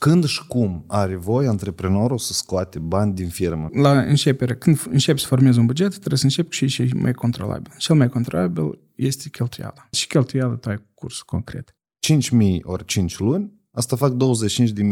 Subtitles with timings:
[0.00, 3.68] Când și cum are voie antreprenorul să scoate bani din firmă?
[3.72, 7.72] La începere, când începi să formezi un buget, trebuie să începi și ce mai controlabil.
[7.78, 9.88] Cel mai controlabil este cheltuiala.
[9.90, 11.76] Și cheltuiala tu ai cursul concret.
[12.06, 14.16] 5.000 ori 5 luni, asta fac 25.000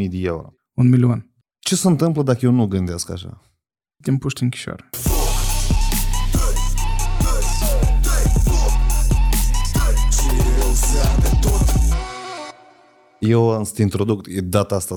[0.09, 0.53] de euro.
[0.73, 1.33] Un milion.
[1.59, 3.41] Ce se întâmplă dacă eu nu gândesc așa?
[4.03, 4.89] Te împuști în chișor.
[13.19, 14.97] Eu am să te introduc, data asta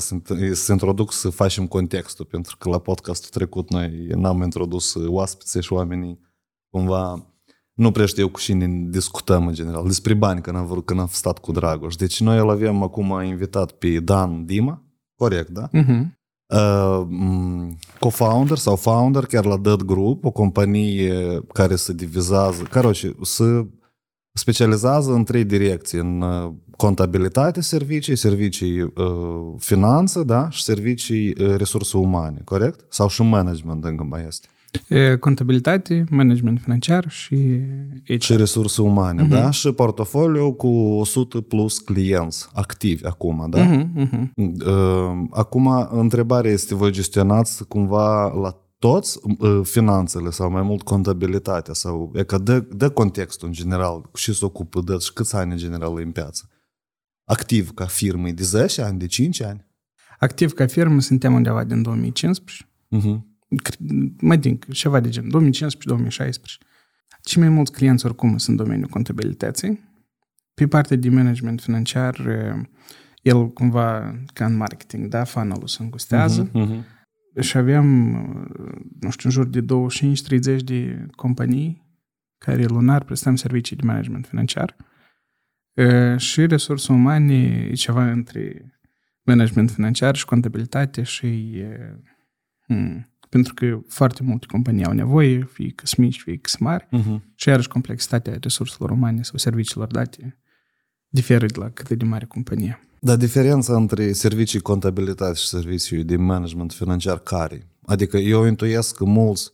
[0.54, 5.74] să introduc să facem contextul, pentru că la podcastul trecut noi n-am introdus oaspețe și
[5.74, 6.20] oamenii
[6.70, 7.26] cumva
[7.74, 11.08] nu prea știu cu cine discutăm în general, despre bani, când am vrut, când am
[11.12, 11.96] stat cu Dragoș.
[11.96, 14.84] Deci noi îl avem acum invitat pe Dan Dima,
[15.16, 15.70] corect, da?
[15.70, 16.20] Uh-huh.
[16.48, 17.08] Uh,
[18.00, 23.68] co-founder sau founder chiar la Dead Group, o companie care se divizează, care se
[24.34, 28.92] specializează în trei direcții, în uh, contabilitate servicii, servicii uh,
[29.58, 32.86] finanță, da, și servicii uh, resurse umane, corect?
[32.90, 34.48] Sau și management încă mai este.
[35.20, 37.60] Contabilitate, management financiar și
[38.06, 38.20] HR.
[38.20, 39.30] Și resurse umane, uh-huh.
[39.30, 39.50] da?
[39.50, 43.66] Și portofoliu cu 100 plus clienți activi acum, da?
[43.66, 44.30] Uh-huh, uh-huh.
[45.30, 49.20] Acum, întrebarea este, voi gestionați cumva la toți
[49.64, 54.46] finanțele sau mai mult contabilitatea sau e că dă, dă contextul în general și se
[54.46, 56.50] ocupă de și câți ani în general în piață?
[57.24, 59.66] Activ ca firmă de 10 ani, de 5 ani?
[60.20, 62.70] Activ ca firmă suntem undeva din 2015.
[62.98, 63.20] Uh-huh.
[64.20, 65.30] Mai din ceva de gen, 2015-2016.
[67.24, 69.80] Cei mai mulți clienți oricum sunt în domeniul contabilității.
[70.54, 72.20] Pe partea de management financiar,
[73.22, 76.50] el cumva, ca în marketing, da, funnel-ul se îngustează.
[76.50, 77.00] Uh-huh, uh-huh
[77.40, 77.88] și aveam,
[79.00, 79.62] nu știu, în jur de
[80.60, 81.90] 25-30 de companii
[82.38, 84.76] care lunar prestăm servicii de management financiar
[86.18, 88.76] și resurse umane e ceva între
[89.24, 91.62] management financiar și contabilitate și
[92.66, 96.62] hmm, pentru că foarte multe companii au nevoie, fie că sunt mici, fie că sunt
[96.62, 97.36] mari, uh-huh.
[97.36, 100.38] și iarăși complexitatea resurselor umane sau serviciilor date
[101.14, 102.80] diferă de la cât de mare companie.
[103.00, 107.68] Dar diferența între servicii contabilitate și servicii de management financiar care?
[107.86, 109.52] Adică eu intuiesc că mulți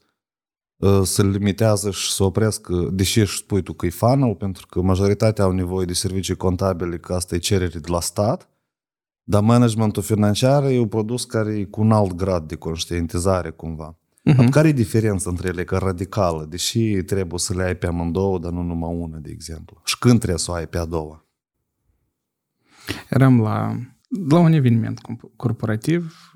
[0.78, 4.82] uh, se limitează și se opresc, deși își spui tu că e funnel, pentru că
[4.82, 8.50] majoritatea au nevoie de servicii contabile, că asta e cerere de la stat,
[9.24, 13.98] dar managementul financiar e un produs care e cu un alt grad de conștientizare cumva.
[14.32, 14.50] Uh-huh.
[14.50, 18.52] Care e diferența între ele, că radicală, deși trebuie să le ai pe amândouă, dar
[18.52, 19.82] nu numai una, de exemplu?
[19.86, 21.27] Și când trebuie să o ai pe a doua?
[23.10, 23.80] Eram la,
[24.30, 25.02] la un eveniment
[25.36, 26.32] corporativ,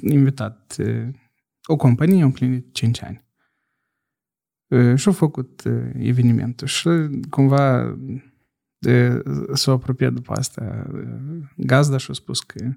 [0.00, 0.76] invitat
[1.66, 3.26] o companie, am plinit 5 ani.
[4.96, 5.62] Și-au făcut
[5.94, 6.88] evenimentul și
[7.30, 7.96] cumva
[8.78, 10.86] de, s-a apropiat după asta
[11.56, 12.76] gazda și a spus că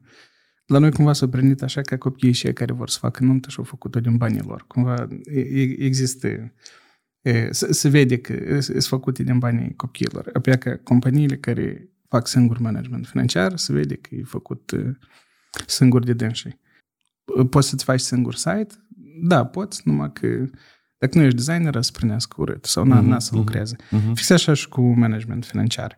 [0.65, 3.55] la noi cumva s-a prindit așa ca copiii și care vor să facă nuntă și
[3.57, 4.65] au făcut-o din banii lor.
[4.67, 5.07] Cumva
[5.77, 6.53] există
[7.49, 10.29] se vede că sunt făcute din banii copiilor.
[10.33, 14.95] Apoi că companiile care fac singur management financiar, se vede că e făcut uh,
[15.65, 16.59] singur de dânsii.
[17.49, 18.73] Poți să-ți faci singur site?
[19.21, 20.27] Da, poți, numai că
[20.97, 23.75] dacă nu ești designer, să primească urât sau n-a, n-a să mhm, lucreze.
[23.75, 24.13] Uh-huh.
[24.13, 25.97] Fix așa și cu management financiar.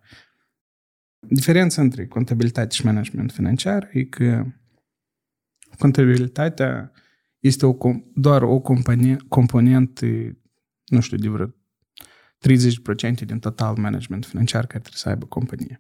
[1.20, 4.46] Diferența între contabilitate și management financiar e că
[5.78, 6.92] contabilitatea
[7.40, 7.76] este o,
[8.14, 8.60] doar o
[9.28, 10.06] componentă,
[10.86, 15.80] nu știu, de vreo 30% din total management financiar care trebuie să aibă companie.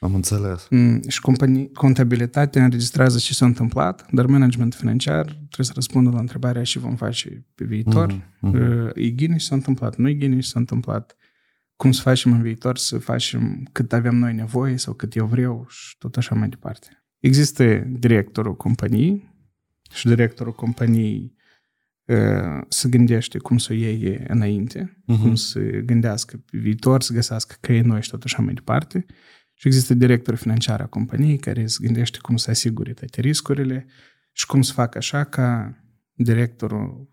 [0.00, 0.66] Am înțeles.
[0.70, 6.18] Mm, și companii, contabilitatea înregistrează ce s-a întâmplat, dar management financiar trebuie să răspundă la
[6.18, 8.12] întrebarea și vom face pe viitor.
[8.12, 8.52] Mm-hmm.
[8.52, 11.16] Uh, e gine ce s-a întâmplat, nu e gine ce s-a întâmplat,
[11.76, 15.66] cum să facem în viitor, să facem cât avem noi nevoie sau cât eu vreau
[15.68, 17.04] și tot așa mai departe.
[17.18, 19.34] Există directorul companiei
[19.92, 21.34] și directorul companiei
[22.04, 25.20] uh, să gândește cum să o iei înainte, uh-huh.
[25.20, 29.06] cum să gândească pe viitor, să găsească căi noi și tot așa mai departe.
[29.58, 33.86] Și există directorul financiar a companiei care se gândește cum să asigure toate riscurile
[34.32, 35.78] și cum să facă așa ca
[36.12, 37.10] directorul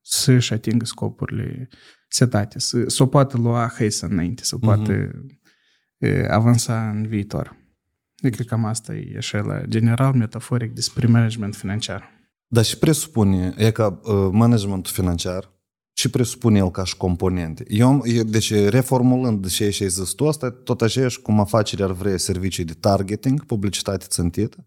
[0.00, 1.68] să-și atingă scopurile
[2.08, 4.66] setate, să, să o poată lua hăisa înainte, să o mhm.
[4.66, 6.28] poată uh-huh.
[6.28, 7.56] avansa în viitor.
[8.16, 12.10] Eu cred că cam asta e așa la general, metaforic, despre management financiar.
[12.46, 15.52] Dar și presupune, e ca uh, managementul financiar
[15.96, 17.64] și presupune el ca și componente.
[17.68, 22.16] Eu, deci, reformulând ce ai zis tu, asta tot așa și cum afacerea ar vrea
[22.16, 24.66] servicii de targeting, publicitate țintită,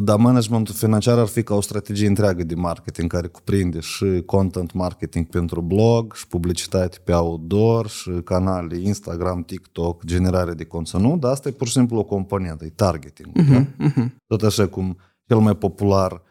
[0.00, 4.72] dar managementul financiar ar fi ca o strategie întreagă de marketing care cuprinde și content
[4.72, 11.30] marketing pentru blog, și publicitate pe outdoor, și canale Instagram, TikTok, generare de conținut, dar
[11.30, 13.28] asta e pur și simplu o componentă, e targeting.
[13.28, 13.88] Uh-huh, da?
[13.88, 14.06] uh-huh.
[14.26, 16.22] Tot așa cum cel mai popular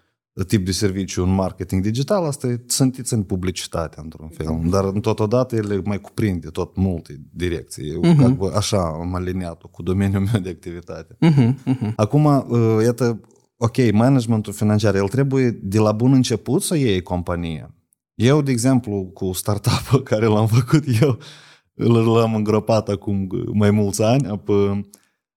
[0.44, 4.60] tip de serviciu în marketing digital, asta e țintiți în publicitate, într-un fel.
[4.70, 7.90] Dar totodată ele mai cuprinde tot multe direcții.
[7.90, 8.56] Eu, uh-huh.
[8.56, 11.18] așa am aliniat cu domeniul meu de activitate.
[11.26, 11.96] Uh-huh, uh-huh.
[11.96, 13.20] Acum, uh, iată,
[13.58, 17.76] ok, managementul financiar, el trebuie de la bun început să iei compania.
[18.16, 21.18] Eu, de exemplu, cu startup care l-am făcut eu,
[22.14, 24.88] l-am îngropat acum mai mulți ani, apă,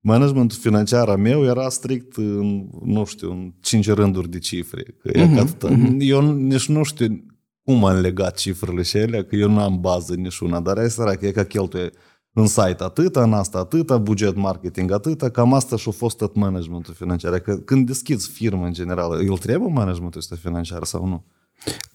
[0.00, 4.82] managementul financiar a meu era strict, în, nu știu, în cinci rânduri de cifre.
[4.82, 5.96] Că uh-huh, uh-huh.
[5.98, 7.24] Eu nici nu știu
[7.62, 11.14] cum am legat cifrele și ele, că eu nu am bază niciuna, dar asta era
[11.14, 11.90] că e ca cheltuie
[12.32, 16.94] în site atâta, în asta atâta, buget marketing atâta, cam asta și-a fost tot managementul
[16.94, 17.38] financiar.
[17.38, 21.24] Că când deschizi firmă în general, el trebuie managementul ăsta financiar sau nu?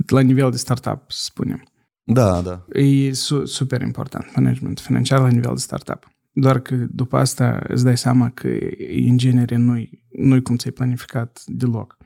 [0.07, 1.63] La nivel de startup, spunem.
[2.03, 2.65] Da, da.
[2.79, 6.14] E su- super important managementul financiar la nivel de startup.
[6.37, 8.57] Doar că după asta îți dai seama că
[9.05, 11.97] în genere nu-i, nu cum ți-ai planificat deloc.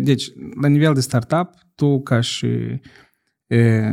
[0.00, 0.30] Deci,
[0.60, 2.80] la nivel de startup, tu ca și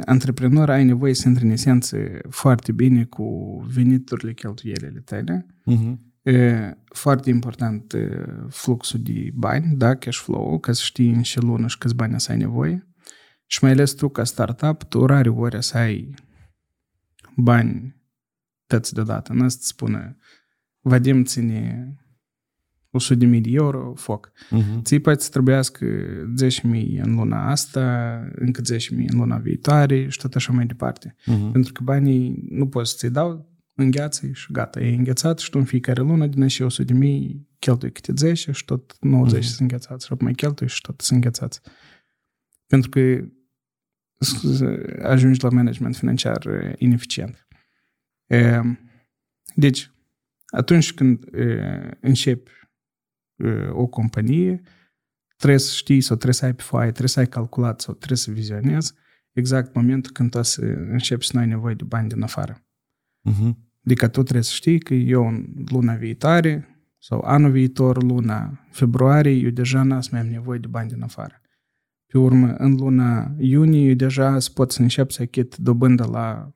[0.05, 1.97] antreprenor ai nevoie să intri în esență
[2.29, 5.45] foarte bine cu veniturile, cheltuielile tale.
[5.71, 5.97] Uh-huh.
[6.93, 7.93] Foarte important
[8.49, 12.19] fluxul de bani, da, cash flow, ca să știi în ce lună și câți bani
[12.19, 12.87] să ai nevoie.
[13.45, 16.13] Și mai ales tu ca startup, tu rare ori să ai
[17.35, 17.99] bani
[18.71, 19.33] tăți deodată.
[19.33, 20.17] Nu să spune,
[20.79, 21.95] Vadim ține
[22.89, 24.31] 100 de mii de euro, foc.
[24.31, 24.81] Uh-huh.
[24.81, 25.85] Ți poate să trebuiască
[26.43, 31.15] 10.000 în luna asta, încă 10.000 în luna viitoare și tot așa mai departe.
[31.15, 31.51] Uh-huh.
[31.51, 35.57] Pentru că banii nu poți să ți dau, îngheață și gata, e înghețat și tu
[35.57, 39.47] în fiecare lună din și 100 de mii cheltui câte 10 și tot 90 uh-huh.
[39.47, 41.61] sunt înghețați și mai cheltui și tot sunt înghețați.
[42.67, 42.99] Pentru că
[45.01, 46.47] ajungi la management financiar
[46.77, 47.47] ineficient.
[49.55, 49.91] Deci,
[50.45, 51.25] atunci când
[51.99, 52.51] începi
[53.71, 54.61] o companie,
[55.35, 58.17] trebuie să știi sau trebuie să ai pe foaie, trebuie să ai calculat sau trebuie
[58.17, 58.93] să vizionezi
[59.31, 62.65] exact momentul când tu să începi să nu ai nevoie de bani din afară.
[63.29, 63.51] Uh-huh.
[63.85, 66.67] Adică tu trebuie să știi că eu în luna viitoare
[66.97, 71.41] sau anul viitor, luna februarie, eu deja n-am mai am nevoie de bani din afară.
[72.05, 76.53] Pe urmă, în luna iunie, eu deja pot să încep să achit dobândă la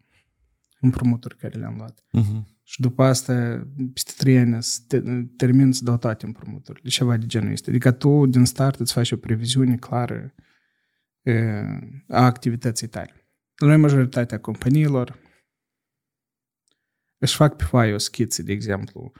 [0.84, 2.04] împrumuturi care le-am luat.
[2.18, 2.58] Uh-huh.
[2.62, 5.02] Și după asta, peste trei ani, te,
[5.36, 7.70] termin să dau toate împrumuturile, ceva de genul ăsta.
[7.70, 10.34] Adică tu, din start, îți faci o previziune clară
[11.22, 11.64] e,
[12.08, 13.30] a activității tale.
[13.56, 15.18] Noi, majoritatea companiilor
[17.18, 19.12] își fac pe foaie o schiță, de exemplu,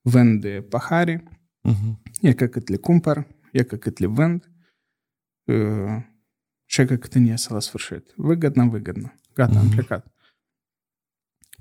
[0.00, 1.22] vând pahare,
[1.68, 2.00] uh-huh.
[2.20, 4.50] e că cât le cumpăr, e că cât le vând,
[5.44, 5.54] e,
[6.64, 8.12] și e că cât îmi iese la sfârșit.
[8.16, 9.14] Выгодно, выгодно.
[9.34, 9.58] Gata, uh-huh.
[9.58, 10.12] am plecat.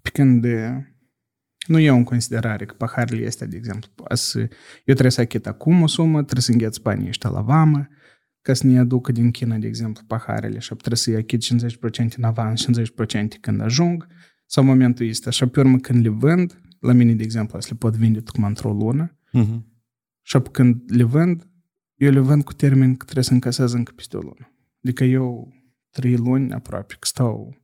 [0.02, 0.46] Pe când
[1.66, 3.90] nu iau în considerare că paharele este, de exemplu,
[4.84, 7.88] eu trebuie să achit acum o sumă, trebuie să îngheț banii ăștia la vamă,
[8.42, 11.44] ca să ne aducă din China, de exemplu, paharele și trebuie să-i achit
[12.12, 14.06] 50% în avans, 50% când ajung,
[14.46, 17.76] sau momentul este așa, pe urmă când le vând, la mine, de exemplu, să le
[17.76, 19.62] pot vinde cum într-o lună, uh-huh.
[20.22, 21.50] și când le vând,
[21.94, 24.52] eu le vând cu termen că trebuie să încasez încă peste o lună.
[24.84, 25.52] Adică eu
[25.90, 27.56] trei luni aproape că stau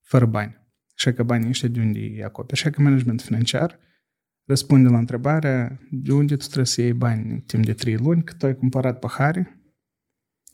[0.00, 0.57] fără bani.
[0.98, 2.60] Și că banii ăștia de unde îi acoperi.
[2.60, 3.78] Și că management financiar
[4.44, 8.22] răspunde la întrebarea de unde tu trebuie să iei bani în timp de trei luni,
[8.22, 9.62] că tu ai cumpărat pahare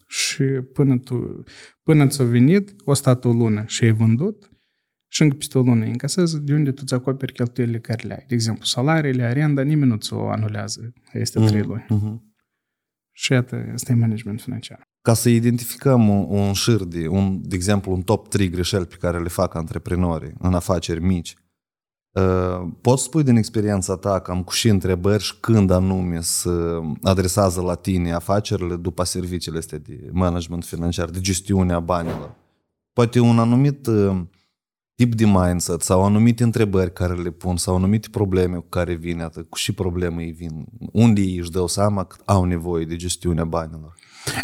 [0.06, 1.44] și până, tu,
[1.82, 4.50] până ți-a venit, o stat o lună și ai vândut
[5.08, 8.24] și încă peste o lună încasezi de unde tu îți acoperi cheltuielile care le ai.
[8.28, 10.92] De exemplu, salariile, arenda, nimeni nu ți-o anulează.
[11.12, 11.46] Este mm-hmm.
[11.46, 11.84] trei luni.
[11.84, 12.34] Mm-hmm.
[13.12, 14.93] Și iată, asta e management financiar.
[15.04, 18.96] Ca să identificăm un, un șir de, un, de exemplu, un top 3 greșeli pe
[19.00, 21.36] care le fac antreprenorii în afaceri mici,
[22.12, 27.60] uh, poți spui din experiența ta cam cu și întrebări și când anume să adresează
[27.60, 32.34] la tine afacerile după serviciile astea de management financiar, de gestiunea banilor?
[32.92, 34.20] Poate un anumit uh,
[34.94, 39.20] tip de mindset sau anumite întrebări care le pun sau anumite probleme cu care vin,
[39.20, 42.96] atât, cu și probleme îi vin, unde ei își dau seama că au nevoie de
[42.96, 43.94] gestiunea banilor?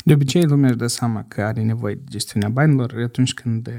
[0.05, 3.71] De obicei, lumea își dă seama că are nevoie de gestiunea banilor atunci când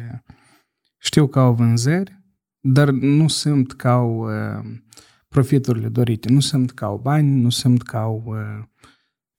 [0.97, 2.19] știu că au vânzări,
[2.59, 4.27] dar nu simt că au
[5.27, 8.35] profiturile dorite, nu simt că au bani, nu simt că au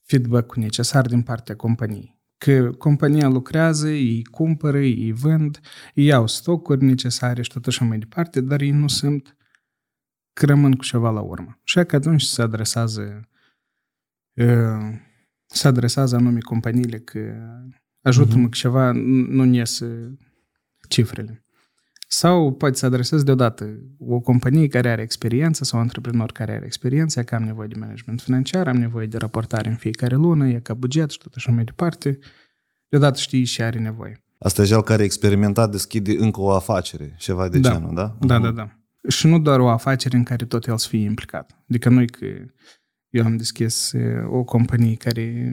[0.02, 2.20] feedback-ul necesar din partea companiei.
[2.42, 5.60] că compania lucrează, ei cumpără, ei vând,
[5.94, 9.36] ei iau stocuri necesare și tot așa mai departe, dar ei nu sunt
[10.32, 11.60] că rămân cu ceva la urmă.
[11.62, 13.28] Și că atunci se adresează
[15.52, 17.20] se adresează anume companiile că
[18.02, 18.50] ajută-mă uh-huh.
[18.50, 20.16] că ceva nu iese
[20.88, 21.44] cifrele.
[22.08, 26.64] Sau poate să adresezi deodată o companie care are experiență sau un antreprenor care are
[26.64, 30.60] experiență, că am nevoie de management financiar, am nevoie de raportare în fiecare lună, e
[30.60, 32.18] ca buget și tot așa mai departe.
[32.88, 34.24] Deodată știi și are nevoie.
[34.38, 37.72] Asta e cel care experimentat deschide încă o afacere, ceva de da.
[37.72, 38.16] genul, da?
[38.20, 38.42] Da, uh-huh.
[38.42, 38.70] da, da.
[39.08, 41.62] Și nu doar o afacere în care tot el să fie implicat.
[41.68, 42.26] Adică noi că
[43.12, 43.92] eu am deschis
[44.30, 45.52] o companie care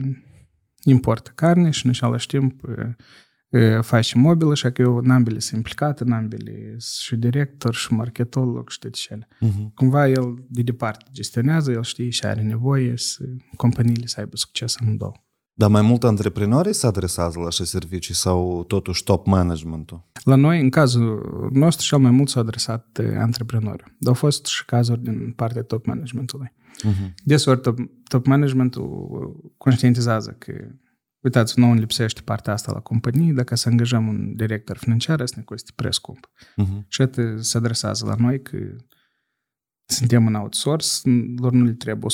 [0.84, 2.60] importă carne și în același timp
[3.80, 8.70] face mobilă, așa că eu în ambele sunt implicat, în ambele și director și marketolog
[8.70, 9.28] și toate cele.
[9.44, 9.74] Uh-huh.
[9.74, 13.24] Cumva el de departe gestionează, el știe și are nevoie să
[13.56, 15.12] companiile să aibă succes în două.
[15.52, 20.08] Dar mai mult antreprenorii se adresează la așa servicii sau totuși top managementul?
[20.24, 23.84] La noi, în cazul nostru, cel mai mult s-au adresat antreprenorii.
[23.98, 26.52] Dar au fost și cazuri din partea top managementului.
[26.86, 27.14] Uh-huh.
[27.24, 30.52] Desori top, top managementul conștientizează că
[31.20, 35.36] uitați, nu îmi lipsește partea asta la companie, dacă să angajăm un director financiar, asta
[35.38, 36.30] ne costă prea scump.
[36.62, 36.86] Uh-huh.
[36.88, 38.58] Și atât se adresează la noi că
[39.84, 40.86] suntem în outsource,
[41.36, 42.10] lor nu le trebuie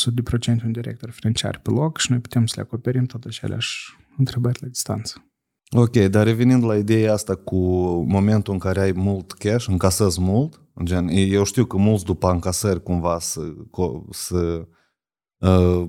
[0.60, 4.58] 100% un director financiar pe loc și noi putem să le acoperim toate aceleași întrebări
[4.60, 5.30] la distanță.
[5.70, 7.58] Ok, dar revenind la ideea asta cu
[8.08, 12.82] momentul în care ai mult cash, încasezi mult, gen, eu știu că mulți după încasări
[12.82, 13.40] cumva să,
[14.10, 14.68] să,
[15.36, 15.88] uh,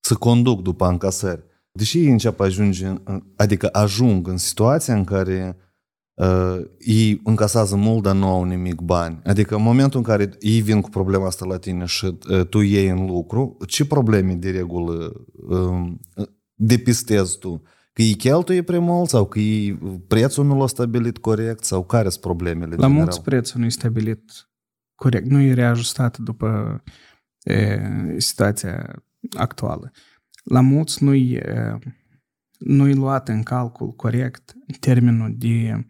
[0.00, 1.44] să conduc după încasări.
[1.72, 2.92] Deși ei încep ajunge,
[3.36, 5.56] adică ajung în situația în care
[6.14, 9.20] uh, ei încasează mult, dar nu au nimic bani.
[9.24, 12.60] Adică în momentul în care ei vin cu problema asta la tine și uh, tu
[12.60, 15.12] iei în lucru, ce probleme de regulă
[15.48, 15.92] uh,
[16.54, 17.62] depistezi tu?
[17.96, 19.74] Că ei cheltuie prea mult sau că ei,
[20.08, 22.74] prețul nu l-a stabilit corect sau care sunt problemele?
[22.74, 23.02] La general?
[23.02, 24.48] mulți prețul nu e stabilit
[24.94, 26.82] corect, nu e reajustat după
[27.42, 27.80] e,
[28.16, 29.02] situația
[29.36, 29.90] actuală.
[30.44, 31.78] La mulți nu e
[32.58, 35.86] nu-i luat în calcul corect termenul de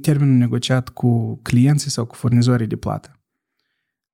[0.00, 3.20] termenul negociat cu clienții sau cu furnizorii de plată.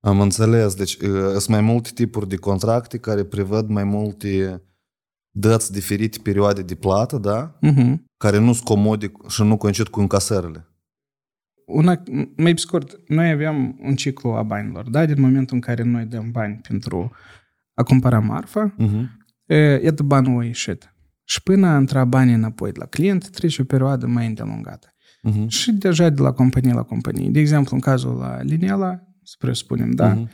[0.00, 0.74] Am înțeles.
[0.74, 0.96] Deci
[1.30, 4.62] sunt mai multe tipuri de contracte care prevăd mai multe
[5.36, 7.58] dăți diferite perioade de plată, da?
[7.66, 7.94] Uh-huh.
[8.16, 10.68] Care nu sunt comode și nu coincid cu încasările.
[11.66, 12.02] Una,
[12.36, 15.06] mai scurt, noi aveam un ciclu a banilor, da?
[15.06, 17.10] Din momentul în care noi dăm bani pentru
[17.74, 19.06] a cumpăra marfa, uh-huh.
[19.46, 20.94] e, banul a ieșit.
[21.24, 24.88] Și până a intra banii înapoi de la client, trece o perioadă mai îndelungată.
[25.30, 25.46] Uh-huh.
[25.46, 27.30] Și deja de la companie la companie.
[27.30, 30.16] De exemplu, în cazul la Linela, să presupunem, da?
[30.16, 30.28] Uh-huh.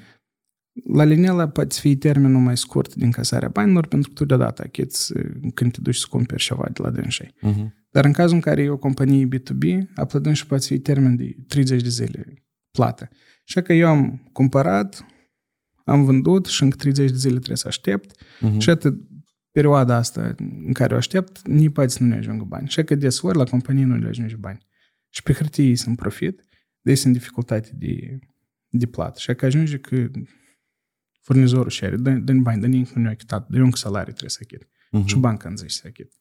[0.84, 5.12] La Linela poate fi termenul mai scurt din casarea banilor, pentru că tu deodată achiți
[5.54, 7.34] când te duci să cumperi ceva de la dânsei.
[7.42, 7.78] Uh-huh.
[7.90, 11.36] Dar în cazul în care e o companie B2B, a și poate fi termen de
[11.46, 12.34] 30 de zile
[12.70, 13.08] plată.
[13.44, 15.06] Și că eu am cumpărat,
[15.84, 18.58] am vândut și încă 30 de zile trebuie să aștept uh-huh.
[18.58, 19.00] și atât
[19.50, 20.34] perioada asta
[20.66, 22.68] în care o aștept, nici poate să nu ne ajungă bani.
[22.68, 24.66] Și că desori la companie nu le ajunge bani.
[25.08, 26.42] Și pe hârtie ei sunt profit,
[26.80, 28.18] de sunt dificultate de,
[28.68, 29.18] de plată.
[29.18, 30.10] Și că ajunge că
[31.20, 34.30] furnizorul și are, dă, dă bani, dă nimic nu ne-a achitat, dă un salariu trebuie
[34.30, 34.64] să achit.
[34.64, 35.04] Uh-huh.
[35.04, 36.12] Și banca în zice să achit.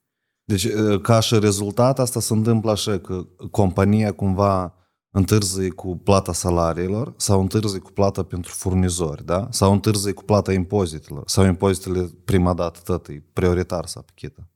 [0.44, 0.68] Deci,
[1.02, 4.74] ca și rezultat, asta se întâmplă așa, că compania cumva
[5.12, 9.48] întârzi cu plata salariilor sau întârzi cu plata pentru furnizori, da?
[9.52, 14.52] Sau întârzi cu plata impozitelor sau impozitele prima dată tot e prioritar să apichită.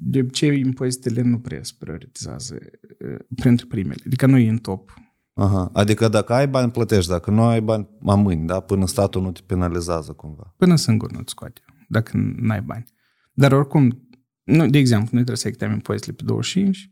[0.00, 2.58] De obicei, impozitele nu prea se prioritizează
[3.34, 4.02] printre primele.
[4.06, 4.94] Adică nu e în top.
[5.40, 5.70] Aha.
[5.72, 7.10] Adică dacă ai bani, plătești.
[7.10, 8.60] Dacă nu ai bani, mâini, da?
[8.60, 10.54] Până statul nu te penalizează cumva.
[10.56, 12.84] Până singur nu-ți scoate, dacă nu ai bani.
[13.32, 14.08] Dar oricum,
[14.42, 16.90] nu, de exemplu, noi trebuie să achităm impozitele pe 25,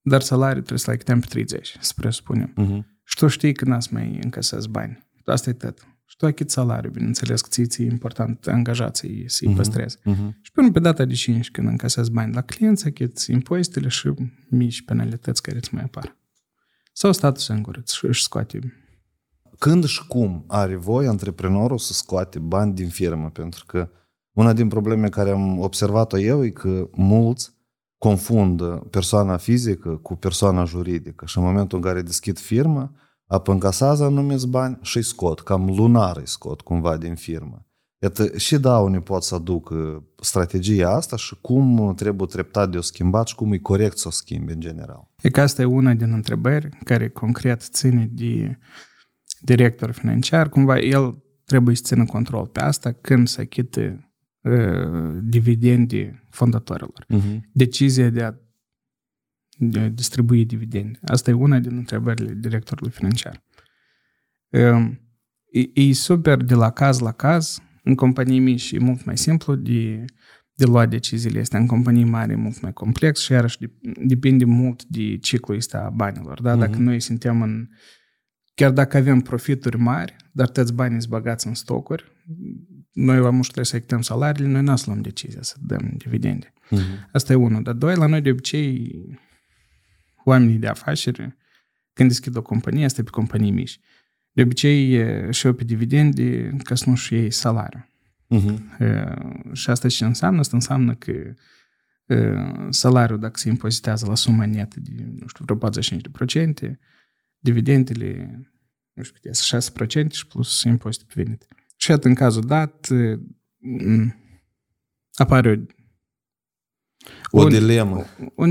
[0.00, 2.52] dar salariul trebuie să-l achităm pe 30, să presupunem.
[2.52, 2.96] Uh-huh.
[3.04, 4.98] Și tu știi că n-ați mai încasezi bani.
[5.24, 5.78] Asta e tot.
[6.04, 9.56] Și tu achit salariul, bineînțeles că ți e important angajații să-i uh-huh.
[9.56, 9.98] păstrezi.
[9.98, 10.30] Uh-huh.
[10.40, 14.14] Și până pe data de 5, când încasezi bani la clienți, achiți impozitele și
[14.50, 16.17] mici penalități care îți mai apar.
[17.00, 18.58] Sau statul singur își scoate
[19.58, 23.30] când și cum are voie antreprenorul să scoate bani din firmă?
[23.30, 23.90] Pentru că
[24.32, 27.50] una din probleme care am observat-o eu e că mulți
[27.98, 32.92] confundă persoana fizică cu persoana juridică și în momentul în care deschid firmă,
[33.26, 37.67] apă încasează anumiți bani și îi scot, cam lunar îi scot cumva din firmă.
[38.00, 43.26] Iată, și daune pot să aducă strategia asta și cum trebuie treptat de o schimbat
[43.26, 45.10] și cum e corect să o schimbi în general.
[45.22, 48.58] E că asta e una din întrebări care concret ține de
[49.40, 50.48] director financiar.
[50.48, 57.04] Cumva el trebuie să țină control pe asta când să achite uh, dividende fondatorilor.
[57.08, 57.50] Mhm.
[57.52, 58.34] Decizia de a
[59.60, 60.98] de a distribui dividende.
[61.06, 63.44] Asta e una din întrebările directorului financiar.
[64.50, 65.00] Um,
[65.50, 67.62] E, e super de la caz la caz.
[67.88, 70.04] În companii mici e mult mai simplu de,
[70.54, 71.58] de luat deciziile astea.
[71.58, 73.72] În companii mari e mult mai complex și iarăși de-
[74.04, 76.42] depinde mult de ciclul ăsta a banilor.
[76.42, 76.56] Da?
[76.56, 76.82] Dacă Mhm.
[76.82, 77.66] noi suntem în...
[78.54, 82.04] Chiar dacă avem profituri mari, dar toți banii sunt băgați în stocuri,
[82.92, 86.52] noi la muș trebuie să achităm salariile, noi n-am să luăm decizia să dăm dividende.
[86.70, 87.08] Mhm.
[87.12, 87.62] Asta e unul.
[87.62, 88.92] Dar doi, la noi de obicei,
[90.24, 91.36] oamenii de afaceri,
[91.92, 93.78] când deschid o companie, asta e pe companii mici.
[94.38, 97.88] De obicei e, și eu pe dividende ca să nu-și iei salariu.
[98.26, 98.76] Mhm.
[98.82, 99.14] E,
[99.52, 100.38] Și asta ce înseamnă?
[100.38, 101.34] Asta înseamnă că e,
[102.70, 105.70] salariul, dacă se impozitează la suma netă de, nu știu, vreo
[106.76, 106.78] 45%,
[107.38, 108.40] dividendele,
[108.92, 111.46] nu știu cât e, 6% și plus impozite pe venit.
[111.76, 113.18] Și atât în cazul dat, e,
[113.58, 114.14] m,
[115.14, 115.66] apare
[117.30, 118.04] o, O un- dilemă.
[118.34, 118.50] un,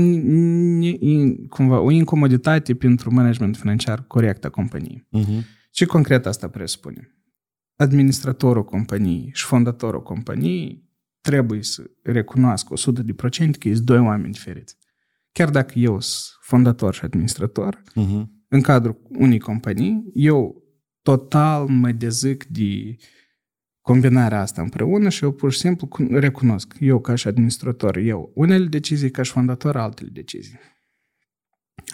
[0.82, 5.06] in- cumva, o incomoditate pentru management financiar corect a companiei.
[5.10, 5.44] Mhm.
[5.70, 7.12] Ce concret asta presupune?
[7.76, 10.86] Administratorul companiei și fondatorul companiei
[11.20, 14.76] trebuie să recunoască 100% că sunt doi oameni diferiți.
[15.32, 18.44] Chiar dacă eu sunt fondator și administrator, Mhm.
[18.48, 20.62] în cadrul unei companii, eu
[21.02, 22.96] total mă dezic de
[23.80, 28.30] combinarea asta împreună și eu pur și simplu cu- recunosc, eu ca și administrator, eu
[28.34, 30.58] unele decizii, ca și fondator, altele decizii.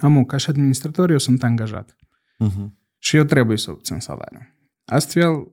[0.00, 1.97] Amu, ca și administrator, eu sunt angajat
[2.38, 2.78] Mhm.
[3.04, 4.38] Și eu trebuie să obțin salariu.
[4.84, 5.52] Astfel,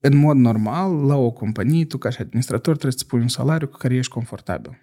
[0.00, 3.68] în mod normal, la o companie, tu ca și administrator trebuie să pui un salariu
[3.68, 4.78] cu care ești confortabil.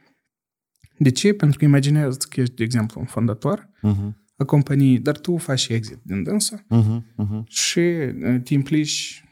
[0.97, 1.33] De ce?
[1.33, 4.25] Pentru că imaginează că ești, de exemplu, un fondator Mhm.
[4.37, 7.13] a companiei, dar tu faci exit din dânsă Mhm.
[7.15, 7.43] Mhm.
[7.47, 9.23] și uh, te implici,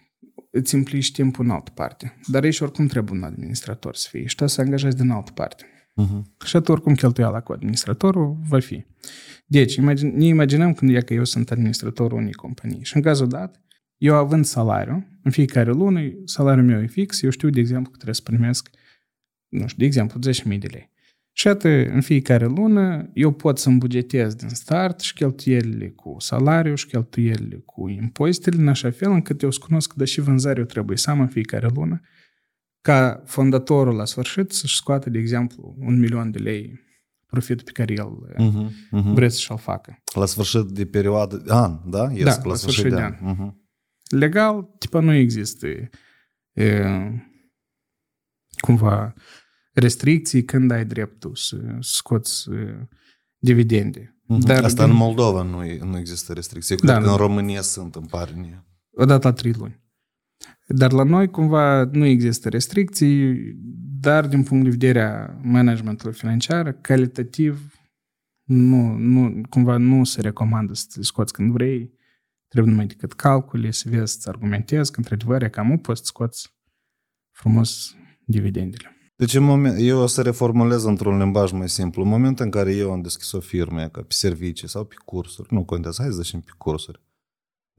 [0.51, 2.17] îți implici timpul în altă parte.
[2.27, 5.65] Dar aici oricum trebuie un administrator să fie și tu să angajați din altă parte.
[5.99, 6.35] Mhm.
[6.45, 8.85] Și atunci oricum cheltuiala cu administratorul va fi.
[9.45, 13.27] Deci, imagine, ne imaginăm când e că eu sunt administratorul unei companii și în cazul
[13.27, 13.61] dat,
[13.97, 17.95] eu având salariu, în fiecare lună, salariul meu e fix, eu știu, de exemplu, că
[17.95, 18.69] trebuie să primesc,
[19.47, 20.91] nu știu, de exemplu, 10.000 de lei.
[21.31, 26.75] Și atât, în fiecare lună, eu pot să-mi bugetez din start și cheltuielile cu salariu
[26.75, 30.65] și cheltuielile cu impozitele, în așa fel încât eu să cunosc că și vânzarea eu
[30.65, 32.01] trebuie să am în fiecare lună,
[32.81, 36.79] ca fondatorul la sfârșit să-și scoată, de exemplu, un milion de lei
[37.25, 38.71] profit pe care el Mhm.
[38.91, 39.13] Mhm.
[39.13, 40.01] vreți să-și-l facă.
[40.15, 42.11] La sfârșit de perioadă, an, da?
[42.11, 43.15] Ies Da, la sfârșit de an.
[43.21, 43.67] Mhm.
[44.09, 45.67] Legal, tipa, nu există
[46.53, 46.85] e,
[48.59, 49.13] cumva
[49.73, 52.87] restricții când ai dreptul să scoți e,
[53.37, 54.17] dividende.
[54.27, 54.39] Mhm.
[54.39, 56.75] Dar Asta din- în Moldova nu, e- nu există restricții.
[56.75, 57.11] Eu Da, cred că da.
[57.11, 58.63] în România sunt, îmi pare mie.
[58.91, 59.81] odată la trei luni.
[60.71, 63.35] Dar la noi, cumva, nu există restricții,
[63.99, 67.73] dar din punct de vedere a managementului financiar, calitativ,
[68.43, 71.93] nu, nu, cumva nu se recomandă să te scoți când vrei,
[72.47, 76.53] trebuie numai decât calcule, să vezi, să argumentezi, că într-adevăr e cam poți să scoți
[77.31, 78.93] frumos dividendele.
[79.15, 82.03] Deci în moment, eu o să reformulez într-un limbaj mai simplu.
[82.03, 85.53] În momentul în care eu am deschis o firmă, ca pe servicii sau pe cursuri,
[85.53, 87.08] nu contează, hai să zicem pe cursuri, și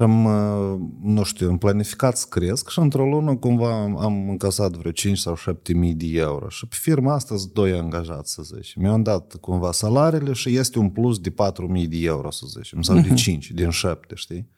[0.02, 4.72] am, uh, nu știu, am planificat să cresc și într-o lună cumva am, am încasat
[4.72, 6.48] vreo 5 sau 7 mii de euro.
[6.48, 8.82] Și pe firma asta sunt doi angajați, să zicem.
[8.82, 12.82] Mi-au dat cumva salariile și este un plus de 4 mii de euro, să zicem,
[12.82, 13.14] sau de Mhm.
[13.14, 14.50] 5, din 7, știi?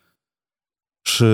[1.03, 1.25] Și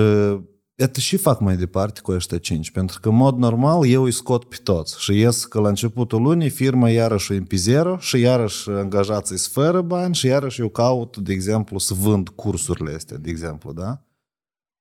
[0.79, 4.11] Iată și fac mai departe cu ăștia cinci, pentru că în mod normal eu îi
[4.11, 7.97] scot pe toți și ies că la începutul lunii firma iarăși e în pe zero
[7.97, 12.93] și iarăși angajații îți fără bani și iarăși eu caut, de exemplu, să vând cursurile
[12.93, 14.03] astea, de exemplu, da?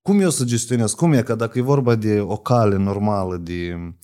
[0.02, 0.92] Cum eu să gestionez?
[0.92, 3.94] Cum e că dacă e vorba de o cale normală, de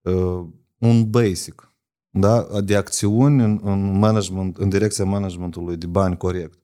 [0.00, 0.44] uh,
[0.78, 1.72] un basic,
[2.10, 2.46] da?
[2.64, 6.58] de acțiuni în, în, management, în direcția managementului de bani corect,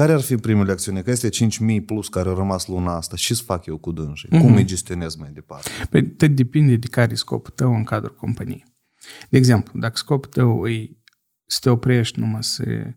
[0.00, 1.02] care ar fi primele acțiuni?
[1.02, 3.16] Că este 5.000 plus care au rămas luna asta.
[3.16, 4.28] Ce să fac eu cu dânsii?
[4.28, 4.40] Mm-hmm.
[4.40, 5.70] Cum îi gestionez mai departe?
[5.90, 8.64] Păi tot depinde de care e scopul tău în cadrul companiei.
[9.28, 10.96] De exemplu, dacă scopul tău e
[11.46, 12.94] să te oprești numai să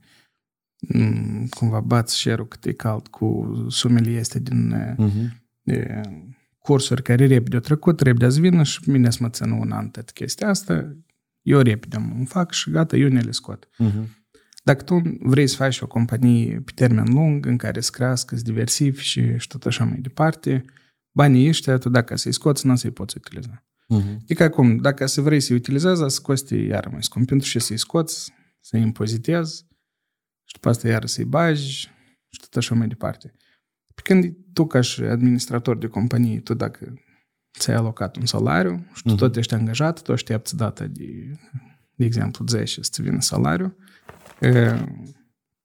[0.79, 5.41] m, cumva bați share-ul cât e cald cu sumele este din Mm-hmm.
[5.63, 6.01] e,
[6.57, 9.89] cursuri care repede au trecut, repede ați vină și mine să mă țin un an
[9.89, 10.95] tot chestia asta,
[11.41, 13.69] eu repede îmi fac și gata, eu ne le scot.
[13.83, 14.22] Mm-hmm.
[14.63, 18.41] Dacă tu vrei să faci o companie pe termen lung, în care să crească, să
[18.41, 20.65] diversifici și, și tot așa mai departe,
[21.11, 23.65] banii ăștia, tu dacă să-i scoți, nu să-i poți utiliza.
[23.93, 24.15] Mm-hmm.
[24.21, 27.77] Adică acum, dacă să vrei să-i utilizezi, să coste iar mai scump, pentru și să-i
[27.77, 29.65] scoți, să-i impozitezi
[30.43, 31.91] și după asta iar să-i bagi
[32.29, 33.33] și tot așa mai departe.
[33.95, 36.93] Pe când tu ca și administrator de companie, tu dacă
[37.59, 39.17] ți-ai alocat un salariu și tu uh-huh.
[39.17, 41.39] tot ești angajat, tu aștepți data de,
[41.95, 43.77] de exemplu, 10 să-ți vină salariu,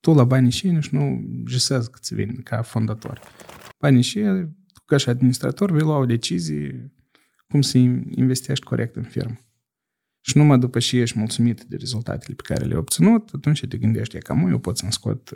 [0.01, 3.21] tu la banii și nici nu gisezi că ți vine ca fondator.
[3.79, 4.25] Banii și
[4.85, 6.93] ca și administrator vei lua o decizie
[7.49, 7.79] cum să
[8.11, 9.37] investești corect în firmă.
[10.21, 14.17] Și numai după ce ești mulțumit de rezultatele pe care le-ai obținut, atunci te gândești,
[14.17, 15.31] e cam eu pot să-mi scot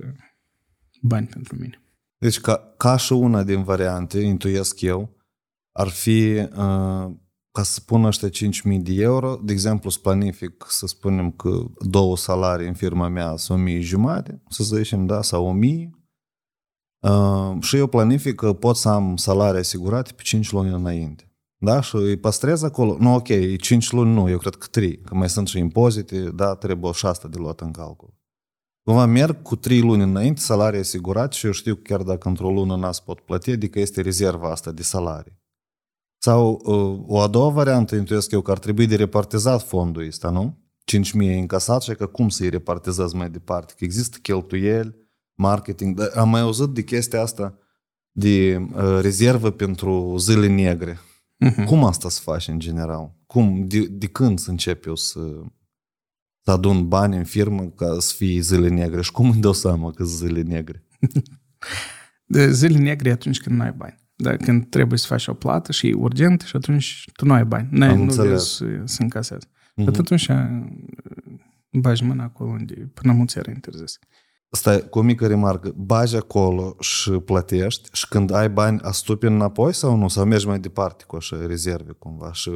[1.00, 1.82] bani pentru mine.
[2.18, 5.16] Deci ca, ca și una din variante, intuiesc eu,
[5.72, 7.10] ar fi uh,
[7.52, 12.16] ca să spun ăștia 5.000 de euro, de exemplu, să planific să spunem că două
[12.16, 15.90] salarii în firma mea sunt 1.000 jumate, să zicem, da, sau 1.000,
[16.98, 21.26] uh, și eu planific că pot să am salarii asigurate pe 5 luni înainte.
[21.56, 21.80] Da?
[21.80, 22.96] Și îi păstrez acolo.
[23.00, 26.54] Nu, ok, 5 luni nu, eu cred că 3, că mai sunt și impozite, da,
[26.54, 28.14] trebuie și asta de luat în calcul.
[28.84, 32.50] Cumva merg cu 3 luni înainte, salarii asigurat și eu știu că chiar dacă într-o
[32.50, 35.41] lună n-ați pot plăti, adică este rezerva asta de salarii.
[36.24, 40.30] Sau uh, o a doua variantă, intuiesc eu, că ar trebui de repartizat fondul ăsta,
[40.30, 40.58] nu?
[40.98, 43.72] 5.000 încasat și că cum să-i repartizezi mai departe?
[43.76, 44.96] Că există cheltuieli,
[45.34, 45.96] marketing.
[45.96, 47.58] Dar am mai auzit de chestia asta
[48.12, 50.98] de uh, rezervă pentru zile negre.
[51.44, 51.64] Uh-huh.
[51.66, 53.14] Cum asta se face în general?
[53.26, 55.20] Cum, de, de când să încep eu să,
[56.44, 59.02] să adun bani în firmă ca să fie zile negre?
[59.02, 60.84] Și cum îmi dau seama că sunt zile negre?
[62.34, 64.00] de zile negre atunci când nu ai bani.
[64.22, 67.44] Dar când trebuie să faci o plată și e urgent și atunci tu nu ai
[67.44, 67.68] bani.
[67.70, 69.46] Nu, ai, nu vezi să, să încasezi.
[69.46, 69.86] Uh-huh.
[69.86, 70.28] Atunci
[71.70, 73.98] bagi mâna acolo unde până mulți era interzis.
[74.50, 79.74] Stai, cu o mică remarcă, bagi acolo și plătești și când ai bani astupi înapoi
[79.74, 80.08] sau nu?
[80.08, 82.50] Sau mergi mai departe cu așa rezerve cumva și...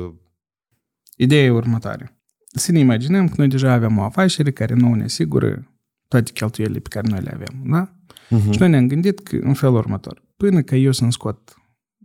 [1.16, 2.20] Ideea e următoare.
[2.46, 5.70] Să ne imaginăm că noi deja avem o afacere care nu ne asigură
[6.08, 7.96] toate cheltuielile pe care noi le avem, da?
[8.26, 8.50] Uh-huh.
[8.50, 10.22] Și noi ne-am gândit că în felul următor.
[10.36, 11.55] Până că eu să-mi scot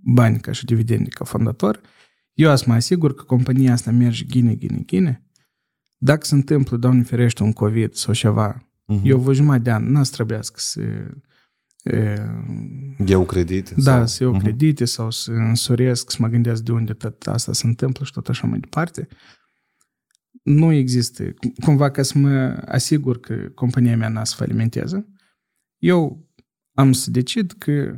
[0.03, 1.81] bani ca și dividendi ca fondator,
[2.33, 5.25] eu să mă asigur că compania asta merge ghine, ghine, ghine.
[5.97, 9.01] Dacă se întâmplă, Doamne ferește, un COVID sau ceva, uh-huh.
[9.03, 10.81] eu vă jumătate de an, n-ați trebuiască să...
[11.83, 12.15] E,
[13.05, 13.73] iau credite?
[13.77, 14.05] Da, sau?
[14.05, 14.41] să iau uh-huh.
[14.41, 18.29] credite sau să însoresc, să mă gândesc de unde tot asta se întâmplă și tot
[18.29, 19.07] așa mai departe.
[20.43, 21.33] Nu există.
[21.63, 25.07] Cumva ca să mă asigur că compania mea n-a să falimenteze,
[25.77, 26.29] eu
[26.73, 27.97] am să decid că,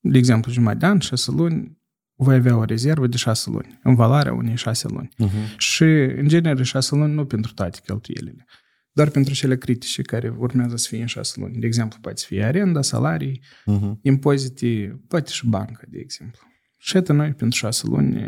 [0.00, 1.78] de exemplu, jumătate de an, șase luni,
[2.14, 5.08] voi avea o rezervă de șase luni, în valoarea unei șase luni.
[5.08, 5.56] Uh-huh.
[5.56, 5.84] Și,
[6.16, 8.46] în genere, șase luni nu pentru toate cheltuielile,
[8.92, 11.60] doar pentru cele critice care urmează să fie în șase luni.
[11.60, 13.92] De exemplu, poate fi arenda, salarii, uh-huh.
[14.02, 16.40] impozite, poate și bancă, de exemplu.
[16.78, 18.20] Și atât noi, pentru șase luni,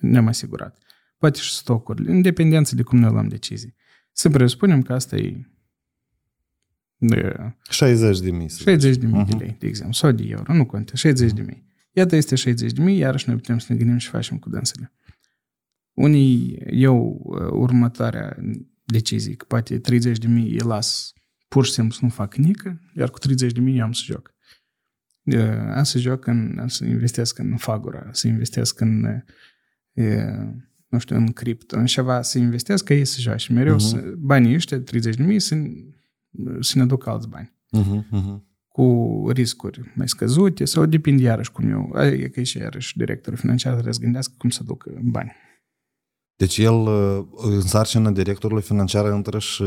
[0.00, 0.78] ne-am asigurat.
[1.18, 3.74] Poate și stocurile, în dependență de cum noi luăm decizii.
[4.12, 5.46] Să presupunem că asta e
[6.98, 7.36] de
[7.70, 8.48] 60 de mii.
[8.48, 9.28] 60 de mii uh-huh.
[9.28, 11.66] de lei, de exemplu, sau de euro, nu contează, 60 de mii.
[11.92, 14.92] Iată este 60 de mii, iarăși noi putem să ne gândim și facem cu dânsele.
[15.92, 17.20] Unii, eu,
[17.52, 18.36] următoarea
[18.84, 21.12] decizie, că poate 30 de mii îi las
[21.48, 24.02] pur și simplu să nu fac nică, iar cu 30 de mii eu am să
[24.04, 24.34] joc.
[25.74, 29.22] Am să joc în, am să investesc în fagura, să investesc în,
[30.88, 33.52] nu știu, în cripto, în ceva, să investesc ca ei să joace.
[33.52, 33.90] Mereu uh-huh.
[33.90, 35.54] să, banii ăștia, 30 de mii, să
[36.60, 37.52] să ne duc alți bani.
[37.78, 38.46] Uh-huh, uh-huh.
[38.68, 43.72] Cu riscuri mai scăzute sau depinde iarăși cum eu, e că și iarăși directorul financiar
[43.72, 45.32] trebuie să gândească cum să ducă bani.
[46.36, 46.86] Deci el
[47.36, 49.64] în sarcină directorului financiar intră și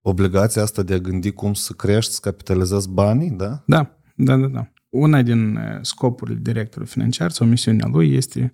[0.00, 3.62] obligația asta de a gândi cum să crești, să capitalizezi banii, da?
[3.66, 4.72] Da, da, da, da.
[4.88, 8.52] Una din scopurile directorului financiar sau misiunea lui este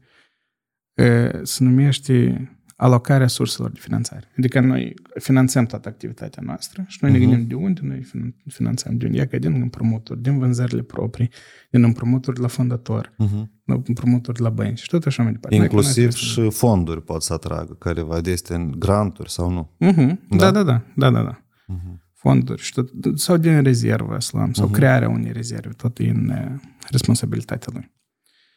[1.43, 4.33] să numește alocarea surselor de finanțare.
[4.39, 7.15] Adică noi finanțăm toată activitatea noastră și noi uh-huh.
[7.15, 7.29] ne mhm.
[7.29, 8.07] gândim de unde noi
[8.47, 8.97] finanțăm.
[8.97, 9.19] De unde?
[9.19, 11.31] Ia că din împrumuturi, din vânzările proprii,
[11.71, 13.47] din împrumuturi la fondator, uh-huh.
[13.65, 15.57] împrumuturi la bănci și tot așa mai departe.
[15.57, 19.77] Inclusiv și fonduri pot să atragă, care va este în granturi sau nu.
[19.93, 20.17] Uh-huh.
[20.29, 21.41] Da, da, da, da, da, da.
[21.41, 22.05] Uh-huh.
[22.13, 24.73] Fonduri și tot, sau din rezervă, slăm, sau uh-huh.
[24.73, 26.61] crearea unei rezerve, tot e în uh,
[26.91, 27.95] responsabilitatea lui.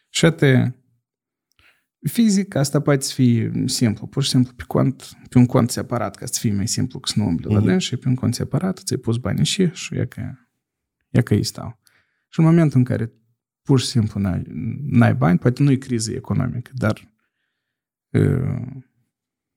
[0.10, 0.74] Și atât
[2.02, 6.26] Fizic, asta poate fi simplu, pur și simplu pe, cont, pe un cont separat, ca
[6.26, 7.66] să fie mai simplu, că să nu umbli mm-hmm.
[7.66, 7.78] la mhm.
[7.78, 10.22] și pe un cont separat ți-ai pus banii și și e că,
[11.10, 11.80] e că ei stau.
[12.30, 13.12] Și în momentul în care
[13.62, 14.44] pur și simplu n-ai,
[14.82, 17.14] n-ai bani, poate nu e criză economică, dar
[18.10, 18.68] uh,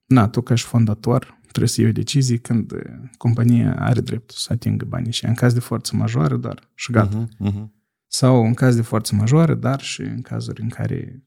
[0.05, 2.73] na, tu ca și fondator trebuie să iei decizii când
[3.17, 7.27] compania are dreptul să atingă banii și în caz de forță majoră, doar și gata.
[7.27, 7.67] Uh-huh, uh-huh.
[8.07, 11.25] Sau în caz de forță majoră, dar și în cazuri în care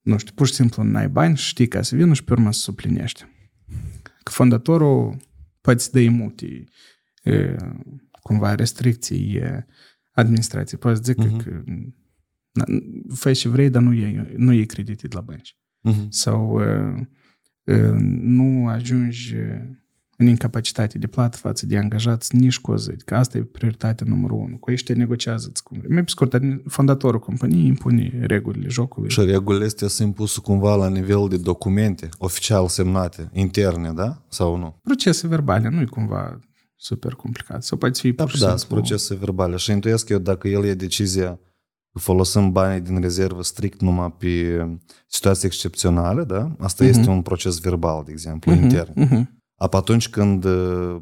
[0.00, 2.52] nu știu, pur și simplu n-ai bani și știi ca să vină și pe urmă
[2.52, 3.26] să suplinești.
[4.22, 5.16] Că fondatorul
[5.60, 6.64] poate să dă multe
[7.22, 7.56] e,
[8.22, 9.66] cumva restricții e,
[10.12, 10.80] administrației.
[10.80, 11.44] Poate să zic uh-huh.
[11.44, 11.62] că
[13.14, 15.56] Fă și vrei, dar nu e, nu e creditit la bănci.
[15.80, 16.10] Mhm.
[16.10, 17.00] Sau uh,
[17.64, 19.60] uh, nu ajungi uh,
[20.20, 22.90] în incapacitate de plată față de angajați nici cu o zi.
[23.04, 24.56] Că asta e prioritatea numărul unu.
[24.56, 25.92] Cu ei te negociază cum vrei.
[25.92, 29.10] Mai pe scurt, admi- fondatorul companiei impune regulile jocului.
[29.10, 34.22] Și regulile astea sunt impuse cumva la nivel de documente oficial semnate, interne, da?
[34.28, 34.78] Sau nu?
[34.82, 36.38] Procese verbale, nu e cumva
[36.76, 37.64] super complicat.
[37.64, 39.56] Sau poate fi Da, pur și da, simplu- sunt procese verbale.
[39.56, 41.38] Și intuiesc eu dacă el ia decizia
[41.92, 44.64] că folosim banii din rezervă strict numai pe
[45.06, 46.56] situații excepționale, da?
[46.58, 46.92] Asta Mhm.
[46.98, 48.92] este un proces verbal, de exemplu, Mhm, intern.
[48.94, 49.38] mhm.
[49.62, 50.96] Ap atunci când uh,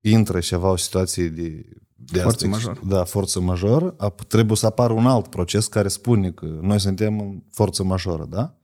[0.00, 2.80] intră și avea o situație de, de Forță asta, majoră.
[2.88, 7.20] Da, forță majoră, ap, trebuie să apară un alt proces care spune că noi suntem
[7.20, 8.58] în forță majoră, da?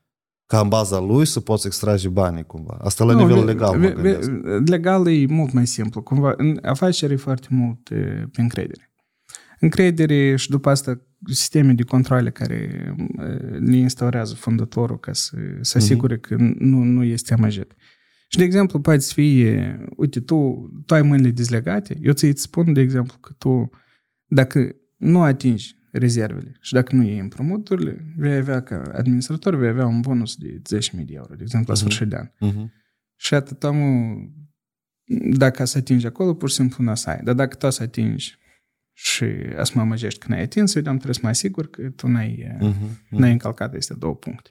[0.46, 2.78] Ca în baza lui să poți extrage banii cumva.
[2.80, 4.30] Asta la Nu, nivel ve- legal, mă ve- gândesc.
[4.30, 6.02] ve- Legal e mult mai simplu.
[6.02, 7.94] Cumva, în afaceri e foarte mult e,
[8.32, 8.92] pe încredere.
[9.60, 12.94] Încredere și după asta sisteme de controle care e,
[13.58, 17.74] le instaurează fondatorul ca să se asigure că nu, nu este amăjit.
[18.34, 22.72] Și, de exemplu, poate să fie, uite, tu, tu ai mâinile dezlegate, eu ți-i spun,
[22.72, 23.70] de exemplu, că tu,
[24.26, 29.86] dacă nu atingi rezervele și dacă nu iei împrumuturile, vei avea ca administrator, vei avea
[29.86, 31.90] un bonus de 10.000 de euro, de exemplu, la Mhm.
[31.90, 32.28] sfârșit de an.
[32.50, 32.72] Mhm.
[33.16, 34.30] Și atât omul,
[35.36, 37.20] dacă să atingi acolo, pur și simplu nu să ai.
[37.24, 38.38] Dar dacă tu să atingi
[38.92, 39.24] și
[39.62, 42.98] să mă amăgești că n-ai atins, eu trebuie să mă asigur că tu n-ai, Mhm.
[43.10, 44.50] n-ai încălcat aceste două puncte.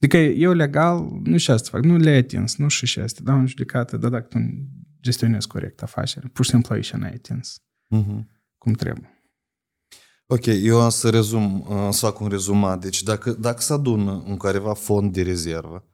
[0.00, 3.38] Adică eu legal nu și asta fac, nu le-ai atins, nu și și asta, dau
[3.38, 4.38] în judecată, dar dacă tu
[5.02, 7.56] gestionezi corect afacerea, pur și simplu aici n-ai atins
[7.88, 8.28] Mhm.
[8.58, 9.12] cum trebuie.
[10.26, 12.80] Ok, eu am să rezum, am să fac un rezumat.
[12.80, 15.88] Deci dacă, dacă se adună un careva fond de rezervă,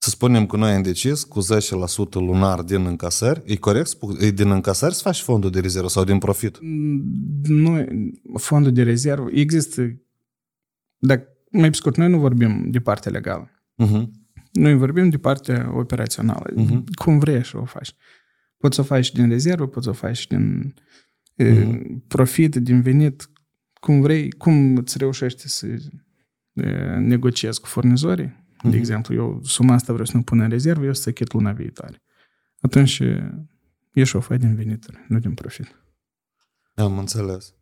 [0.00, 3.86] să spunem că noi am decis cu 10% lunar din încasări, e corect?
[3.86, 6.58] Spu- E din încasări să faci fondul de rezervă sau din profit?
[7.42, 7.84] Nu,
[8.34, 10.00] fondul de rezervă există,
[10.98, 13.50] dacă, mai pe scurt, noi nu vorbim de partea legală.
[13.84, 14.06] Uh-huh.
[14.52, 16.50] Noi vorbim de partea operațională.
[16.54, 16.84] Mhm.
[16.94, 17.94] Cum vrei să o faci.
[18.56, 20.74] Poți să o faci din rezervă, poți să o faci din
[21.36, 21.80] Mhm.
[21.80, 23.30] uh profit, din venit,
[23.80, 25.66] cum vrei, cum îți reușești să
[26.52, 28.46] uh, negociezi cu furnizorii.
[28.62, 28.76] De Mhm.
[28.76, 32.02] exemplu, eu suma asta vreau să nu pun în rezervă, eu să achit luna viitoare.
[32.60, 33.28] Atunci uh,
[33.92, 35.82] ești o fai din venituri, nu din profit.
[36.74, 37.54] Am înțeles.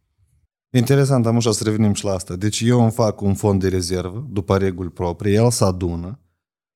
[0.77, 2.37] Interesant, am așa să revenim și la asta.
[2.37, 6.21] Deci eu îmi fac un fond de rezervă, după reguli proprii, el se adună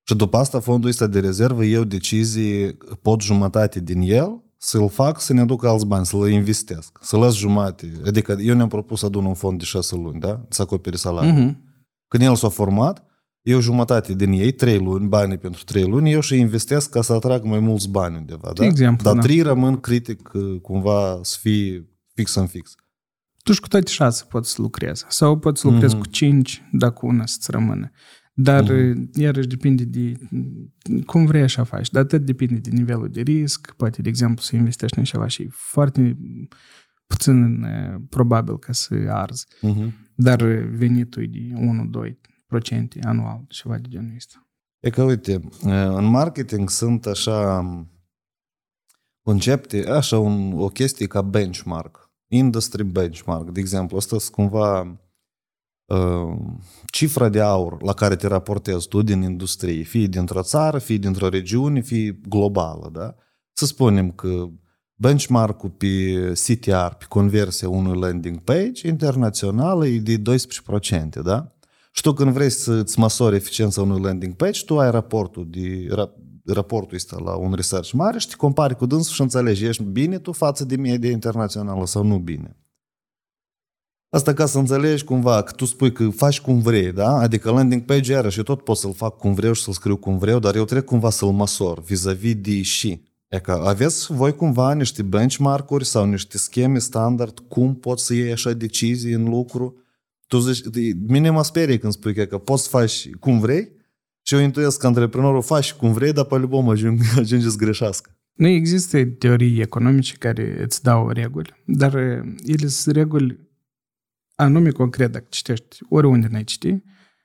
[0.03, 5.21] și după asta fondul ăsta de rezervă, eu decizii, pot jumătate din el să-l fac
[5.21, 7.93] să ne aduc alți bani, să-l investesc, să las jumate.
[8.07, 10.47] Adică eu ne-am propus să adun un fond de șase luni, da?
[10.49, 11.33] Să acopere salariul.
[11.33, 11.69] Mhm.
[12.09, 13.05] Când el s-a format,
[13.43, 17.13] eu jumătate din ei, trei luni, banii pentru trei luni, eu și investesc ca să
[17.13, 18.65] atrag mai mulți bani undeva, da?
[18.65, 19.21] exemplu, Dar da.
[19.21, 22.75] trei rămân critic uh, cumva să fie fix în fix.
[23.43, 25.05] Tu și cu toate șase poți să lucrezi.
[25.09, 26.03] Sau poți să lucrezi Mhm.
[26.03, 27.91] cu cinci, dacă una să-ți rămână.
[28.35, 28.95] Dar, mm-hmm.
[29.15, 30.13] iarăși, depinde de
[31.07, 31.91] cum vrei așa faci.
[31.91, 33.75] Dar atât depinde de nivelul de risc.
[33.77, 36.19] Poate, de exemplu, să investești în ceva și e foarte
[37.07, 39.47] puțin eh, probabil ca să arzi.
[39.47, 39.93] Uh-huh.
[40.15, 41.39] Dar venitul e de
[42.99, 44.49] 1-2% anual, ceva de genul ăsta.
[44.81, 45.41] E că, uite,
[45.97, 47.65] în marketing sunt așa
[49.23, 53.97] concepte, așa un, o chestie ca benchmark, industry benchmark, de exemplu.
[53.97, 55.01] Asta sunt cumva
[55.85, 56.37] uh,
[56.87, 61.29] cifra de aur la care te raportezi tu din industrie, fie dintr-o țară, fie dintr-o
[61.29, 63.15] regiune, fie globală, da?
[63.53, 64.49] Să spunem că
[64.95, 65.87] benchmark-ul pe
[66.33, 70.23] CTR, pe conversia unui landing page internațională e de
[71.19, 71.55] 12%, da?
[71.93, 76.15] Și tu când vrei să-ți măsori eficiența unui landing page, tu ai raportul, de, ra,
[76.45, 80.19] raportul ăsta la un research mare și te compari cu dânsul și înțelegi, ești bine
[80.19, 82.57] tu față de media internațională sau nu bine.
[84.13, 87.11] Asta ca să înțelegi cumva că tu spui că faci cum vrei, da?
[87.11, 90.19] Adică landing page iarăși eu tot pot să-l fac cum vreau și să-l scriu cum
[90.19, 93.03] vreau, dar eu trebuie cumva să-l măsor vis-a-vis de și.
[93.29, 98.33] E că aveți voi cumva niște benchmark-uri sau niște scheme standard cum poți să iei
[98.33, 99.77] așa decizii în lucru?
[100.27, 100.65] Tu zici,
[101.07, 103.73] mine mă sperie când spui că, că poți să faci cum vrei
[104.31, 108.17] și eu intuiesc că antreprenorul faci cum vrei, dar pe album ajung, ajunge să greșească.
[108.33, 113.49] Nu există teorii economice care îți dau reguli, dar eh, ele sunt reguli
[114.35, 116.83] anume concret, dacă citești oriunde n-ai citi,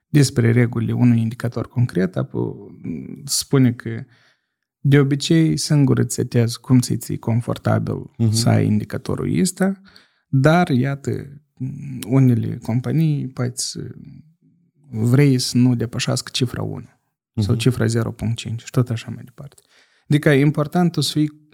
[0.07, 2.53] despre regulile unui indicator concret, apoi
[3.25, 4.03] spune că
[4.79, 8.29] de obicei singur îți setezi cum ți ții confortabil Mhm.
[8.29, 8.33] uh-huh.
[8.33, 9.81] să ai indicatorul ăsta,
[10.27, 11.41] dar iată,
[12.07, 13.87] unele companii poate să
[14.91, 16.93] vrei să nu depășească cifra 1
[17.35, 17.43] uh-huh.
[17.43, 17.91] sau cifra 0.5
[18.55, 19.61] și tot așa mai departe.
[20.09, 21.49] Adică e important să fii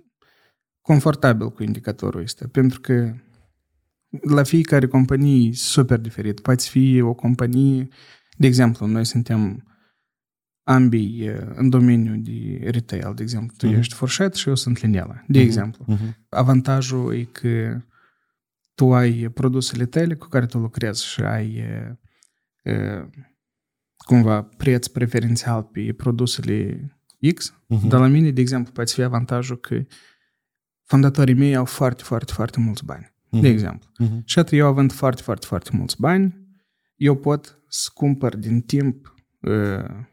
[0.81, 3.13] confortabil cu indicatorul ăsta, pentru că
[4.21, 6.39] la fiecare companie super diferit.
[6.39, 7.87] Poate fi o companie,
[8.37, 9.65] de exemplu, noi suntem
[10.63, 13.55] ambii în domeniul de retail, de exemplu.
[13.57, 13.77] Tu uh-huh.
[13.77, 15.43] ești Forșet și eu sunt Linela, de uh-huh.
[15.43, 15.85] exemplu.
[15.89, 16.17] Uh-huh.
[16.29, 17.81] Avantajul e că
[18.75, 21.63] tu ai produsele tale cu care tu lucrezi și ai
[24.11, 26.89] cumva preț preferențial pe produsele
[27.33, 27.87] X, uh-huh.
[27.87, 29.83] dar la mine, de exemplu, poate fi avantajul că
[30.83, 33.41] fondatorii mei au foarte, foarte, foarte mulți bani, uh-huh.
[33.41, 33.89] de exemplu.
[34.03, 34.23] Uh-huh.
[34.25, 36.47] Și atât eu având foarte, foarte, foarte mulți bani,
[36.95, 40.05] eu pot să cumpăr din timp uh,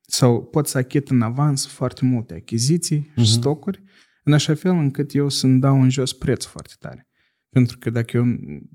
[0.00, 3.22] sau pot să achit în avans foarte multe achiziții uh-huh.
[3.22, 3.82] și stocuri,
[4.24, 7.08] în așa fel încât eu să-mi dau în jos preț foarte tare.
[7.48, 8.24] Pentru că dacă eu,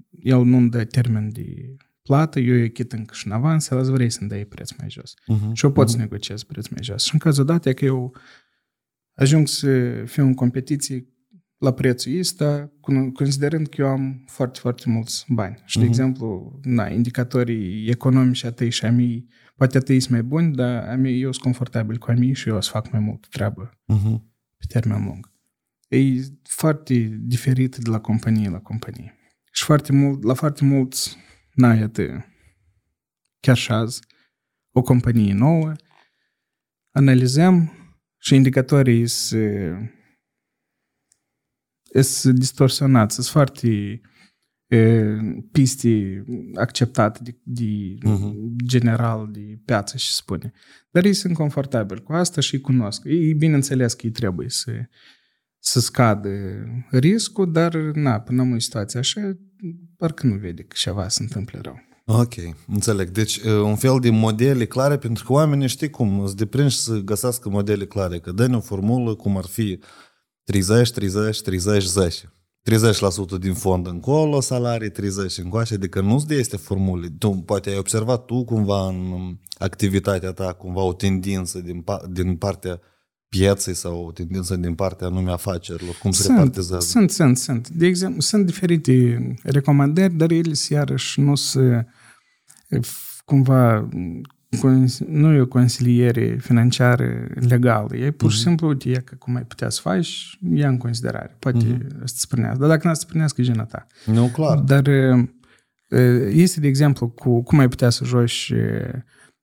[0.10, 1.76] el nu-mi dă termen de
[2.10, 4.90] plată, eu îi achit încă și în avans, el îți vrei să-mi dai preț mai
[4.90, 5.14] jos.
[5.14, 5.52] Uh-huh.
[5.54, 5.92] Și eu pot uh-huh.
[5.92, 7.04] să negociez preț mai jos.
[7.04, 8.16] Și în cazul dat, e că eu
[9.14, 11.08] ajung să fiu în competiție
[11.58, 12.72] la prețul ăsta,
[13.14, 15.62] considerând că eu am foarte, foarte mulți bani.
[15.66, 15.88] Și, de uh-huh.
[15.88, 20.56] exemplu, na, indicatorii economici a tăi și a mii, poate a tăi sunt mai buni,
[20.56, 23.02] dar a mii, eu sunt confortabil cu a mii și eu o să fac mai
[23.02, 24.20] mult treabă uh-huh.
[24.58, 25.32] pe termen lung.
[25.88, 25.98] E
[26.44, 29.14] foarte diferit de la companie la companie.
[29.52, 31.18] Și foarte mult, la foarte mulți,
[31.60, 32.26] na, iată,
[33.40, 34.00] chiar și azi,
[34.72, 35.74] o companie nouă,
[36.92, 37.72] analizăm
[38.18, 39.74] și indicatorii se
[42.02, 44.02] sunt distorsionați, sunt foarte
[44.68, 45.16] e,
[45.52, 46.24] piste
[46.56, 48.34] acceptate de, de uh-huh.
[48.66, 50.54] general, de piață și spune.
[50.92, 53.04] Dar ei sunt confortabili cu asta și îi cunosc.
[53.06, 54.72] Ei, bineînțeles că ei trebuie să,
[55.58, 56.30] să scadă
[56.90, 59.38] riscul, dar na, până în situația așa,
[59.98, 61.80] parcă nu vede că ceva se întâmplă rău.
[62.06, 62.34] Ok,
[62.68, 63.10] înțeleg.
[63.10, 67.50] Deci un fel de modele clare, pentru că oamenii știi cum, îți deprinși să găsească
[67.50, 69.80] modele clare, că dă o formulă cum ar fi
[70.44, 72.34] 30, 30, 30, 10.
[73.36, 77.08] 30% din fond încolo, salarii 30 încoace, adică nu-ți este formule.
[77.18, 82.80] Tu poate ai observat tu cumva în activitatea ta cumva o tendință din, din partea
[83.30, 86.86] pieței sau o tendință din partea anume afacerilor, cum se repartizează?
[86.86, 87.70] Sunt, sunt, sunt.
[87.70, 91.86] De exemplu, sunt diferite recomandări, dar ele iarăși nu se
[93.26, 93.90] cumva
[95.08, 97.96] nu e o consiliere financiară legală.
[97.96, 98.44] E pur și uh-huh.
[98.44, 101.36] simplu, uite, e că cum ai putea să faci, ia în considerare.
[101.40, 102.04] Poate uh-huh.
[102.04, 102.60] să spunească.
[102.60, 103.88] Dar dacă nu să spunească, e gena ta.
[104.06, 104.58] Nu, clar.
[104.58, 104.88] Dar
[106.30, 108.54] este, de exemplu, cu cum ai putea să joci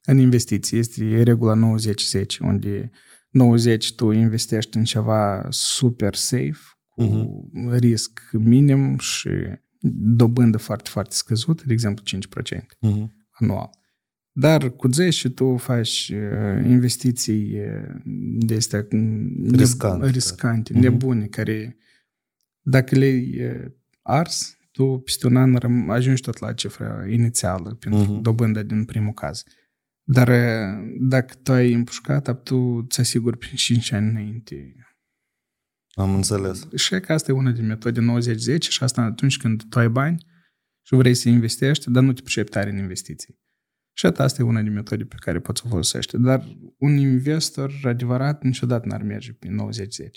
[0.04, 0.78] în investiții.
[0.78, 2.90] Este regula 90-10, unde
[3.30, 6.58] 90 tu investești în ceva super safe,
[6.88, 7.78] cu uh-huh.
[7.78, 9.30] risc minim și
[9.90, 12.04] dobândă foarte, foarte scăzută, de exemplu
[12.50, 13.06] 5% uh-huh.
[13.30, 13.70] anual.
[14.32, 18.00] Dar cu 10 tu faci uh, investiții uh,
[18.38, 18.86] de astea
[19.52, 20.80] riscante, riscante uh-huh.
[20.80, 21.76] nebune, care
[22.60, 28.22] dacă le-ai uh, ars, tu peste un an ajungi tot la cifra inițială pentru uh-huh.
[28.22, 29.42] dobânda din primul caz.
[30.08, 30.28] Dar
[31.00, 34.74] dacă tu ai împușcat, tu îți asiguri prin 5 ani înainte.
[35.94, 36.68] Am înțeles.
[36.74, 40.26] Și că asta e una din metode 90-10 și asta atunci când tu ai bani
[40.82, 43.38] și vrei să investești, dar nu te pricepi tare în investiții.
[43.96, 46.16] Și asta e una din metode pe care poți să o folosești.
[46.16, 49.50] Dar un investor adevărat niciodată n-ar merge pe 90-10.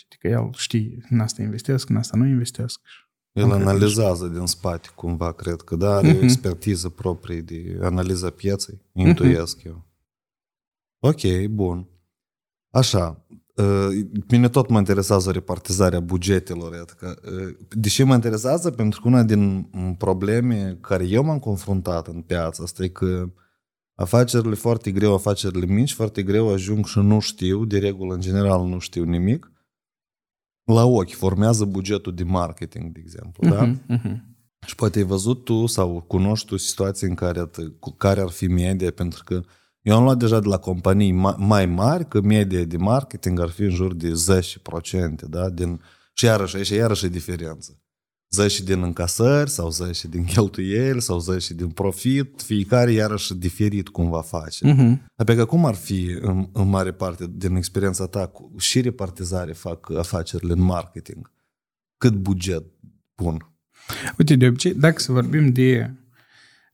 [0.06, 2.80] Adică el știe, în asta investesc, în asta nu investesc.
[3.40, 6.20] El analizează din spate cumva, cred că, da, are uh-huh.
[6.20, 9.66] o expertiză proprie de analiza pieței, intuiesc uh-huh.
[9.66, 9.86] eu.
[11.00, 11.88] Ok, bun.
[12.70, 13.26] Așa,
[14.30, 16.74] mine tot mă interesează repartizarea bugetelor.
[16.74, 17.20] Adică,
[17.70, 22.84] deși mă interesează, pentru că una din probleme care eu m-am confruntat în piață asta
[22.84, 23.30] e că
[23.96, 28.68] afacerile foarte greu, afacerile mici, foarte greu ajung și nu știu, de regulă, în general,
[28.68, 29.52] nu știu nimic.
[30.74, 33.76] La ochi formează bugetul de marketing, de exemplu, uh-huh, da?
[33.96, 34.18] Uh-huh.
[34.66, 37.50] Și poate ai văzut tu sau cunoști tu situații în care,
[37.98, 39.42] care ar fi media, pentru că
[39.82, 43.62] eu am luat deja de la companii mai mari că media de marketing ar fi
[43.62, 45.50] în jur de 10%, da?
[45.50, 45.82] Din,
[46.14, 47.82] și iarăși, aici iarăși e diferență.
[48.30, 54.10] 10 din încasări sau 10 din cheltuieli sau 10 din profit, fiecare iarăși diferit cum
[54.10, 54.74] va face.
[54.74, 55.06] Uh-huh.
[55.16, 60.54] Adică cum ar fi în, în mare parte din experiența ta și repartizare fac afacerile
[60.54, 61.32] în marketing?
[61.98, 62.64] Cât buget
[63.16, 63.54] pun?
[64.18, 65.92] Uite, de obicei, dacă să vorbim de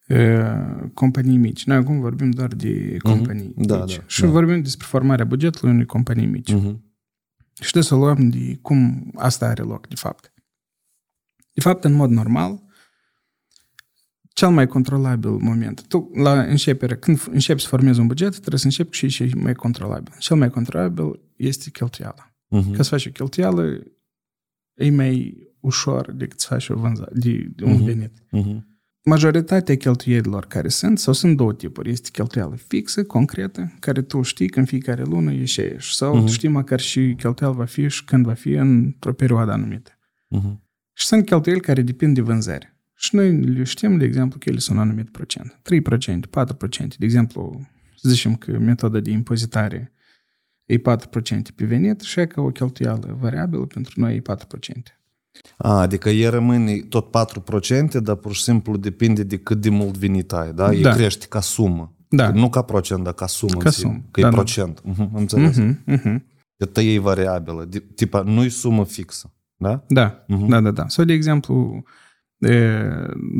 [0.07, 3.65] uh, companii mici, noi acum vorbim doar de companii uh-huh.
[3.65, 4.27] da, mici da, și da.
[4.27, 6.51] vorbim despre formarea bugetului unei companii mici.
[6.51, 6.75] Uh-huh.
[7.53, 10.34] Și trebuie să luăm de cum asta are loc, de fapt.
[11.55, 12.63] De fapt, în mod normal,
[14.33, 15.87] cel mai controlabil moment.
[15.87, 19.53] Tu, la începere, când începi să formezi un buget, trebuie să începi și ce mai
[19.53, 20.13] controlabil.
[20.19, 22.35] Cel mai controlabil este cheltuiala.
[22.55, 22.71] Uh-huh.
[22.75, 23.83] Ca să faci o cheltuială,
[24.73, 27.83] e mai ușor decât să faci o vânzare, de, de un Mhm.
[27.83, 28.11] venit.
[28.31, 28.67] Mhm.
[29.03, 31.89] Majoritatea cheltuielilor care sunt, sau sunt două tipuri.
[31.89, 35.83] Este cheltuială fixă, concretă, care tu știi că în fiecare lună ieși aici.
[35.83, 36.25] Sau Mhm.
[36.25, 39.91] tu știi măcar și cheltuială va fi și când va fi într-o perioadă anumită.
[40.27, 40.63] Mhm.
[40.97, 42.77] Și sunt cheltuieli care depind de vânzare.
[42.95, 45.59] Și noi le știm, de exemplu, că ele sunt un anumit procent.
[45.63, 46.97] 3%, 4%.
[46.97, 49.91] De exemplu, să zicem că metoda de impozitare
[50.65, 50.81] e 4%
[51.55, 54.99] pe venit și e că o cheltuială variabilă pentru noi e 4%.
[55.57, 57.09] A, adică e rămâne tot
[57.97, 60.73] 4%, dar pur și simplu depinde de cât de mult venit ai, da?
[60.73, 60.91] E Da.
[60.93, 61.95] crește ca sumă.
[62.09, 62.29] Da.
[62.31, 63.51] Nu ca procent, dar ca sumă.
[63.57, 64.35] Ca în sine, sumă, Că da, e da.
[64.35, 64.81] procent.
[64.83, 65.57] Mhm, am înțeles.
[65.57, 66.25] Mhm, mhm.
[66.57, 67.65] Că tă e variabilă.
[67.65, 69.33] De- Tipa, nu-i sumă fixă.
[69.67, 69.83] Da?
[69.87, 70.47] Da, Mhm.
[70.47, 70.87] da, da, da.
[70.87, 71.83] Sau, de exemplu,
[72.37, 72.79] e,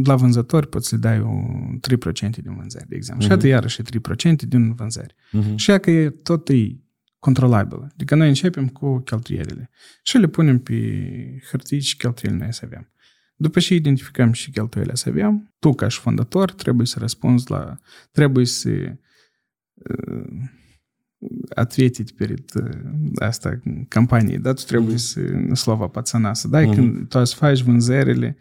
[0.03, 3.23] la vânzători poți să dai un 3% din vânzări, de exemplu.
[3.23, 3.38] Și Mhm.
[3.38, 5.15] atât iarăși 3% din vânzări.
[5.32, 5.55] Mhm.
[5.55, 6.80] Și ea că e tot e
[7.19, 7.89] controlabilă.
[7.93, 9.69] Adică noi începem cu cheltuielile
[10.03, 10.80] și le punem pe
[11.49, 12.89] hârtii și cheltuielile noi să avem.
[13.36, 17.80] După ce identificăm și cheltuielile să avem, tu ca și fondator trebuie să răspunzi la...
[18.11, 18.69] trebuie să
[19.73, 20.28] uh,
[21.57, 22.70] ответить перед uh,
[23.18, 24.53] asta companiei, da?
[24.53, 25.20] Tu trebuie să,
[25.55, 26.74] slova pățăna, să dai Mhm.
[26.74, 28.36] când tu să faci vânzările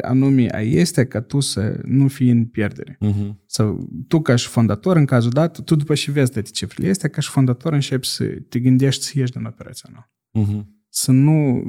[0.00, 2.96] anume a este ca tu să nu fii în pierdere.
[3.00, 3.42] Mhm.
[3.46, 7.08] Sau tu ca și fondator, în cazul dat, tu după ce vezi toate cifrele astea,
[7.08, 10.10] ca și fondator începi să te gândești să ieși din operațional.
[10.32, 10.84] Mhm.
[10.88, 11.62] Să nu...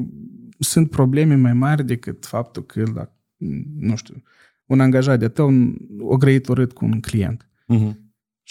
[0.59, 3.13] Sunt probleme mai mari decât faptul că, la,
[3.79, 4.23] nu știu,
[4.65, 5.51] un angajat de tău
[5.99, 7.49] o grăit urât cu un client.
[7.67, 8.00] Mhm.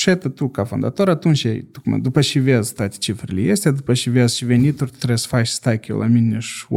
[0.02, 4.10] Și atât tu, ca fondator, atunci, tocmai, după ce vezi toate cifrele astea, după ce
[4.10, 6.70] vezi și venituri, tu trebuie să faci, stai că eu la mine și 80%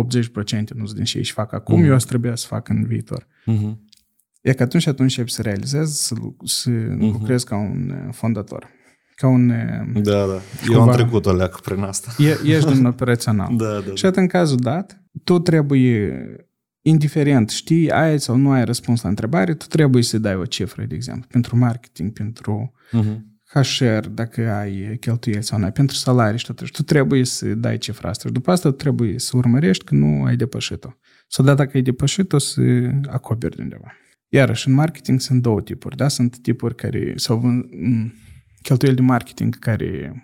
[0.75, 1.89] nu sunt din ce își fac acum, Mhm.
[1.89, 3.27] eu o să trebuie să fac în viitor.
[3.45, 3.89] Mhm.
[4.41, 7.01] E că atunci, atunci începi să realizezi, să, lu- să Mhm.
[7.01, 8.69] lucrezi ca un uh, fondator.
[9.15, 9.49] Ca un...
[9.49, 10.33] uh, Da, da.
[10.33, 12.23] Eu Cumva- am trecut o leacă prin asta.
[12.23, 13.57] E, ești din operațional.
[13.63, 13.95] Da, da.
[13.95, 16.27] Și atât în cazul dat, tu trebuie,
[16.87, 20.85] indiferent știi, ai sau nu ai răspuns la întrebare, tu trebuie să dai o cifră,
[20.85, 23.33] de exemplu, pentru marketing, pentru Mhm.
[23.63, 26.59] HR, dacă ai cheltuieli sau nu ai, pentru salarii și tot.
[26.61, 28.29] Și tu trebuie să dai cifra asta.
[28.29, 30.91] Și după asta tu trebuie să urmărești că nu ai depășit-o.
[31.29, 32.63] Sau da, dacă ai depășit-o, să
[33.07, 33.93] acoperi de undeva.
[34.29, 36.09] Iarăși, în marketing sunt două tipuri, da?
[36.09, 38.13] Sunt tipuri care, sau vân- m,
[38.63, 40.23] cheltuieli de marketing care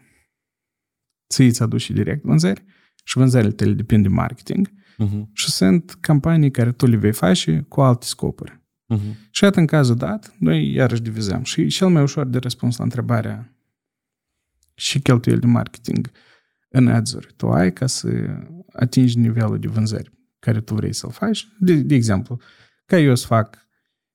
[1.32, 2.64] ți îți aduce direct vânzări
[3.04, 4.70] și vânzările tale depind de marketing
[5.00, 5.30] Mhm.
[5.32, 8.60] și sunt campanii care tu le vei face cu alte scopuri.
[8.86, 9.28] Mhm.
[9.30, 11.42] Și atât în cazul dat, noi iarăși divizăm.
[11.42, 13.54] Și cel mai ușor de răspuns la întrebarea
[14.74, 16.10] și cheltuieli de marketing
[16.68, 18.08] în ads-uri tu ai ca să
[18.72, 21.48] atingi nivelul de vânzări care tu vrei să-l faci.
[21.58, 22.40] De, de exemplu,
[22.86, 23.68] ca eu să fac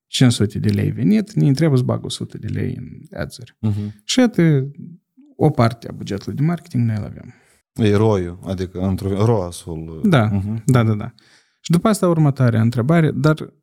[0.06, 3.56] 500 de lei venit, ne trebuie să bag 100 de lei în ads-uri.
[3.60, 4.02] Mhm.
[4.04, 4.70] Și atât
[5.36, 7.34] o parte a bugetului de marketing noi îl avem.
[7.75, 10.01] E roiul, adică într-o roasul.
[10.03, 10.63] Da, Mhm.
[10.65, 11.13] da, da, da.
[11.61, 13.53] Și după asta următoarea întrebare, dar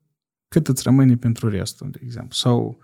[0.49, 2.33] cât îți rămâne pentru restul, de exemplu?
[2.33, 2.79] Sau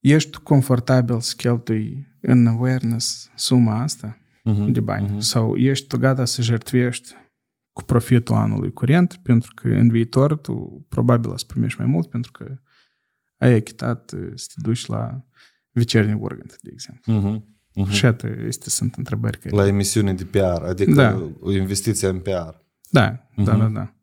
[0.00, 4.70] ești confortabil să cheltui în awareness suma asta Mhm.
[4.70, 5.08] de bani?
[5.08, 5.18] Mhm.
[5.18, 7.14] Sau ești tu gata să jertfiești
[7.72, 12.08] cu profitul anului curent, pentru că în viitor tu probabil o să primești mai mult,
[12.10, 12.56] pentru că
[13.38, 15.24] ai achitat uh, să te duci la
[15.70, 17.12] Вечерний Ургант, de exemplu.
[17.12, 17.49] Mhm.
[17.75, 17.89] Mhm.
[17.89, 19.55] Și atât, este, sunt întrebări care...
[19.55, 21.31] La emisiune de PR, adică Da.
[21.39, 22.29] o investiție în PR.
[22.29, 22.57] Da,
[22.89, 23.57] da, Mhm.
[23.59, 23.93] da, da.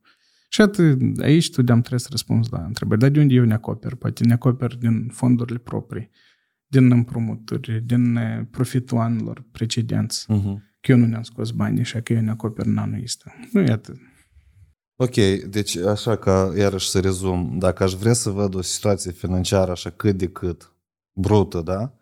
[0.49, 3.01] Și atât, aici tu de-am trebuie să răspunzi la întrebări.
[3.01, 3.95] Dar de unde eu ne acoper?
[3.95, 6.11] Poate ne acoper din fondurile proprii,
[6.67, 10.31] din împrumuturi, din eh, profitul anilor precedenți.
[10.33, 10.63] Mhm.
[10.81, 13.35] Că eu nu ne-am scos banii, așa că eu ne acoper în anul ăsta.
[13.53, 13.97] Nu e atât.
[14.97, 15.15] Ok,
[15.51, 19.91] deci așa că, iarăși să rezum, dacă aș vrea să văd o situație financiară așa
[19.91, 20.73] cât de cât
[21.13, 21.93] brută, da?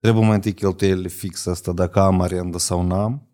[0.00, 3.24] Trebuie mai întâi cheltuielile fixe asta, dacă am arendă sau nu am.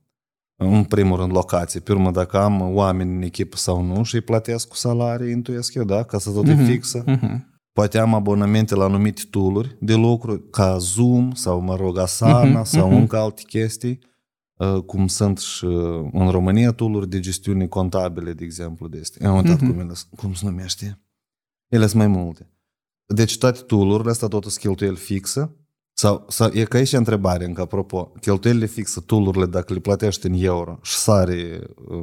[0.59, 4.21] În primul rând locație, pe urmă dacă am oameni în echipă sau nu și îi
[4.21, 6.03] plătesc cu salarii, intuiesc eu, da?
[6.03, 6.61] Ca să tot Mhm.
[6.61, 7.03] e fixă.
[7.07, 7.55] Mhm.
[7.73, 12.62] Poate am abonamente la anumite tooluri de lucru, ca Zoom sau, mă rog, Asana Mhm,
[12.64, 12.97] sau mhm.
[12.97, 13.99] încă alte chestii,
[14.55, 19.29] uh, cum sunt și uh, în România tooluri de gestiune contabile, de exemplu, de astea.
[19.29, 19.71] Am uitat Mhm.
[19.71, 21.01] cum, ele, cum se numește.
[21.69, 22.51] Ele sunt mai multe.
[23.07, 25.57] Deci toate tool-urile astea tot sunt cheltuieli fixă.
[25.99, 30.34] Sau, sau e ca aici întrebare, încă apropo, cheltuielile fixe, tool-urile, dacă le plătești în
[30.36, 31.97] euro și sare uh,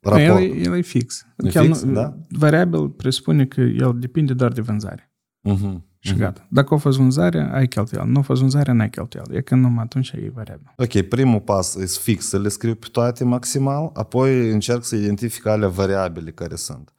[0.00, 0.40] El, raport.
[0.42, 1.26] e- el e fix.
[1.36, 2.16] E Chiar fix, nu- da?
[2.28, 5.12] Variabil presupune că el depinde doar de vânzare.
[5.40, 6.20] Mhm, Și mhm.
[6.20, 6.46] gata.
[6.50, 8.08] Dacă a fost vânzarea, ai cheltuială.
[8.10, 9.34] Nu a fost vânzarea, n-ai cheltuială.
[9.36, 10.72] E că numai atunci e variabil.
[10.76, 15.46] Ok, primul pas e fix să le scriu pe toate maximal, apoi încerc să identific
[15.46, 16.90] alea variabile care sunt.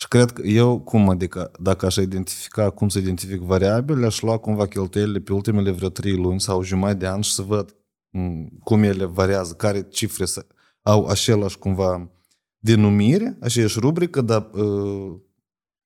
[0.00, 4.38] Și cred că eu, cum adică, dacă aș identifica cum să identific variabile, aș lua
[4.38, 7.76] cumva cheltuielile pe ultimele vreo trei luni sau jumătate de an și să văd
[8.10, 10.46] m, cum ele variază, care cifre să,
[10.82, 12.10] au același cumva
[12.58, 15.16] denumire, aceeași rubrică, dar, uh,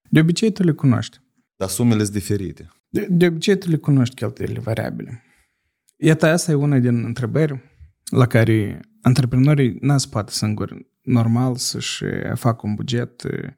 [0.08, 1.20] De obicei tu le cunoști.
[1.56, 2.70] dar sumele sunt diferite.
[2.88, 5.22] De, de obicei tu le cunoști cheltuielile variabile.
[5.96, 7.60] Iată, asta e una din întrebări
[8.10, 12.04] la care antreprenorii n se poate singuri normal să-și
[12.34, 13.48] facă un buget eh,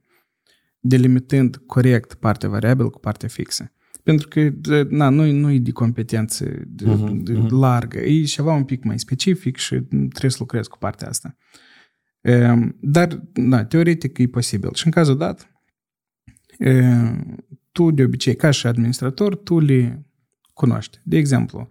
[0.86, 3.72] delimitând corect partea variabilă cu partea fixă.
[4.02, 7.58] Pentru că de- na, nu, nu e de competență de, Mhm, de mhm.
[7.58, 11.36] largă, e ceva un pic mai specific și trebuie să lucrezi cu partea asta.
[12.20, 14.70] Ehm, Dar, da, teoretic e posibil.
[14.74, 15.50] Și în cazul dat,
[16.58, 20.06] ehm, tu de obicei, ca și administrator, tu le
[20.52, 21.00] cunoști.
[21.02, 21.68] De exemplu,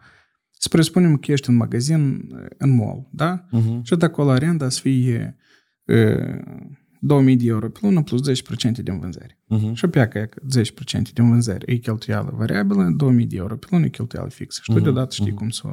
[0.51, 3.45] să presupunem că ești în magazin eh, în mall, da?
[3.45, 3.81] Uh-huh.
[3.81, 5.35] Și de acolo arenda să fie
[5.85, 5.95] e,
[7.05, 9.37] 2000 de euro pe lună plus 10% din vânzări.
[9.55, 9.73] Uh-huh.
[9.73, 10.41] Și pleacă ea că
[10.99, 14.59] 10% din vânzări e cheltuială variabilă, 2000 de euro pe lună e cheltuială fixă.
[14.63, 15.35] Și tu Mhm, deodată știi mhm.
[15.35, 15.69] cum să o...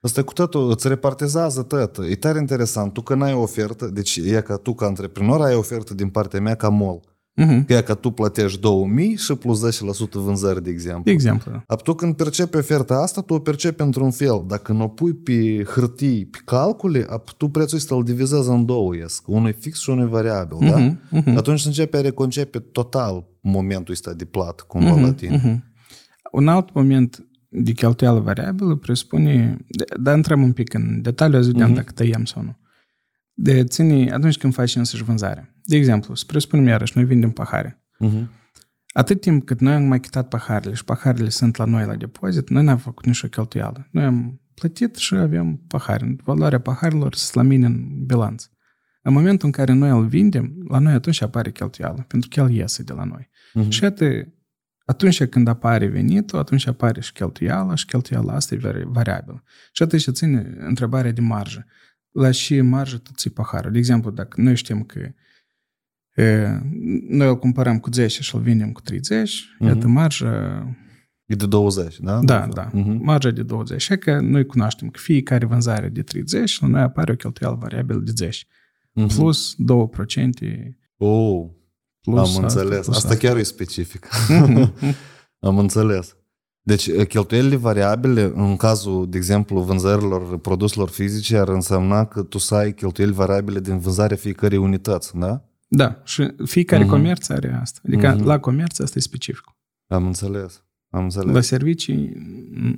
[0.00, 1.98] Asta cu totul îți repartizează tot.
[2.10, 2.92] E tare interesant.
[2.92, 6.40] Tu că n-ai o ofertă, deci e ca tu ca antreprenor ai ofertă din partea
[6.40, 7.00] mea ca mall.
[7.36, 7.64] Mhm.
[7.64, 11.02] Că e ca tu plătești 2000 și plus 10% vânzări, de exemplu.
[11.04, 11.52] De exemplu.
[11.52, 11.62] da.
[11.66, 14.44] Ab tu când percepi oferta asta, tu o percepi într-un fel.
[14.46, 18.64] Dacă nu o pui pe hârtii, pe calcule, ab tu prețul ăsta îl divizezi în
[18.66, 19.22] două, ies.
[19.26, 20.76] Unul e fix și unul e variabil, da?
[20.78, 21.36] Mhm, mhm.
[21.36, 25.36] Atunci începe a reconcepe total momentul ăsta de plată, cumva Mhm, la tine.
[25.36, 25.64] mhm.
[26.32, 31.46] Un alt moment de cheltuială variabilă presupune, de- dar intrăm un pic în detaliu, să
[31.46, 31.74] vedem Mhm.
[31.74, 32.56] dacă tăiem sau nu.
[33.42, 35.54] De ține atunci când faci însăși vânzarea.
[35.64, 37.84] De exemplu, să presupunem iarăși, noi vindem pahare.
[37.98, 38.30] Mhm.
[38.92, 42.48] Atât timp cât noi am mai quitat paharele și paharele sunt la noi la depozit,
[42.48, 43.88] noi n-am făcut nicio cheltuială.
[43.90, 46.16] Noi am plătit și avem pahare.
[46.24, 48.44] Valoarea paharelor se la mine în bilanț.
[49.02, 52.50] În momentul în care noi îl vindem, la noi atunci apare cheltuială, pentru că el
[52.50, 53.30] iese de la noi.
[53.52, 53.68] Mhm.
[53.68, 54.28] Și atât,
[54.84, 59.42] atunci când apare venitul, atunci apare și cheltuiala și cheltuiala asta e vari- variabilă.
[59.72, 61.66] Și atunci ține întrebarea de marjă.
[62.12, 63.72] La ce marjă tu ții paharul?
[63.72, 64.98] De exemplu, dacă noi știm că
[66.22, 66.48] e,
[67.08, 69.68] noi îl cumpărăm cu 10 și îl vindem cu 30, Mhm.
[69.68, 70.66] iată marja,
[71.26, 72.20] E de 20, da?
[72.22, 72.98] da, da, Mhm.
[73.04, 73.80] marja de 20.
[73.82, 77.98] Și că noi cunoaștem că fiecare vânzare de 30, la noi apare o cheltuială variabilă
[77.98, 78.44] de 10.
[78.92, 79.06] Mhm.
[79.16, 81.48] Plus 2%, Oh,
[82.00, 82.84] plus am înțeles.
[82.84, 84.08] plus Asta chiar e specific.
[84.28, 84.72] Mhm.
[85.48, 86.16] am înțeles.
[86.64, 92.54] Deci, cheltuielile variabile, în cazul, de exemplu, vânzărilor produselor fizice, ar însemna că tu să
[92.54, 95.44] ai cheltuieli variabile din vânzarea fiecărei unități, da?
[95.68, 96.92] Da, și fiecare Mhm.
[96.92, 97.80] comerț are asta.
[97.86, 98.24] Adică Mhm.
[98.26, 99.44] la comerț asta e specific.
[99.86, 100.64] Am înțeles.
[100.90, 101.34] Am înțeles.
[101.34, 102.12] La servicii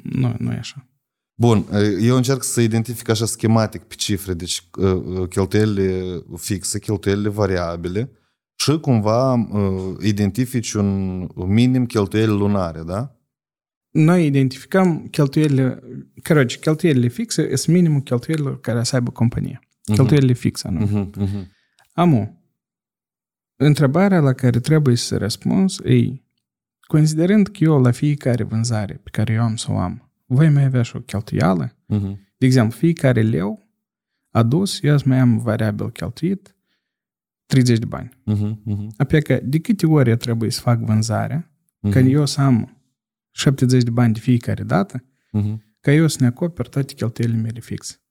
[0.03, 0.87] nu, nu e așa.
[1.35, 1.65] Bun,
[2.01, 8.11] eu încerc să identific așa schematic pe cifre, deci uh, cheltuielile fixe, cheltuielile variabile
[8.55, 13.14] și cumva uh, identifici un minim cheltuieli lunare, da?
[13.95, 15.83] noi identificăm cheltuielile,
[16.23, 19.59] căroci, cheltuielile fixe sunt minimul cheltuielilor care să aibă compania.
[19.61, 19.87] Uh-huh.
[19.87, 19.95] Mhm.
[19.95, 20.87] Cheltuielile fixe, nu?
[20.87, 21.23] Uh-huh.
[21.23, 21.47] Uh-huh.
[21.93, 22.43] Amu,
[23.57, 26.23] întrebarea la care trebuie să răspuns e,
[26.81, 30.65] considerând că eu la fiecare vânzare pe care eu am să o am, voi mai
[30.65, 31.69] avea și o cheltuială?
[31.69, 32.17] Uh-huh.
[32.37, 33.69] De exemplu, fiecare leu
[34.31, 36.57] adus, eu îți mai am variabil cheltuit
[37.47, 38.09] 30 de bani.
[38.09, 38.73] Uh-huh.
[38.73, 38.87] Uh-huh.
[38.97, 41.91] Apoi că de câte ori eu trebuie să fac vânzarea, uh-huh.
[41.91, 42.74] că eu să am
[43.35, 47.61] 70 de bani de fiecare dată, Mhm, ca eu să ne acoper toate cheltuielile mele
[47.61, 48.03] fixe.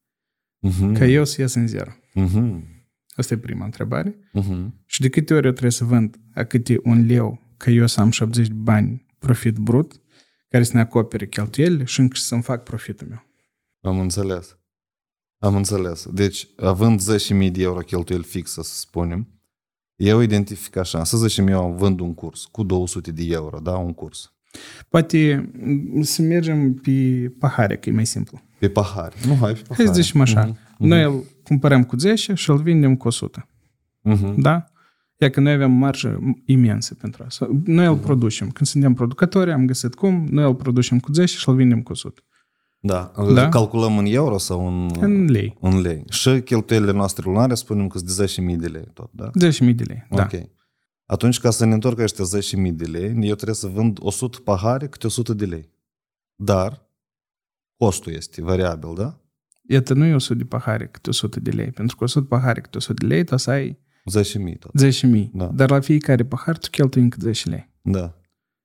[0.58, 1.90] mhm, Ca eu să ies în zero.
[2.14, 2.64] mhm,
[3.16, 4.18] Asta e prima întrebare.
[4.32, 4.82] mhm.
[4.86, 8.00] Și de câte ori eu trebuie să vând a câte un leu ca eu să
[8.00, 10.00] am 70 de bani profit brut,
[10.48, 13.24] care să ne acopere cheltuielile și încă să-mi fac profitul meu.
[13.80, 14.58] Am înțeles.
[15.38, 16.06] Am înțeles.
[16.12, 19.28] Deci, având 10.000 de euro cheltuieli fixă, să spunem,
[19.96, 23.92] eu identific așa, să zicem eu vând un curs cu 200 de euro, da, un
[23.92, 24.33] curs.
[24.88, 25.50] Poate
[25.94, 26.90] m, să mergem pe
[27.38, 28.40] pahare, că e mai simplu.
[28.58, 29.14] Pe pahare.
[29.26, 29.74] Nu, hai pe pahare.
[29.76, 30.44] Hai să zicem așa.
[30.46, 33.48] Mhm, Noi îl cumpărăm cu 10 și îl vindem cu 100.
[34.02, 34.64] mhm, Da?
[35.18, 37.48] Ia că noi avem marjă imensă pentru asta.
[37.64, 38.48] Noi îl producem.
[38.50, 41.92] Când suntem producători, am găsit cum, noi îl producem cu 10 și îl vindem cu
[41.92, 42.20] 100.
[42.80, 43.12] Da.
[43.34, 43.48] Da?
[43.48, 45.56] Calculăm în euro sau în, În lei.
[45.60, 46.04] în lei.
[46.10, 49.30] Și cheltuielile noastre lunare spunem că sunt de 10.000 de lei tot, da?
[49.50, 50.06] 10.000 de lei.
[50.10, 50.22] Da.
[50.22, 50.40] Ok.
[51.06, 52.24] Atunci, ca să ne întorc ăștia
[52.68, 55.70] 10.000 de lei, eu trebuie să vând 100 pahare câte 100 de lei.
[56.34, 56.88] Dar
[57.76, 59.18] costul este variabil, da?
[59.68, 61.70] Iată, nu e 100 de pahare câte 100 de lei.
[61.70, 63.78] Pentru că 100 pahare câte 100 de lei, tu o să ai
[64.50, 64.70] 10.000 tot.
[64.82, 65.30] 10.000.
[65.32, 65.46] Da.
[65.46, 67.70] Dar la fiecare pahar tu cheltui încă 10 lei.
[67.82, 68.18] Da.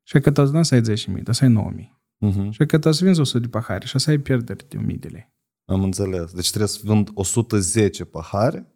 [0.03, 1.97] Și că tu nu o să ai 10.000, dar să ai 9.000.
[2.17, 2.49] Mhm.
[2.49, 4.77] Și că tu o să vinzi 100 de pahare și o să ai pierderi de
[4.77, 5.33] 1.000 de lei.
[5.65, 6.33] Am înțeles.
[6.33, 8.75] Deci trebuie să vând 110 pahare,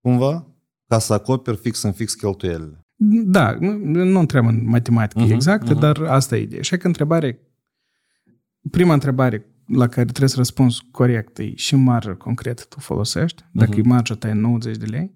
[0.00, 0.55] cumva,
[0.88, 2.80] ca să acoper fix în fix cheltuielile.
[3.24, 5.80] Da, nu, nu întreabă în matematică Mhm, exactă, mhm.
[5.80, 6.62] dar asta e ideea.
[6.62, 7.40] Și că întrebare,
[8.70, 13.44] prima întrebare la care trebuie să răspunzi corect e și marjă concret tu folosești.
[13.52, 13.80] Dacă Mhm.
[13.80, 15.14] e marja ta e 90 de lei,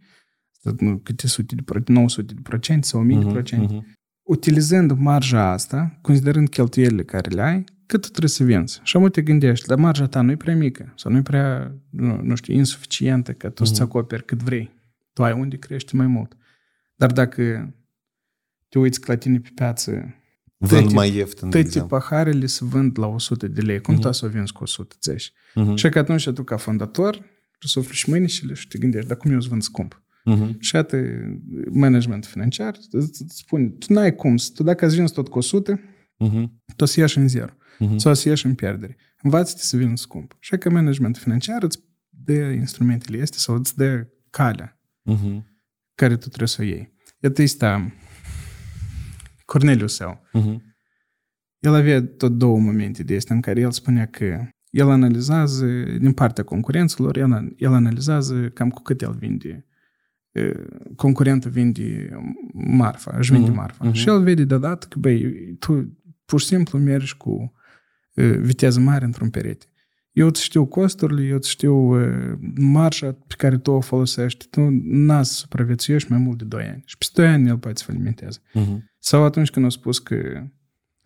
[1.02, 3.74] câte sute de procente, 900 de procente sau 1000 de procente.
[3.74, 3.98] Uh-huh.
[4.22, 8.80] Utilizând marja asta, considerând cheltuielile care le ai, cât tu trebuie să vinzi.
[8.82, 11.74] Și am te gândești, dar marja ta nu e prea mică sau nu e prea,
[11.90, 13.72] nu, nu știu, insuficientă ca tu uh-huh.
[13.72, 14.70] să acoperi cât vrei.
[15.20, 16.36] Tu ai unde crește mai mult.
[16.94, 17.74] Dar dacă
[18.68, 20.14] te uiți că la tine pe piață
[20.56, 23.80] Vând tăti, mai ieftin, Toate paharele se vând la 100 de lei.
[23.80, 24.00] Cum uh-huh.
[24.00, 25.30] tu să o vinzi cu 110?
[25.30, 25.74] Uh-huh.
[25.74, 27.24] Și că atunci tu ca fondator
[27.58, 30.02] sufli și mâinile și te gândești, dar cum eu îți vând scump?
[30.30, 30.58] Uh-huh.
[30.58, 31.22] Și atât
[31.70, 36.44] management financiar îți spune, tu n-ai cum, tu dacă îți vinzi tot cu 100, uh-huh.
[36.76, 37.96] tu o să ieși în zero uh-huh.
[37.96, 38.96] sau o să ieși în pierdere.
[39.22, 40.36] Învață-te să vinzi scump.
[40.38, 45.42] Și că management financiar îți dă instrumentele este sau îți dă calea uh-huh.
[45.94, 46.92] care tu trebuie să o iei.
[47.20, 47.94] Iată este
[49.44, 50.26] Corneliu său.
[50.38, 50.56] Uh-huh.
[51.58, 55.66] El avea tot două momente de astea în care el spunea că el analizează
[56.00, 59.64] din partea concurenților, el, el analizează cam cu cât el vinde.
[60.96, 62.08] Concurentul vinde
[62.52, 63.54] marfa, își vinde uh-huh.
[63.54, 63.90] marfa.
[63.90, 63.92] Uh-huh.
[63.92, 67.52] Și el vede deodată că, băi, tu pur și simplu mergi cu
[68.38, 69.66] viteză mare într-un perete.
[70.12, 71.94] Eu îți știu costurile, eu îți știu
[72.54, 74.46] marșa pe care tu o folosești.
[74.48, 76.82] Tu n-ați să supraviețuiești mai mult de 2 ani.
[76.86, 78.38] Și peste 2 ani el poate să falimenteze.
[78.38, 78.78] Uh-huh.
[78.98, 80.46] Sau atunci când au spus că,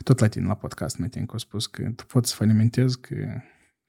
[0.05, 3.17] tot la tine la podcast mai timp, au spus că tu poți să falimentezi că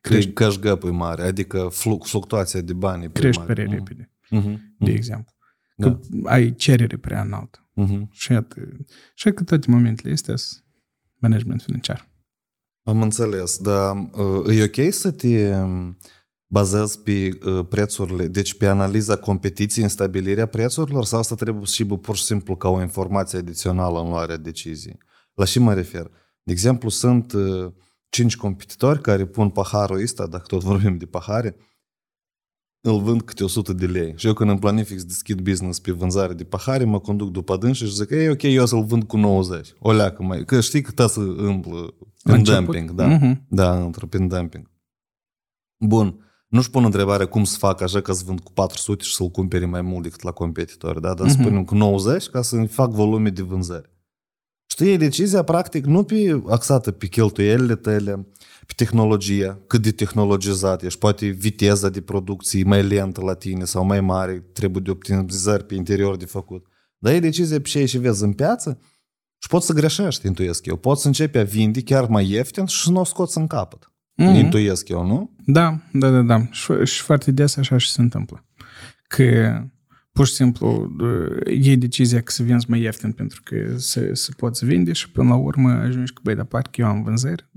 [0.02, 0.32] crești...
[0.32, 1.68] Cash gap e mare, adică
[2.00, 4.58] fluctuația de bani Crești prea repede, uh-huh.
[4.80, 5.34] de exemplu.
[5.78, 6.30] Că da.
[6.32, 7.70] ai cerere prea înaltă.
[7.82, 8.10] Uh-huh.
[8.12, 8.78] Și, iată,
[9.14, 10.64] și că toate momentele astea sunt
[11.18, 12.10] management financiar.
[12.88, 15.54] Am înțeles, dar uh, e ok să te
[16.48, 21.86] bazezi pe uh, prețurile, deci pe analiza competiției în stabilirea prețurilor sau asta trebuie și
[21.86, 24.98] pur și simplu ca o informație adițională în luarea deciziei?
[25.34, 26.12] La ce mă refer?
[26.44, 27.72] De exemplu, sunt uh,
[28.10, 31.56] cinci competitori care pun paharul ăsta, dacă tot vorbim de pahare,
[32.90, 34.14] îl vând câte 100 de lei.
[34.16, 37.58] Și eu când îmi planific să deschid business pe vânzare de pahare, mă conduc după
[37.58, 39.74] dâns și zic, e ok, eu să-l vând cu 90.
[39.80, 40.46] O leacă mai...
[40.46, 43.18] Că știi că să împlă în dumping, da.
[43.18, 43.36] Uh-huh.
[43.48, 44.70] Da, într prin dumping.
[45.78, 46.20] Bun.
[46.48, 49.66] Nu-și pun întrebarea cum să fac așa ca să vând cu 400 și să-l cumpere
[49.66, 51.14] mai mult decât la competitori, da?
[51.14, 51.32] Dar uh-huh.
[51.32, 53.94] spunem cu 90 ca să fac volume de vânzări.
[54.66, 58.28] Știi, decizia practic nu pe axată pe cheltuielile tale,
[58.66, 63.86] pe tehnologie, cât de tehnologizat ești, poate viteza de producție mai lentă la tine sau
[63.86, 66.66] mai mare, trebuie de optimizări pe interior de făcut.
[66.98, 68.80] Dar e decizia pe ce și vezi în piață
[69.38, 70.76] și poți să greșești, intuiesc eu.
[70.76, 73.92] Poți să începi a vinde chiar mai ieftin și să nu o scoți în capăt.
[74.22, 74.36] Mm-hmm.
[74.36, 75.36] Intuiesc eu, nu?
[75.46, 76.48] Da, da, da, da.
[76.52, 78.46] Și, și foarte des așa și se întâmplă.
[79.08, 79.62] Că
[80.12, 80.96] pur și simplu
[81.48, 85.30] iei decizia că să vinzi mai ieftin pentru că se, se poți vinde și până
[85.30, 87.50] la urmă ajungi că, băi, dar parcă eu am vânzări,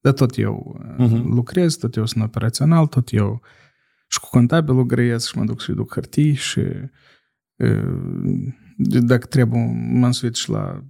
[0.00, 1.22] dar tot eu uh-huh.
[1.24, 3.40] lucrez, tot eu sunt operațional, tot eu
[4.08, 6.62] și cu contabilul grăiesc și mă duc și duc hârtii și
[8.82, 9.60] dacă trebuie
[9.92, 10.84] m-am însuit și la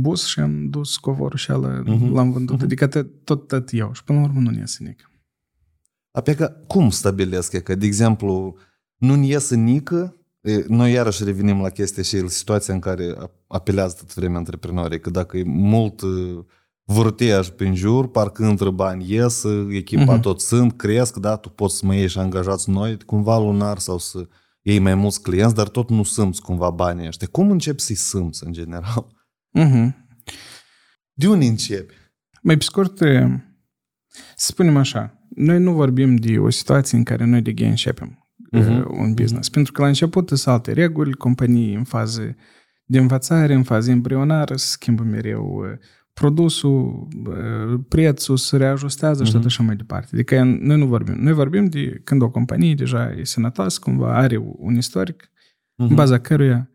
[0.00, 2.10] bus și am dus covorul și ala, uh-huh.
[2.12, 2.58] l-am vândut.
[2.58, 2.62] Uh-huh.
[2.62, 2.86] Adică
[3.24, 3.92] tot, tot eu.
[3.92, 5.10] Și până la urmă nu iese nică.
[6.10, 6.36] Apoi
[6.66, 8.56] cum stabilesc că, de exemplu,
[8.96, 10.16] nu iese nică
[10.66, 13.14] noi iarăși revenim la chestia și situația în care
[13.46, 16.02] apelează tot vremea antreprenorii, că dacă e mult
[16.88, 20.20] vârteaj prin jur, parcă între bani ies, echipa uh-huh.
[20.20, 24.28] tot sunt, cresc, da, tu poți să mai ieși angajați noi, cumva lunar sau să
[24.62, 27.28] iei mai mulți clienți, dar tot nu simți cumva banii ăștia.
[27.30, 29.06] Cum începi să-i simți în general?
[29.58, 29.94] Uh-huh.
[31.12, 31.94] De unde începi?
[32.42, 32.98] Mai pe scurt,
[34.36, 38.28] să spunem așa, noi nu vorbim de o situație în care noi de ghe începem
[38.52, 38.84] uh-huh.
[38.84, 39.48] un business.
[39.48, 39.52] Uh-huh.
[39.52, 42.36] Pentru că la început sunt alte reguli, companii în fază
[42.84, 45.64] de învățare, în fază embrionară, se schimbă mereu
[46.20, 47.08] produsul,
[47.88, 49.26] prețul se reajustează uh-huh.
[49.26, 50.08] și tot așa mai departe.
[50.12, 51.14] Adică noi nu vorbim.
[51.14, 55.88] Noi vorbim de când o companie deja e sănătoasă, cumva are un istoric, uh-huh.
[55.88, 56.70] în baza căruia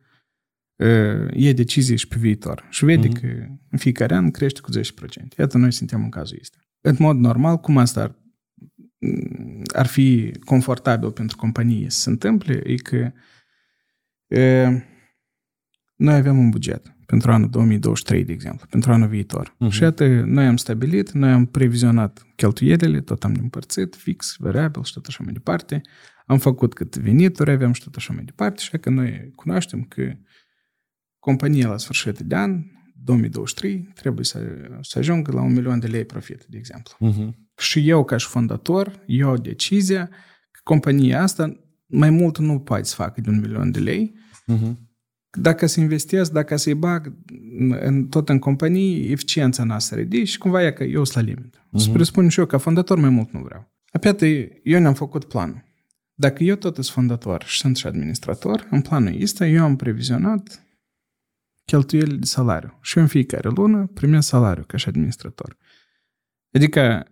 [1.30, 2.68] e decizii și pe viitor.
[2.70, 3.22] Și vede uh-huh.
[3.22, 3.28] că
[3.70, 5.38] în fiecare an crește cu 10%.
[5.38, 6.58] Iată, noi suntem în cazul ăsta.
[6.82, 8.20] În mod normal, cum asta ar
[9.74, 13.12] ar fi confortabil pentru companie să se întâmple e că
[14.36, 14.68] e,
[16.02, 19.56] noi avem un buget pentru anul 2023, de exemplu, pentru anul viitor.
[19.56, 19.70] Uh-huh.
[19.70, 24.94] Și iată, noi am stabilit, noi am previzionat cheltuielile, tot am împărțit, fix, variabil și
[24.94, 25.82] tot așa mai departe.
[26.26, 28.62] Am făcut cât venituri avem și tot așa mai departe.
[28.62, 30.14] Și că noi cunoaștem că
[31.20, 32.64] compania la sfârșit de an,
[33.04, 34.40] 2023, trebuie să,
[34.82, 36.98] să ajungă la un milion de lei profit, de exemplu.
[37.12, 37.30] Uh-huh.
[37.58, 40.08] Și eu, ca și fondator, iau decizia
[40.52, 44.14] că compania asta mai mult nu poate să facă de un milion de lei.
[44.54, 44.90] Uh-huh.
[45.38, 47.14] Dacă să investesc, dacă să-i bag
[47.80, 51.56] în, tot în companie, eficiența noastră ridic și cumva e că eu sunt la limit.
[51.58, 51.78] Uh-huh.
[51.78, 53.72] Să presupun și eu, ca fondator, mai mult nu vreau.
[53.92, 54.26] Apiată,
[54.64, 55.64] eu ne-am făcut planul.
[56.14, 60.66] Dacă eu tot sunt fondator și sunt și administrator, în planul ăsta eu am previzionat
[61.66, 62.78] cheltuielile de salariu.
[62.82, 65.58] Și eu în fiecare lună primesc salariu ca și administrator.
[66.54, 67.06] Adică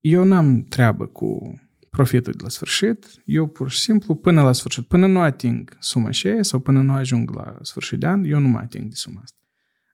[0.00, 1.60] eu n-am treabă cu
[1.96, 6.10] profitul de la sfârșit, eu pur și simplu până la sfârșit, până nu ating suma
[6.10, 9.20] și sau până nu ajung la sfârșit de an, eu nu mă ating de suma
[9.22, 9.38] asta.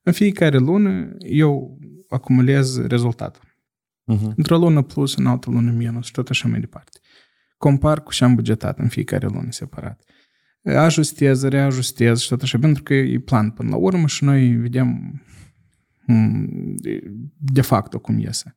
[0.03, 1.79] În fiecare lună eu
[2.09, 3.43] acumulez rezultatul.
[4.13, 4.35] Uh-huh.
[4.37, 6.99] Într-o lună plus, în altă lună minus și tot așa mai departe.
[7.57, 10.03] Compar cu ce am bugetat în fiecare lună separat.
[10.65, 15.21] Ajustez, reajustez și tot așa, pentru că e plan până la urmă și noi vedem
[16.07, 16.75] mm,
[17.39, 18.57] de fapt cum iese.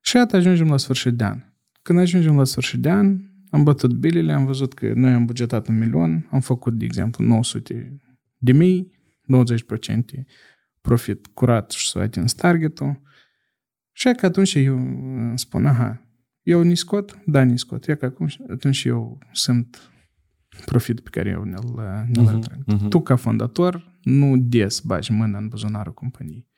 [0.00, 1.42] Și atât ajungem la sfârșit de an.
[1.88, 3.20] Când ajungem la sfârșit de an,
[3.50, 7.24] am bătut bilele, am văzut că noi am bugetat un milion, am făcut, de exemplu,
[7.24, 7.96] 900
[8.36, 8.92] de mii,
[10.20, 10.24] 90%
[10.80, 13.00] profit curat și să atins targetul.
[13.92, 14.78] Și că atunci eu
[15.34, 16.02] spun, aha,
[16.42, 17.18] eu ni scot?
[17.26, 17.86] Da, ni scot.
[17.86, 19.90] E că acum, atunci eu sunt
[20.64, 21.74] profit pe care eu ne-l,
[22.12, 22.64] ne-l uh-huh, atrag.
[22.74, 22.88] Uh-huh.
[22.88, 26.48] Tu, ca fondator, nu des bagi mâna în buzunarul companiei.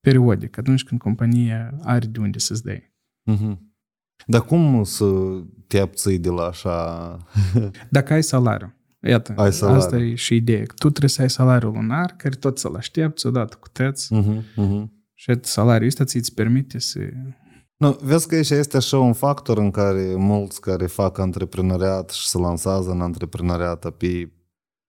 [0.00, 2.94] Periodic, atunci când compania are de unde să-ți dai.
[3.30, 3.67] Uh-huh.
[4.26, 5.04] Dar cum să
[5.66, 7.16] te abții de la așa...
[7.90, 8.72] Dacă ai salariu.
[9.00, 9.80] Iată, ai salariu.
[9.80, 10.62] asta e și ideea.
[10.62, 14.14] Tu trebuie să ai salariul lunar, care tot să-l aștepți odată cu tăți.
[14.14, 14.84] Uh-huh, uh-huh.
[15.14, 16.98] Și salariul ăsta ți-ți permite să...
[17.76, 22.28] Nu, vezi că aici este așa un factor în care mulți care fac antreprenoriat și
[22.28, 24.32] se lansează în antreprenoriat pe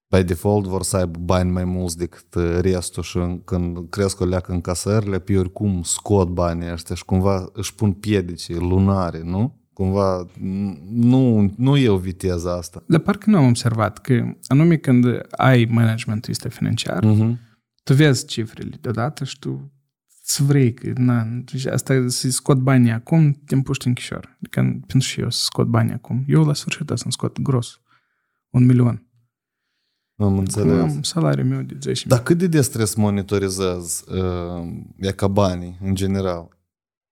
[0.09, 4.51] by default vor să aibă bani mai mulți decât restul și când cresc o leacă
[4.51, 9.57] în casările, pe oricum scot banii ăștia și cumva își pun piedici lunare, nu?
[9.73, 10.25] Cumva
[10.89, 12.83] nu, nu e o viteză asta.
[12.87, 17.35] Dar parcă nu am observat că anume când ai managementul ăsta financiar, uh-huh.
[17.83, 19.71] tu vezi cifrele deodată și tu
[20.21, 21.27] îți vrei că na,
[21.71, 24.37] asta să scot banii acum, te împuști în chișor.
[24.39, 26.23] Adică pentru și eu să scot banii acum.
[26.27, 27.81] Eu la sfârșit să-mi scot gros.
[28.49, 29.08] Un milion.
[30.19, 30.81] Am înțeles.
[30.81, 32.07] Am salariul meu de 10.000.
[32.07, 34.03] Dar cât de destres trebuie să monitorizez
[35.01, 36.57] uh, ca banii, în general?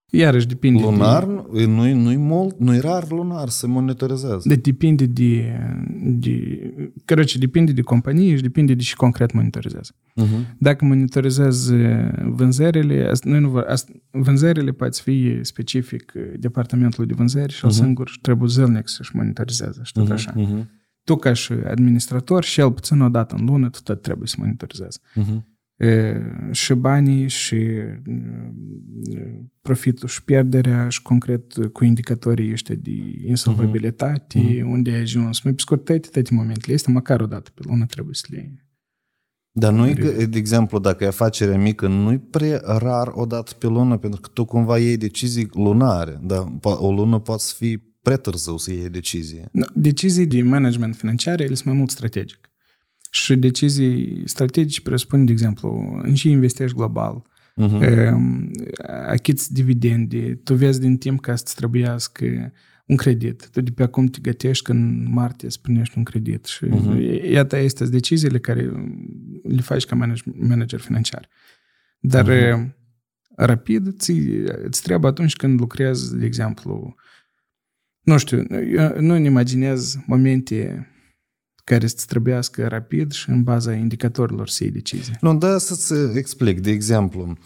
[0.10, 0.82] Iarăși depinde.
[0.82, 1.26] Lunar?
[1.54, 1.66] De...
[1.66, 4.48] Nu-i, nu-i, mult, nu-i rar lunar să monitorizează.
[4.48, 5.60] De, depinde de,
[6.04, 6.60] de...
[7.06, 9.92] Cred că depinde de companie și depinde de ce concret monitorizează.
[9.94, 10.58] Uh-huh.
[10.58, 11.76] Dacă monitorizează
[12.26, 13.64] vânzările, noi nu,
[14.12, 17.70] vânzările poate fi specific departamentului de vânzări și uh-huh.
[17.70, 17.84] Mhm.
[17.84, 19.80] singur trebuie zilnic să-și monitorizeze.
[19.84, 20.14] și tot uh-huh.
[20.14, 20.34] așa.
[20.34, 20.77] Uh-huh
[21.08, 24.36] tu ca și administrator, și el puțin o dată în lună, tu tot trebuie să
[24.40, 25.00] monitorizezi.
[25.00, 25.56] Uh-huh.
[25.78, 27.58] E, și banii, și
[29.62, 32.92] profitul, și pierderea, și concret cu indicatorii ăștia de
[33.26, 34.64] insolvabilitate, uh-huh.
[34.64, 35.42] unde ai ajuns.
[35.42, 38.68] Mai pe scurt, toate, toate momentele este măcar o dată pe lună trebuie să le
[39.60, 39.94] dar nu
[40.30, 44.30] de exemplu, dacă e afacere mică, nu-i prea rar o dată pe lună, pentru că
[44.34, 48.90] tu cumva iei decizii lunare, dar o lună poate să fie prea târziu să iei
[48.90, 49.50] decizie.
[49.74, 52.50] Decizii de management financiar, ele sunt mai mult strategic.
[53.12, 57.26] Și decizii strategice presupun, de exemplu, în ce investești global,
[57.62, 58.12] uh-huh.
[59.08, 62.54] achiți dividende, tu vezi din timp ca să-ți trebuiască
[62.86, 63.50] un credit.
[63.50, 66.46] Tu de pe acum te gătești că în martie să primești un credit.
[66.46, 67.32] Și uh-huh.
[67.32, 68.72] iată, este deciziile care
[69.44, 69.96] le faci ca
[70.36, 71.30] manager financiar.
[72.00, 72.74] Dar uh-huh.
[73.36, 74.12] rapid ți,
[74.64, 76.96] îți trebuie atunci când lucrezi, de exemplu,
[78.08, 80.88] nu știu, eu nu-mi imaginez momente
[81.64, 85.18] care să trebuiască rapid și în baza indicatorilor să iei decizii.
[85.22, 86.60] Nu, da, să-ți explic.
[86.60, 87.38] De exemplu,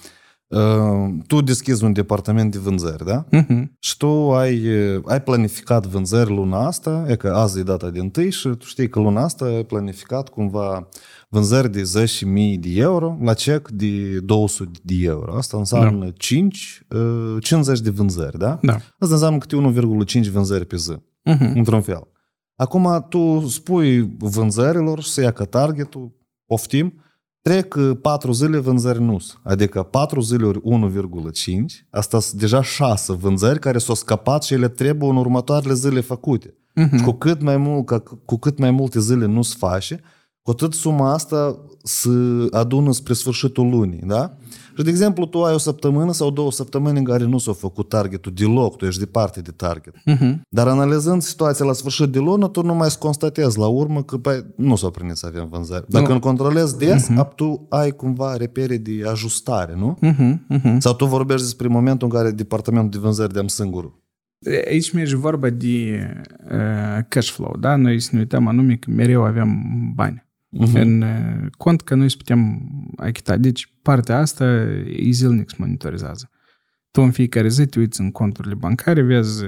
[0.47, 3.25] uh, tu deschizi un departament de vânzări, da?
[3.25, 3.63] Uh-huh.
[3.79, 4.67] Și tu ai,
[5.05, 8.89] ai planificat vânzări luna asta, e că azi e data de întâi și tu știi
[8.89, 10.87] că luna asta ai planificat cumva
[11.31, 15.35] vânzări de 10.000 de euro la cec de 200 de euro.
[15.35, 16.11] Asta înseamnă da.
[16.17, 16.85] 5,
[17.39, 18.59] 50 uh, de vânzări, da?
[18.61, 18.73] Da.
[18.73, 19.55] Asta înseamnă câte
[20.21, 21.53] 1,5 vânzări pe zi, uh-huh.
[21.55, 22.07] într-un fel.
[22.55, 26.11] Acum tu spui vânzărilor să ia ca targetul,
[26.45, 26.93] poftim,
[27.41, 33.59] trec 4 zile vânzări nu Adică 4 zile ori 1,5, asta sunt deja 6 vânzări
[33.59, 36.49] care s-au scăpat și ele trebuie în următoarele zile făcute.
[36.49, 36.97] Uh-huh.
[36.97, 40.01] Și cu cât mai mult, cu cât mai multe zile nu se face,
[40.41, 42.09] cu atât suma asta se
[42.51, 44.37] adună spre sfârșitul lunii, da?
[44.75, 47.89] Și, de exemplu, tu ai o săptămână sau două săptămâni în care nu s-a făcut
[47.89, 49.93] targetul deloc, tu ești departe de target.
[49.95, 50.35] Uh-huh.
[50.49, 54.45] Dar analizând situația la sfârșit de lună, tu nu mai constatezi la urmă că păi,
[54.55, 55.85] nu s-a primit să avem vânzări.
[55.87, 56.13] Dacă nu.
[56.13, 57.35] îl controlezi des, uh-huh.
[57.35, 59.97] tu ai cumva repere de ajustare, nu?
[60.03, 60.57] Uh-huh.
[60.57, 60.77] Uh-huh.
[60.77, 63.99] Sau tu vorbești despre momentul în care departamentul de vânzări de-am singurul.
[64.67, 66.07] Aici merge vorba de
[66.51, 67.75] uh, cash flow, da?
[67.75, 69.61] Noi să ne uităm anume că mereu avem
[69.95, 70.29] bani
[70.59, 70.81] uh-huh.
[70.81, 71.03] în
[71.57, 73.37] cont că noi să putem achita.
[73.37, 74.45] Deci partea asta
[74.85, 76.29] e zilnic se monitorizează.
[76.91, 79.43] Tu în fiecare zi te uiți în conturile bancare, vezi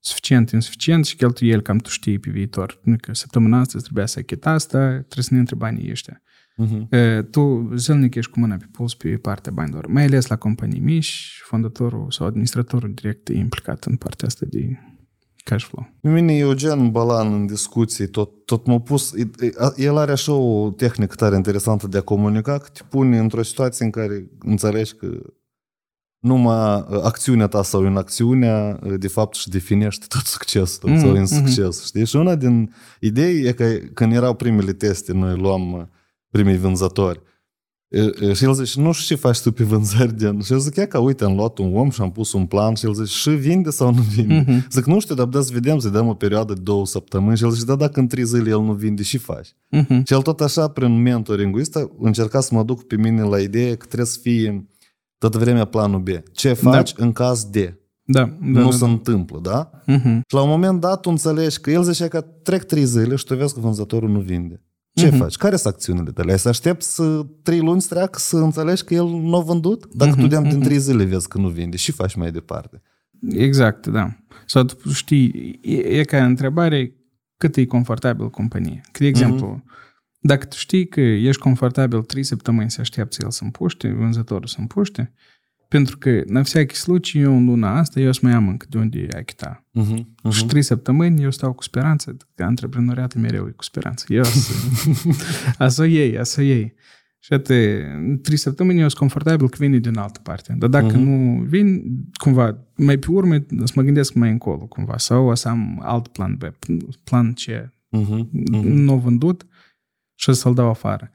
[0.00, 2.80] suficient, insuficient și cheltuieli cam tu știi pe viitor.
[2.82, 6.22] Nu că săptămâna asta trebuia să achita asta, trebuie să ne întrebi banii ăștia.
[6.64, 7.22] Uh-huh.
[7.30, 11.40] Tu zilnic ești cu mâna pe puls pe partea banilor, mai ales la companii mici,
[11.44, 14.78] fondatorul sau administratorul direct e implicat în partea asta de
[15.50, 15.88] cash flow.
[16.00, 19.14] Pe mine Eugen Balan în discuții tot, tot m-a pus,
[19.76, 23.84] el are așa o tehnică tare interesantă de a comunica, că te pune într-o situație
[23.84, 25.06] în care înțelegi că
[26.18, 31.80] numai acțiunea ta sau inacțiunea de fapt și definește tot succesul mm, sau insucces.
[31.80, 31.86] Mm-hmm.
[31.86, 32.06] Știi?
[32.06, 35.90] Și una din idei e că când erau primele teste, noi luam
[36.30, 37.20] primii vânzători.
[38.34, 40.40] Și el zice, nu știu ce faci tu pe vânzări, gen.
[40.40, 42.86] Și eu zic, că uite, am luat un om și am pus un plan și
[42.86, 44.44] el zice, și vinde sau nu vinde?
[44.44, 44.66] Uh-huh.
[44.70, 47.44] Zic, nu știu, dar da să vedem, să dăm o perioadă de două săptămâni și
[47.44, 49.48] el zice, da, dacă în trei zile el nu vinde, și faci?
[49.48, 50.02] Uh-huh.
[50.04, 53.74] Și el tot așa, prin mentoring ăsta, încerca să mă duc pe mine la idee
[53.74, 54.68] că trebuie să fie
[55.18, 56.08] tot vremea planul B.
[56.32, 57.04] Ce faci da.
[57.04, 57.80] în caz de?
[58.02, 58.90] Da, da, nu da, se da.
[58.90, 59.70] întâmplă, da?
[59.70, 60.20] Uh-huh.
[60.26, 63.24] Și la un moment dat tu înțelegi că el zicea că trec trei zile și
[63.24, 64.60] tu vezi că vânzătorul nu vinde.
[64.96, 65.16] Ce uh-huh.
[65.16, 65.36] faci?
[65.36, 66.32] Care sunt acțiunile tale?
[66.32, 69.86] Ai să aștepți să trei luni să treacă să înțelegi că el nu a vândut?
[69.94, 70.20] Dacă uh-huh.
[70.20, 72.82] tu de din trei zile vezi că nu vinde și faci mai departe.
[73.30, 74.16] Exact, da.
[74.46, 76.94] Sau tu știi, e, e ca întrebare
[77.36, 78.80] cât e confortabil companie.
[78.92, 80.18] Că, de exemplu, uh-huh.
[80.20, 84.56] dacă tu știi că ești confortabil trei săptămâni să aștepți el să împuște, vânzătorul să
[84.58, 85.12] împuște,
[85.67, 88.65] pentru că, în всякий случай, eu în luna asta, eu o să mai am încă
[88.69, 89.65] de unde achita.
[89.79, 90.31] Uh-huh, uh-huh.
[90.31, 94.05] Și trei săptămâni eu stau cu speranță, că antreprenoriatul mereu e cu speranță.
[94.07, 94.53] Eu o să,
[95.57, 96.73] a să iei, a să iei.
[97.19, 100.55] Și atât, trei săptămâni eu sunt confortabil că vine din altă parte.
[100.57, 101.03] Dar dacă uh-huh.
[101.03, 104.97] nu vin, cumva, mai pe urmă, să mă gândesc mai încolo, cumva.
[104.97, 106.43] Sau o să am alt plan B,
[107.03, 107.69] plan C, uh-huh.
[107.99, 108.63] Uh-huh.
[108.63, 109.45] nu vândut
[110.15, 111.11] și o să-l dau afară.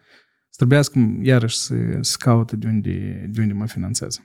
[0.49, 4.21] Să trebuiască, iarăși, să, să caute de unde, de unde mă finanțează.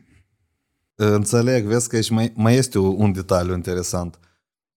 [0.97, 4.19] Înțeleg, vezi că aici mai, mai este un detaliu interesant.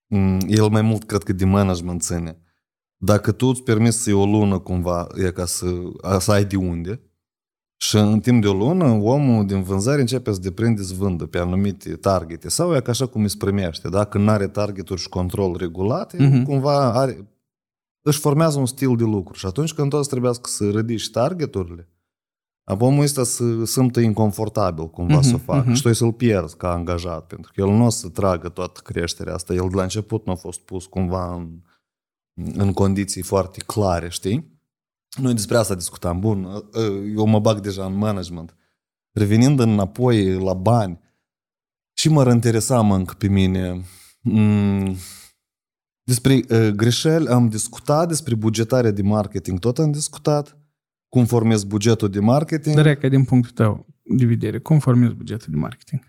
[0.08, 2.38] Mm, el mai mult cred că de management ține.
[2.98, 5.66] Dacă tu îți permiți să o lună cumva, e ca să,
[6.20, 7.02] să ai de unde,
[7.82, 11.38] și în timp de o lună, omul din vânzare începe să deprinde să vândă pe
[11.38, 12.50] anumite targete.
[12.50, 13.90] Sau e ca așa cum îi primește.
[13.90, 16.44] Dacă nu are targeturi și control regulate, uh-huh.
[16.44, 17.28] cumva are,
[18.02, 19.34] își formează un stil de lucru.
[19.34, 21.88] Și atunci când toți trebuie să ridici targeturile,
[22.78, 25.76] omul ăsta să simtă inconfortabil cumva uh-huh, să o facă uh-huh.
[25.76, 29.34] și tu să-l pierzi ca angajat, pentru că el nu o să tragă toată creșterea
[29.34, 29.54] asta.
[29.54, 31.62] El de la început nu a fost pus cumva în,
[32.54, 34.58] în condiții foarte clare, știi?
[35.18, 36.20] Noi despre asta discutam.
[36.20, 36.48] Bun,
[37.16, 38.56] eu mă bag deja în management.
[39.12, 41.00] Revenind înapoi la bani,
[42.00, 43.86] și mă interesa mă încă pe mine
[44.22, 44.96] mm,
[46.04, 50.59] despre uh, greșeli am discutat, despre bugetarea de marketing tot am discutat,
[51.10, 52.76] cum formezi bugetul de marketing.
[52.76, 56.02] Dar că din punctul tău de vedere, cum formezi bugetul de marketing?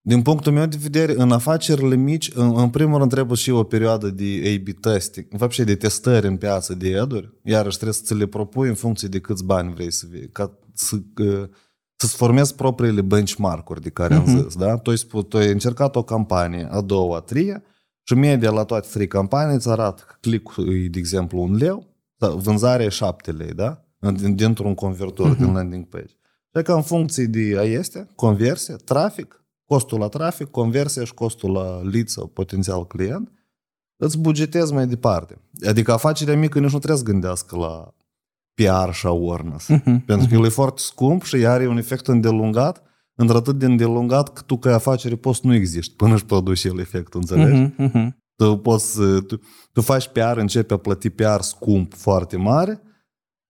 [0.00, 3.62] Din punctul meu de vedere, în afacerile mici, în, în primul rând trebuie și o
[3.62, 7.94] perioadă de A-B testing, în fapt și de testări în piață de eduri, iarăși trebuie
[7.94, 10.96] să ți le propui în funcție de câți bani vrei să vii, ca să,
[11.96, 14.18] să-ți formezi propriile benchmark-uri de care uh-huh.
[14.18, 14.42] am mhm.
[14.42, 14.76] zis, da?
[14.76, 17.62] Tu ai, spus, tu ai încercat o campanie, a doua, a treia,
[18.02, 21.86] și media la toate trei campanii îți arată că click e, de exemplu, un leu,
[22.18, 23.87] vânzarea e șapte lei, da?
[24.34, 25.38] Dintr-un convertor uh-huh.
[25.38, 26.12] din landing page.
[26.56, 31.52] Și că în funcție de a este, conversie, trafic, costul la trafic, conversia și costul
[31.52, 33.32] la lead sau potențial client,
[33.96, 35.40] îți bugetezi mai departe.
[35.66, 37.94] Adică afacerea mică nici nu trebuie să gândească la
[38.54, 39.64] PR și awareness.
[39.72, 40.04] Uh-huh.
[40.06, 40.38] Pentru că uh-huh.
[40.38, 42.82] el e foarte scump și are un efect îndelungat,
[43.14, 47.20] într-atât de îndelungat că tu ca afacere poți nu existi până își produci el efectul,
[47.20, 47.72] înțelegi?
[47.72, 47.90] Uh-huh.
[47.90, 48.08] Uh-huh.
[48.36, 49.40] Tu, poți, tu,
[49.72, 52.82] tu faci PR, începi a plăti PR scump foarte mare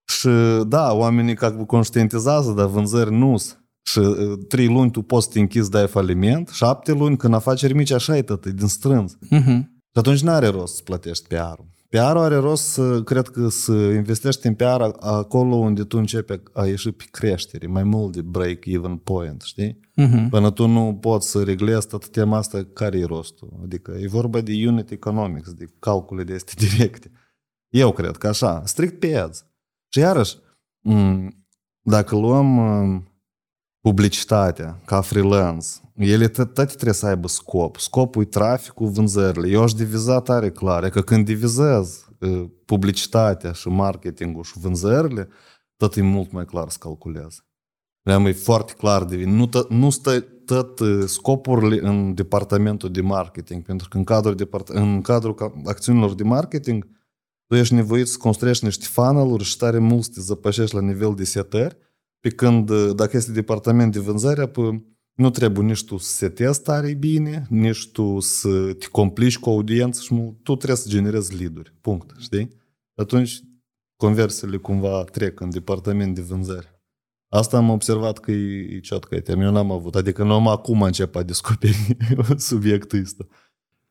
[0.08, 0.28] și
[0.66, 3.36] da, oamenii ca conștientizează, dar vânzări nu
[3.82, 4.00] și
[4.48, 8.16] trei luni tu poți să te închizi, dai faliment, șapte luni când afaceri mici așa
[8.16, 9.16] e tot, e din strâns.
[9.16, 9.60] Uh-huh.
[9.90, 11.68] Și atunci nu are rost să plătești PR-ul.
[11.88, 16.66] PR-ul are rost să, cred că, să investești în PR acolo unde tu începi a
[16.66, 19.80] ieși pe creștere, mai mult de break-even point, știi?
[20.00, 20.28] Uh-huh.
[20.30, 23.60] Până tu nu poți să reglezi toată tema asta, care e rostul?
[23.62, 27.10] Adică e vorba de unit economics, de calcule de este directe.
[27.68, 29.46] Eu cred că așa, strict pe ads.
[29.88, 30.36] Și iarăși,
[31.80, 32.58] dacă luăm
[33.80, 37.76] publicitatea ca freelance, ele toate trebuie să aibă scop.
[37.76, 39.48] Scopul e traficul, vânzările.
[39.48, 40.84] Eu aș diviza tare clar.
[40.84, 42.08] E că când divizez
[42.64, 45.28] publicitatea și marketingul și vânzările,
[45.76, 47.42] tot e mult mai clar să calculez.
[48.02, 53.88] E foarte clar de nu, tă, nu stă tot scopurile în departamentul de marketing, pentru
[53.88, 56.97] că în cadrul, depart- în cadrul acțiunilor de marketing
[57.48, 61.14] tu ești nevoit să construiești niște funnel-uri și tare mult să te zăpășești la nivel
[61.14, 61.76] de setări,
[62.20, 64.50] pe când dacă este departament de vânzare,
[65.14, 70.00] nu trebuie nici tu să setezi tare bine, nici tu să te complici cu audiență
[70.02, 72.14] și nu, tu trebuie să generezi lead Punct.
[72.18, 72.48] Știi?
[72.94, 73.40] Atunci
[73.96, 76.76] conversiile cumva trec în departament de vânzări.
[77.28, 79.94] Asta am observat că e, e ciot că e Eu n-am avut.
[79.94, 81.96] Adică nu am acum încep a descoperi
[82.36, 83.26] subiectul ăsta.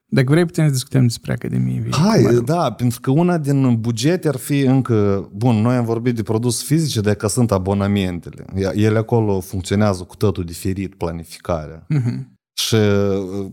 [0.10, 1.92] Dacă vrei, putem să discutăm despre Academie Vie.
[1.92, 5.30] Hai, da, pentru că una din bugete ar fi încă...
[5.34, 8.46] Bun, noi am vorbit de produs fizice, dar că sunt abonamentele.
[8.74, 11.86] Ele acolo funcționează cu totul diferit, planificarea.
[11.94, 12.36] Uh-huh.
[12.54, 12.76] Și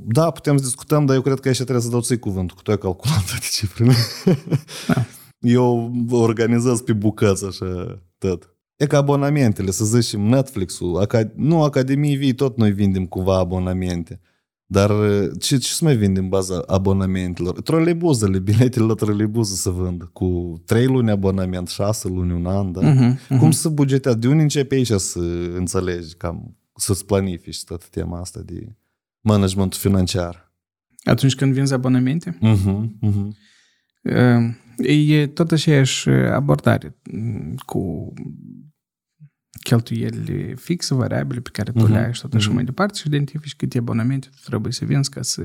[0.07, 2.63] da, putem să discutăm, dar eu cred că aici trebuie să dau ții cuvântul, că
[2.63, 3.95] tu ai calculat toate cifrele.
[4.89, 5.05] Da.
[5.39, 8.55] Eu organizez pe bucăți așa tot.
[8.77, 14.21] E ca abonamentele, să zicem Netflix-ul, nu Academie Vii, tot noi vindem cumva abonamente.
[14.67, 14.91] Dar
[15.39, 17.61] ce, ce să mai vinde în baza abonamentelor?
[17.61, 22.81] Troleibuzele, biletele la troleibuză să vând cu 3 luni abonament, 6 luni, un an, da?
[22.81, 23.39] Uh-huh, uh-huh.
[23.39, 24.19] Cum să bugetează?
[24.19, 25.21] De unde începe aici să
[25.57, 28.77] înțelegi, cam, să-ți planifici toată tema asta de
[29.21, 30.53] managementul financiar?
[31.05, 32.39] Atunci când vinzi abonamente?
[32.43, 33.29] Uh-huh, uh-huh.
[34.77, 36.97] E tot aceeași abordare
[37.67, 38.13] cu
[39.63, 41.91] cheltuielile fixe, variabile pe care tu uh-huh.
[41.91, 42.55] le ai și tot așa uh-huh.
[42.55, 45.43] mai departe și identifici câte abonamente tu trebuie să vinzi ca să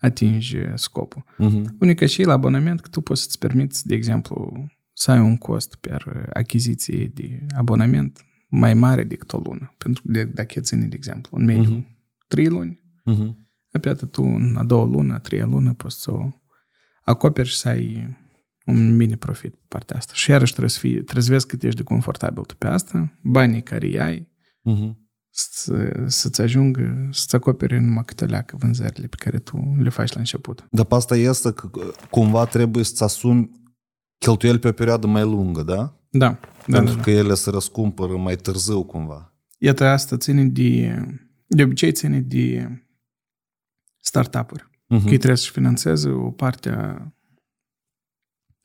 [0.00, 1.24] atingi scopul.
[1.24, 1.64] Uh-huh.
[1.80, 5.74] Unica și la abonament că tu poți să-ți permiți, de exemplu, să ai un cost
[5.74, 5.96] pe
[6.32, 9.74] achiziție de abonament mai mare decât o lună.
[9.78, 12.26] Pentru că dacă ține, de exemplu, în mediu uh-huh.
[12.28, 13.34] 3 luni, uh-huh.
[13.72, 16.28] apoi tu în a doua lună, a treia lună poți să o
[17.02, 18.16] acoperi și să ai
[18.66, 20.12] un mini profit pe partea asta.
[20.14, 23.18] Și iarăși trebuie să, fie, trebuie să vezi cât ești de confortabil tu pe asta,
[23.22, 24.28] banii care îi ai,
[24.70, 24.94] uh-huh.
[25.30, 30.18] să, să-ți ajungă, să-ți acoperi numai câte leacă vânzările pe care tu le faci la
[30.18, 30.66] început.
[30.70, 31.70] Dar pe asta este că
[32.10, 33.50] cumva trebuie să-ți asumi
[34.18, 36.00] cheltuieli pe o perioadă mai lungă, da?
[36.10, 36.38] Da.
[36.66, 39.34] da Pentru da, că ele se răscumpără mai târziu cumva.
[39.58, 41.04] Iată, asta ține de,
[41.46, 42.68] de obicei ține de
[44.00, 44.62] startup-uri.
[44.62, 45.02] Uh-huh.
[45.02, 47.15] Că ei trebuie să-și financeze o parte a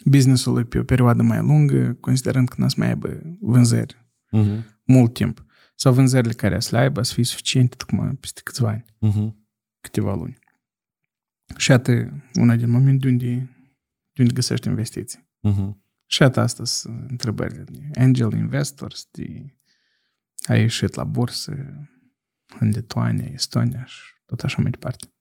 [0.06, 4.06] business-ului pe o perioadă mai lungă, considerând că nu să mai aibă vânzări
[4.38, 4.64] uh-huh.
[4.84, 5.46] mult timp.
[5.76, 9.36] Sau vânzările care să le aibă să fie suficiente tocmai peste câțiva ani, uh-huh.
[9.80, 10.40] câteva luni.
[11.58, 13.36] Și atât una din moment de unde,
[14.14, 15.30] de unde găsești investiții.
[15.50, 15.72] Uh-huh.
[16.06, 19.56] Și atât asta sunt întrebările de angel investors, de
[20.48, 21.52] ai ieșit la bursă
[22.60, 25.14] în Lituania, Estonia și tot așa mai departe.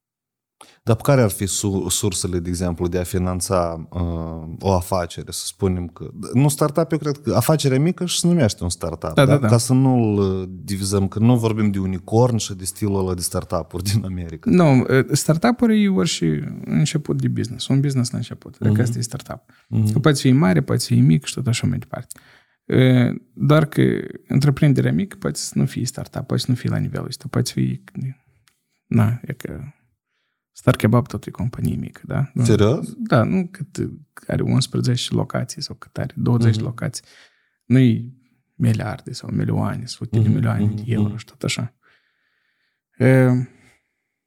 [0.82, 1.46] Dar care ar fi
[1.88, 6.10] sursele, de exemplu, de a finanța uh, o afacere, să spunem că...
[6.32, 9.32] Nu startup, eu cred că afacerea mică și se numește un startup, da, da?
[9.32, 9.46] Da, da.
[9.48, 13.20] ca să nu-l uh, divizăm, că nu vorbim de unicorn și de stilul ăla de
[13.20, 14.50] startup-uri din America.
[14.50, 18.80] Nu, uh, startup-uri e orice început de business, un business la început, uh-huh.
[18.80, 19.42] asta e startup.
[19.50, 20.00] Uh-huh.
[20.00, 22.14] Poate fi mare, poate fi mic și tot așa mai departe.
[22.64, 23.82] Uh, doar că
[24.28, 27.50] întreprinderea mică poate să nu fie startup, poate să nu fie la nivelul ăsta, poate
[27.54, 27.82] fi...
[28.86, 29.60] Na, e că
[30.52, 32.30] Star Kebab tot e companie mică, da?
[32.42, 32.92] Serios?
[32.96, 33.90] Da, nu cât
[34.26, 36.60] are 11 locații sau cât are 20 mm-hmm.
[36.60, 37.04] locații.
[37.64, 38.18] Nu-i
[38.54, 40.22] miliarde sau milioane, sute mm-hmm.
[40.22, 40.74] de milioane mm-hmm.
[40.74, 41.16] de euro mhm.
[41.16, 41.74] și tot așa.
[42.98, 43.28] E,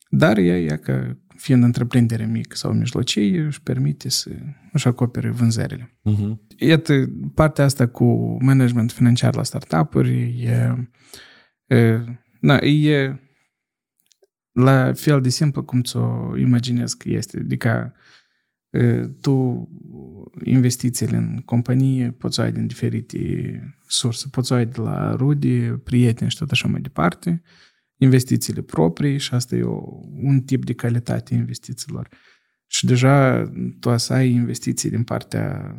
[0.09, 4.29] dar ea, ea că fiind întreprindere mică sau mijlocie, își permite să
[4.71, 5.97] își acopere vânzările.
[6.09, 6.35] Uh-huh.
[6.57, 6.93] Iată,
[7.33, 10.87] partea asta cu management financiar la startup-uri e,
[11.75, 11.99] e,
[12.39, 13.19] na, e
[14.53, 17.37] la fel de simplu cum ți-o imaginezi că este.
[17.39, 17.93] Adică
[19.21, 19.67] tu
[20.43, 24.27] investițiile în companie poți să ai din diferite surse.
[24.31, 27.41] Poți să ai de la rude, prieteni și tot așa mai departe.
[27.97, 29.81] Investițiile proprii și asta e o,
[30.21, 32.09] un tip de calitate a investițiilor.
[32.67, 33.43] Și deja
[33.79, 35.75] tu să ai investiții din partea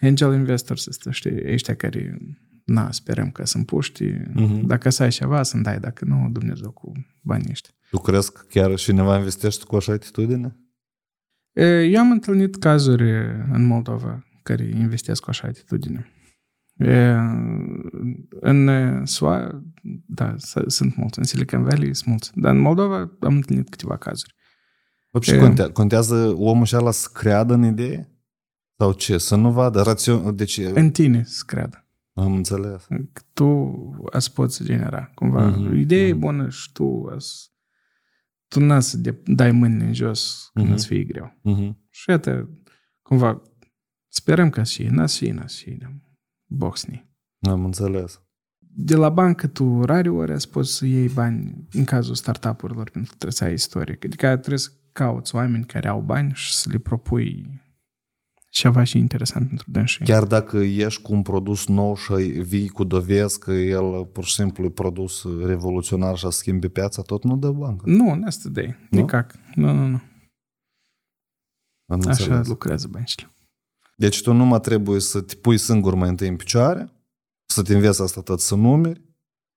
[0.00, 2.18] angel investors, ăștia, ăștia care
[2.64, 4.12] na, sperăm că sunt puști.
[4.12, 4.60] Uh-huh.
[4.64, 6.92] Dacă să ai ceva, să dai, dacă nu, Dumnezeu cu
[7.22, 7.74] banii ăștia.
[7.90, 10.56] Tu crezi că chiar cineva investește cu așa atitudine?
[11.82, 13.10] Eu am întâlnit cazuri
[13.52, 16.10] în Moldova care investesc cu așa atitudine.
[18.40, 18.70] În
[19.04, 19.62] SUA,
[20.06, 20.34] da,
[20.66, 21.18] sunt mulți.
[21.18, 22.30] În Silicon Valley sunt mulți.
[22.34, 24.34] Dar în Moldova am întâlnit câteva cazuri.
[25.20, 28.14] Și contează, contează omul și ala să creadă în idee?
[28.78, 29.18] Sau ce?
[29.18, 30.36] Să nu vadă rațion...
[30.36, 30.58] Deci...
[30.58, 31.84] În tine să creadă.
[32.12, 32.86] Am înțeles.
[33.32, 33.70] Tu
[34.12, 35.54] ați poți genera, cumva.
[35.54, 35.78] Uh-huh.
[35.78, 36.10] Ideea uh-huh.
[36.10, 37.50] e bună și tu ați
[38.50, 40.72] tu n să de, dai mâinile în jos când uh-huh.
[40.72, 41.40] îți fie greu.
[41.48, 41.72] Uh-huh.
[41.90, 42.48] Și iată,
[43.02, 43.42] cumva,
[44.08, 45.78] sperăm că și n și n și
[46.46, 47.08] boxni.
[47.40, 48.22] Am înțeles.
[48.58, 53.10] De la bancă tu rare ori ați poți să iei bani în cazul startup-urilor pentru
[53.10, 53.98] că trebuie să ai istorie.
[54.04, 57.59] Adică trebuie să cauți oameni care au bani și să le propui
[58.50, 60.04] ceva și interesant pentru dânsii.
[60.04, 64.34] Chiar dacă ești cu un produs nou și vii cu dovezi că el pur și
[64.34, 67.82] simplu e produs revoluționar și a schimbi piața, tot nu dă bancă.
[67.86, 68.98] Nu, nu asta de Nu?
[69.00, 69.34] Nicac.
[69.54, 70.00] Nu, nu, nu.
[71.86, 72.46] Am Așa înțeles.
[72.46, 73.30] lucrează băncile.
[73.96, 76.92] Deci tu numai trebuie să te pui singur mai întâi în picioare,
[77.46, 79.02] să te înveți asta tot să numeri,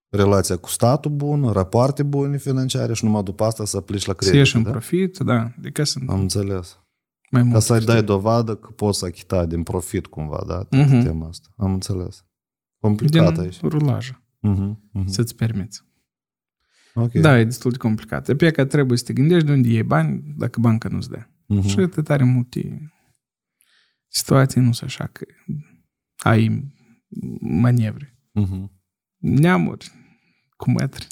[0.08, 4.18] relația cu statul bun, rapoarte bune financiare și numai după asta să aplici la Să
[4.18, 4.34] credit.
[4.38, 4.70] ieși în da?
[4.70, 5.52] profit, da.
[5.58, 6.78] De ca să Am înțeles.
[7.34, 7.54] Mai mult.
[7.54, 7.92] Ca să-i știi.
[7.92, 10.66] dai dovadă că poți să achita din profit cumva, da?
[10.70, 10.84] Mhm.
[10.84, 11.02] Mm-hmm.
[11.04, 11.48] Tema asta.
[11.56, 12.24] Am înțeles.
[12.78, 13.60] Complicat din aici.
[13.60, 15.06] rulajă, Mhm, mhm.
[15.06, 15.82] să-ți permiți.
[16.94, 17.12] Ok.
[17.12, 18.28] Da, e destul de complicat.
[18.28, 21.26] E pe că trebuie să te gândești de unde iei bani dacă banca nu-ți dă.
[21.46, 21.66] Mhm.
[21.66, 22.92] Și atât tare multe
[24.08, 25.24] situații nu sunt așa că
[26.16, 26.72] ai
[27.40, 28.18] manevre.
[28.32, 28.70] Mhm.
[29.16, 29.92] Neamuri
[30.56, 31.06] cu metri.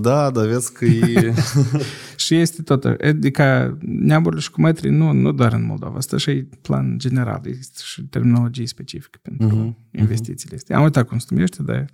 [0.00, 1.34] Da, dar vezi că e...
[2.16, 6.30] Și este tot, adică neamurile și cu metri nu, nu doar în Moldova, asta și
[6.30, 10.76] e plan general, este și terminologie specifică pentru Mhm, investițiile astea.
[10.76, 11.86] Am uitat cum se numește, dar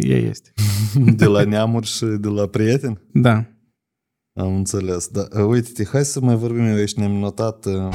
[0.00, 0.52] ea este.
[1.16, 3.00] de la neamuri și de la prieteni?
[3.12, 3.44] Da.
[4.34, 5.08] Am înțeles.
[5.08, 7.64] Da, uite-te, hai să mai vorbim eu aici, ne-am notat...
[7.66, 7.94] Uh...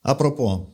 [0.00, 0.73] Apropo,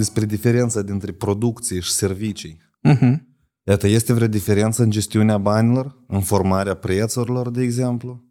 [0.00, 2.60] Despre diferența dintre producție și servicii.
[2.88, 3.14] Uh-huh.
[3.62, 8.24] Iată, este vreo diferență în gestiunea banilor, în formarea prețurilor, de exemplu?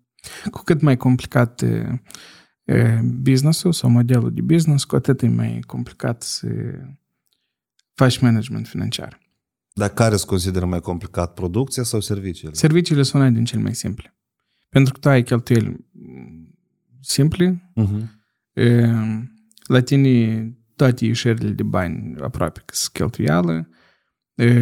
[0.52, 2.02] Cu cât mai complicat e,
[2.64, 6.48] e, business-ul sau modelul de business, cu atât e mai complicat să
[7.94, 9.20] faci management financiar.
[9.74, 12.54] Dar care se consideră mai complicat, producția sau serviciile?
[12.54, 14.18] Serviciile sunt una din cele mai simple.
[14.70, 16.58] Pentru că tu ai cheltuieli mm,
[17.02, 18.04] simple, Uh-huh.
[18.54, 18.90] e,
[19.64, 23.70] la tine toate ieșirile de bani aproape că sunt cheltuială,
[24.36, 24.54] e,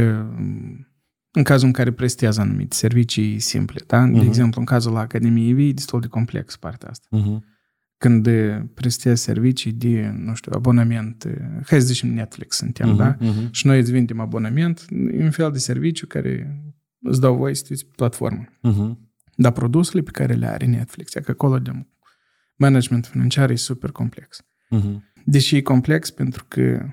[1.32, 3.80] în cazul în care prestează anumite servicii simple.
[3.88, 4.06] Da?
[4.06, 4.28] De Mhm.
[4.28, 7.08] exemplu, în cazul la Academiei Vii, e destul de complex partea asta.
[7.18, 7.56] Uh-huh.
[8.00, 11.34] când eh, prestezi servicii de, nu știu, abonament, eh,
[11.68, 13.18] hai să zicem Netflix suntem, Mhm, da?
[13.20, 13.52] mhm.
[13.52, 16.62] Și noi îți vindem abonament, e un fel de serviciu care
[17.02, 18.44] îți dau voie să te uiți pe platformă.
[18.46, 18.98] Uh-huh.
[19.36, 21.72] Dar produsele pe care le are Netflix, e că acolo de
[22.56, 24.42] management financiar e super complex.
[24.76, 24.96] Uh-huh.
[25.30, 26.86] Deși e complex pentru că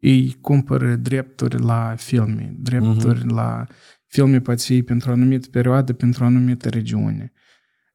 [0.00, 3.34] ei cumpără drepturi la filme, drepturi Mhm.
[3.34, 3.66] la
[4.06, 7.32] filme poate fi pentru o anumită perioadă, pentru o anumită regiune.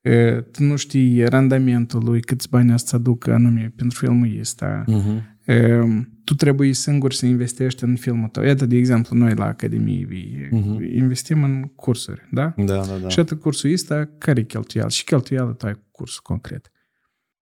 [0.02, 4.84] E, Tu nu știi randamentul lui, câți bani să aducă anume pentru filmul ăsta.
[4.88, 5.38] Uh-huh.
[5.45, 5.80] E,
[6.24, 8.43] Tu trebuie singur să investești în filmul tău.
[8.43, 10.84] Iată, de exemplu, noi la Academie Vii Mhm.
[10.84, 12.54] investim în cursuri, da?
[12.58, 13.08] Da, da, da.
[13.08, 14.89] Și atât cursul ăsta, care e cheltuială?
[14.89, 16.72] Și cheltuială tu ai cu cursul concret.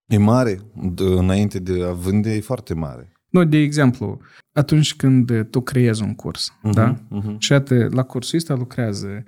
[0.07, 0.59] E mare,
[0.93, 3.11] de, înainte de a vinde, e foarte mare.
[3.29, 4.19] Nu, de exemplu,
[4.51, 6.71] atunci când tu creezi un curs, Uh-huh.
[6.73, 6.93] da?
[6.95, 7.35] Uh-huh.
[7.37, 9.23] Și atât, la cursul ăsta lucrează,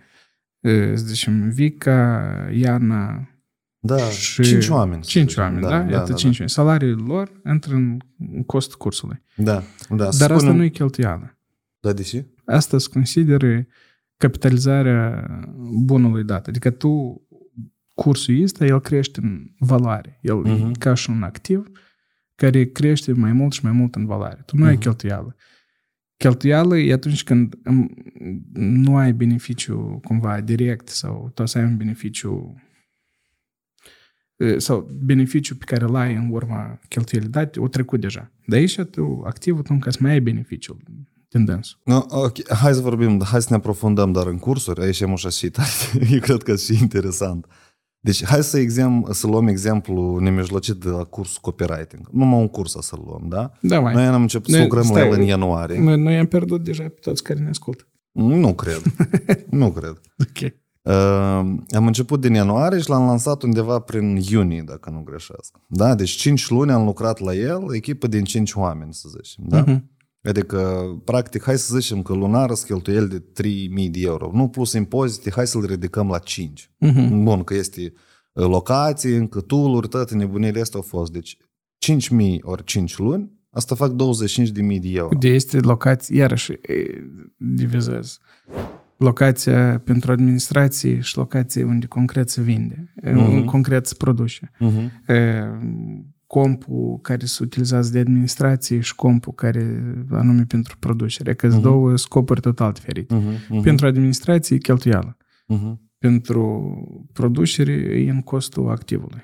[0.59, 3.29] e, să zicem, Vica, Iana,
[3.81, 5.03] Da, Și- cinci oameni.
[5.03, 5.43] să cinci zicem.
[5.43, 5.75] oameni, da?
[5.91, 6.49] Iată, cinci oameni.
[6.49, 7.97] Salariul lor intră în
[8.33, 9.21] în costul cursului.
[9.35, 10.11] Da, da.
[10.11, 11.37] să Dar asta spunem- nu e cheltuială.
[11.79, 12.21] Da, deși?
[12.45, 13.65] Asta se consideră
[14.17, 15.27] capitalizarea
[15.85, 16.47] bunului dat.
[16.47, 17.21] Adică tu,
[18.03, 20.19] cursul ăsta, el crește în valoare.
[20.21, 20.71] El e Mhm.
[20.71, 21.67] ca și un activ
[22.35, 24.43] care crește mai mult și mai mult în valoare.
[24.45, 24.81] Tu nu ai Mhm.
[24.81, 25.35] cheltuială.
[26.17, 27.89] Cheltuială e atunci când um,
[28.53, 32.55] nu ai beneficiu cumva direct sau tu o să ai un beneficiu
[34.37, 38.31] e, sau beneficiu pe care îl ai în urma cheltuielii date, o trecut deja.
[38.45, 40.77] De aici tu, activul tu, ca să mai ai beneficiul
[41.29, 41.79] din dânsul.
[41.85, 45.29] No, ok, hai să vorbim, hai să ne aprofundăm dar în cursuri, aici am așa
[45.29, 45.69] și tare,
[46.11, 47.45] eu cred că și interesant.
[48.01, 52.09] Deci, hai să, exem, să luăm exemplu nemijlocit de la cursul copywriting.
[52.11, 53.51] Numai un curs să-l luăm, da?
[53.61, 53.93] Da, mai.
[53.93, 55.79] Noi am început să Ne- lucrăm la stai, el în ianuarie.
[55.79, 57.83] Noi, noi am pierdut deja pe toți care ne ascultă.
[58.11, 58.81] Nu cred.
[59.49, 59.99] nu cred.
[60.19, 60.51] Ok.
[60.81, 60.93] Uh,
[61.75, 65.57] am început din ianuarie și l-am lansat undeva prin iunie, dacă nu greșesc.
[65.67, 65.95] Da?
[65.95, 69.43] Deci 5 luni am lucrat la el, echipă din 5 oameni, să zicem.
[69.47, 69.59] Da?
[69.61, 69.89] Mhm.
[70.23, 73.23] Adică, practic, hai să zicem că lunar sunt cheltuieli de
[73.87, 74.31] 3.000 de euro.
[74.33, 76.71] Nu plus impozite, hai să-l ridicăm la 5.
[76.77, 77.23] Mhm.
[77.23, 77.93] Bun, că este
[78.33, 81.11] uh, locații, încă tool toate nebunile astea au fost.
[81.11, 81.37] Deci
[81.85, 83.95] 5.000 ori 5 luni, asta fac 25.000
[84.79, 85.17] de euro.
[85.19, 86.57] De este locație, iarăși e,
[87.37, 88.17] divizez.
[88.97, 93.41] Locația pentru administrație și locație unde concret se vinde, Mhm.
[93.41, 93.45] mm-hmm.
[93.45, 94.51] concret se produce.
[94.55, 95.07] Uh-huh.
[95.07, 95.43] E,
[96.29, 101.69] compul care se utilizează de administrație și compul care anume pentru producere, că sunt Mhm.
[101.71, 103.15] două scopuri total diferite.
[103.15, 105.17] Uh-huh, uh-huh, Pentru administrație e cheltuială.
[105.53, 106.73] uh-huh, Pentru
[107.13, 107.71] producere
[108.05, 109.21] e în costul activului.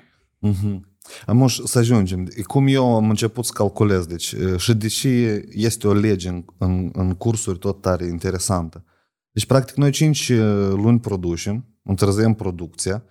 [0.48, 0.80] uh-huh.
[1.26, 2.28] Amuș, să ajungem.
[2.46, 5.08] Cum eu am început să calculez, deci, e, și deși
[5.50, 8.84] este o lege în, în, în cursuri tot tare interesantă.
[9.30, 10.32] Deci, practic, noi 5
[10.70, 13.04] luni producem, întârziem producția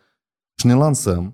[0.56, 1.34] și ne lansăm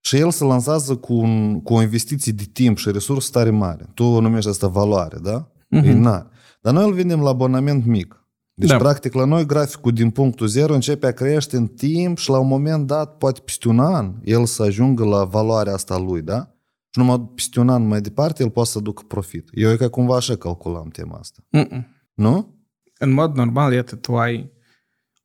[0.00, 3.90] și el se lansează cu, un, cu o investiție de timp și resurse tare mare.
[3.94, 5.52] Tu o numești asta valoare, da?
[5.68, 5.84] Mhm.
[5.84, 6.30] E na.
[6.60, 8.14] Dar noi îl vindem la abonament mic.
[8.54, 8.76] Deci, Da.
[8.76, 8.82] da.
[8.82, 12.46] practic, la noi graficul din punctul zero începe a crește în timp și la un
[12.46, 16.54] moment dat, poate peste un an, el să ajungă la valoarea asta lui, da?
[16.90, 19.48] Și numai peste un an mai departe, el poate să ducă profit.
[19.52, 21.42] Eu e ca cumva așa calculam tema asta.
[21.50, 21.86] Mm-mm.
[22.14, 22.58] Nu?
[22.98, 24.52] În mod normal, iată, tu ai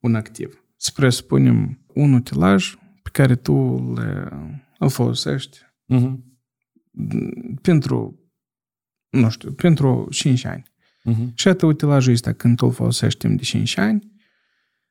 [0.00, 0.64] un activ.
[0.76, 3.52] Să presupunem un utilaj pe care tu
[3.96, 4.28] le,
[4.78, 6.24] îl folosești Mhm.
[7.62, 8.20] pentru,
[9.10, 10.64] nu știu, pentru 5 ani.
[11.04, 11.32] Mhm.
[11.34, 14.14] Și atât utilajul ăsta, când tu îl folosești timp de 5 ani,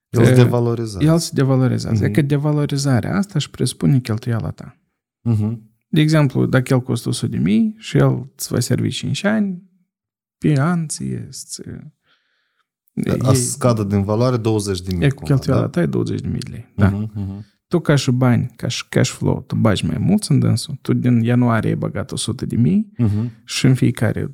[0.09, 1.05] El se E, devalorizează.
[1.05, 1.95] el se devalorizează.
[2.03, 2.09] Mhm.
[2.11, 2.15] Mm-hmm.
[2.15, 4.77] Că devalorizarea asta își presupune cheltuiala ta.
[5.21, 5.73] Mhm.
[5.87, 9.63] De exemplu, dacă el costă 100 de mii și el îți va servi 5 ani,
[10.37, 11.61] pe an ție îți...
[13.19, 15.05] A scadă din valoare 20 de mii.
[15.05, 16.71] E cu cheltuiala ta e 20 de mii de lei.
[16.75, 16.89] Da.
[16.89, 17.45] Mhm, mhm.
[17.75, 20.77] Tu ca și bani, ca și cash flow, tu bagi mai mulți în dânsul.
[20.81, 23.31] Tu din ianuarie ai băgat 100 de mii Mhm.
[23.45, 24.31] și în fiecare,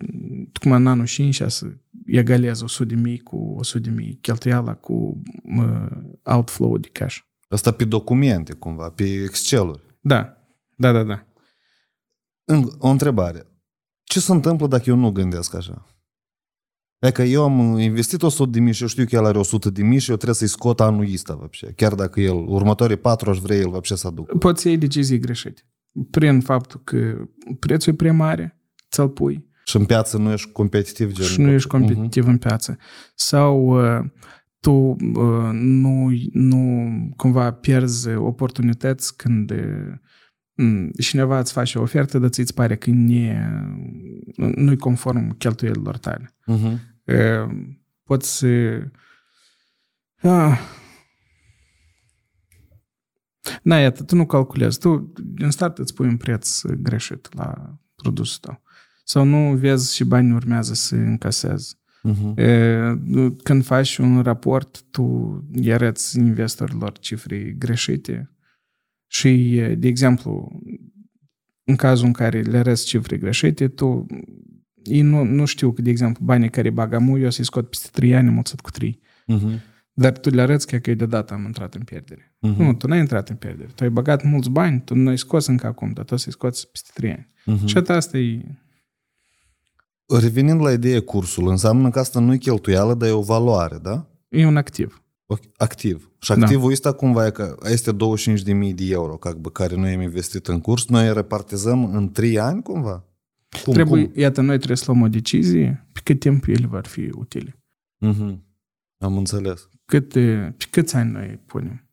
[0.51, 1.67] tu cum în anul 5 să
[2.05, 5.21] egalezi 100 de mii cu 100 de mii, cheltuiala cu
[5.57, 5.87] uh,
[6.23, 7.17] outflow de cash.
[7.49, 9.81] Asta pe documente, cumva, pe Excel-uri.
[10.01, 10.37] Da,
[10.77, 11.25] da, da, da.
[12.43, 13.45] În- O întrebare.
[14.03, 15.85] Ce se întâmplă dacă eu nu gândesc așa?
[17.01, 19.83] Dacă eu am investit 100 de mii și eu știu că el are 100 de
[19.83, 21.73] mii și eu trebuie să-i scot anul ăsta, văbșe.
[21.75, 24.37] chiar dacă el, următorii patru aș vrea el văbșe să aduc.
[24.37, 25.61] Poți să iei decizii greșite.
[26.09, 27.27] Prin faptul că
[27.59, 28.61] prețul e prea mare,
[28.91, 29.49] ți-l pui.
[29.65, 31.11] Și în piață nu ești competitiv.
[31.11, 31.77] Gen, și nu ești mhm.
[31.77, 32.27] competitiv uh-huh.
[32.27, 32.77] în piață.
[33.15, 34.05] Sau uh,
[34.59, 42.29] tu uh, nu, nu cumva pierzi oportunități când uh, cineva îți face o ofertă, dar
[42.29, 43.49] ți-ți pare că nu e,
[44.35, 46.35] nu-i conform cheltuielilor tale.
[46.47, 46.90] Uh-huh.
[47.11, 48.81] Uh, poți să...
[50.21, 50.59] Ah.
[53.61, 54.79] Na, iată, tu nu calculezi.
[54.79, 58.61] Tu, din start, îți pui un preț greșit la produsul tău.
[59.03, 61.75] Sau nu vezi și banii urmează să încasezi.
[62.09, 62.35] Uh-huh.
[62.35, 62.79] E,
[63.43, 65.03] Când faci un raport, tu
[65.53, 68.31] îi arăți investorilor cifre greșite
[69.07, 70.61] și, e, de exemplu,
[71.63, 74.05] în cazul în care le arăți cifre greșite, tu
[74.83, 77.89] ei nu, nu știu că, de exemplu, banii care bag amu, eu să-i scot peste
[77.91, 78.99] 3 ani, mulțit cu 3.
[79.33, 79.69] Uh-huh.
[79.93, 82.35] Dar tu le arăți că eu de data am intrat în pierdere.
[82.39, 82.63] Mhm.
[82.63, 83.69] Nu, tu n-ai intrat în pierdere.
[83.75, 86.67] Tu ai băgat mulți bani, tu nu ai scos încă acum, dar tu să-i scoți
[86.71, 87.27] peste 3 ani.
[87.27, 87.65] Uh-huh.
[87.65, 88.41] Și atât asta e...
[90.19, 94.07] Revenind la ideea cursului, înseamnă că asta nu e cheltuială, dar e o valoare, da?
[94.29, 95.03] E un activ.
[95.25, 96.11] Ok, Activ.
[96.19, 96.45] Și Da.
[96.45, 97.95] activul ăsta cumva e că este 25.000
[98.73, 102.39] de euro ca pe care noi am investit în curs, noi îi repartizăm în 3
[102.39, 103.05] ani cumva?
[103.63, 104.13] Cum, trebuie, cum?
[104.21, 107.55] iată, noi trebuie să luăm o decizie pe cât timp ele vor fi utile.
[108.05, 108.37] Uh-huh.
[108.97, 109.69] Am înțeles.
[109.85, 111.85] Cât, pe câți ani noi punem.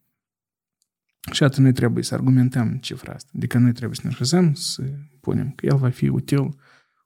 [1.32, 3.30] Și atunci noi trebuie să argumentăm cifra asta.
[3.34, 4.82] Adică noi trebuie să ne așezăm să
[5.20, 6.56] punem că el va fi util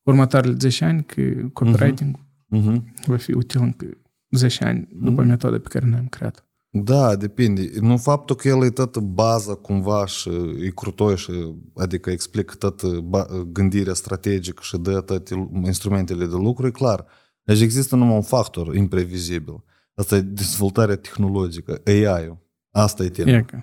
[0.02, 1.22] următoarele 10 ani, că
[1.52, 2.18] copywriting
[2.56, 2.82] Uh-huh.
[3.06, 3.86] va fi util încă
[4.30, 5.28] 10 ani după Mhm.
[5.28, 6.46] metoda pe care noi am creat.
[6.74, 7.70] Da, depinde.
[7.80, 10.30] Nu faptul că el e tot baza cumva și
[10.64, 11.32] e crutoi și
[11.76, 17.04] adică explică tot ba- gândirea strategică și dă toate instrumentele de lucru, e clar.
[17.42, 19.64] Deci există numai un factor imprevizibil.
[19.94, 22.38] Asta e dezvoltarea tehnologică, AI-ul.
[22.70, 23.30] Asta e tema.
[23.30, 23.58] E că,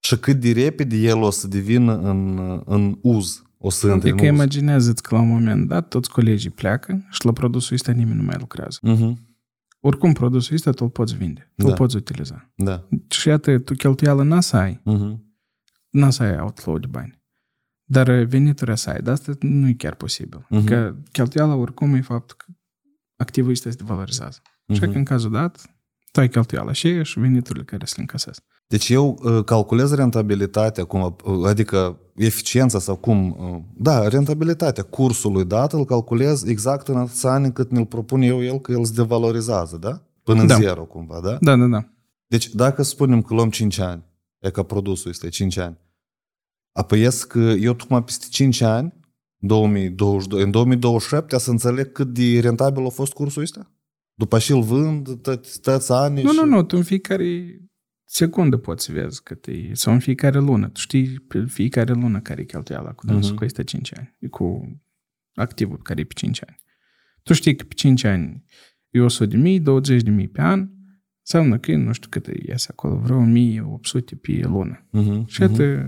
[0.00, 4.10] Și cât de repede el o să devină în, în uz, o să intre e
[4.12, 4.28] în că uz.
[4.28, 8.22] imaginează-ți că la un moment dat toți colegii pleacă și la produsul ăsta nimeni nu
[8.22, 8.78] mai lucrează.
[8.82, 9.25] Mhm.
[9.86, 11.74] Oricum, produsul ăsta tu îl poți vinde, tu îl Da.
[11.76, 12.52] poți utiliza.
[12.56, 12.88] Da.
[13.08, 15.36] Și iată, tu cheltuială n să ai, Mhm.
[15.90, 17.22] n să ai outflow de bani.
[17.84, 20.46] Dar venituri să ai, dar asta nu e chiar posibil.
[20.48, 20.64] Mhm.
[20.66, 22.44] Că cheltuiala oricum e faptul că
[23.16, 24.40] activul ăsta se devalorizează.
[24.72, 24.90] Și Mhm.
[24.92, 25.70] că în cazul dat,
[26.12, 28.40] tu ai cheltuiala și aia și veniturile care se le încasezi.
[28.66, 35.44] Deci eu uh, calculez rentabilitatea, cum, uh, adică eficiența sau cum, uh, da, rentabilitatea cursului
[35.44, 38.92] dat îl calculez exact în atâția ani cât mi-l propun eu el, că el se
[38.94, 40.02] devalorizează, da?
[40.22, 40.54] Până în Da.
[40.54, 41.38] zero cumva, da?
[41.40, 41.88] Da, da, da.
[42.26, 44.04] Deci dacă spunem că luăm 5 ani,
[44.38, 45.78] e ca produsul este 5 ani,
[46.72, 48.92] apoi ies că eu tocmai peste 5 ani,
[49.38, 53.70] 2022, în 2027, să înțeleg cât de rentabil a fost cursul ăsta?
[54.14, 56.38] După și îl vând, toți, toți ani Nu, și...
[56.38, 57.60] nu, nu, tu în fiecare
[58.06, 60.68] secundă poți să vezi cât e, sau în fiecare lună.
[60.68, 63.38] Tu știi pe fiecare lună care e cheltuiala cu dânsul uh-huh.
[63.38, 64.76] cu este 5 ani, cu
[65.34, 66.56] activul care e pe 5 ani.
[67.22, 68.44] Tu știi că pe 5 ani
[68.90, 70.68] e 100 de mii, 20 de mii pe an,
[71.20, 74.86] înseamnă că nu știu cât iese acolo, vreo 1800 pe lună.
[74.86, 75.26] Uh-huh.
[75.26, 75.86] Și atât,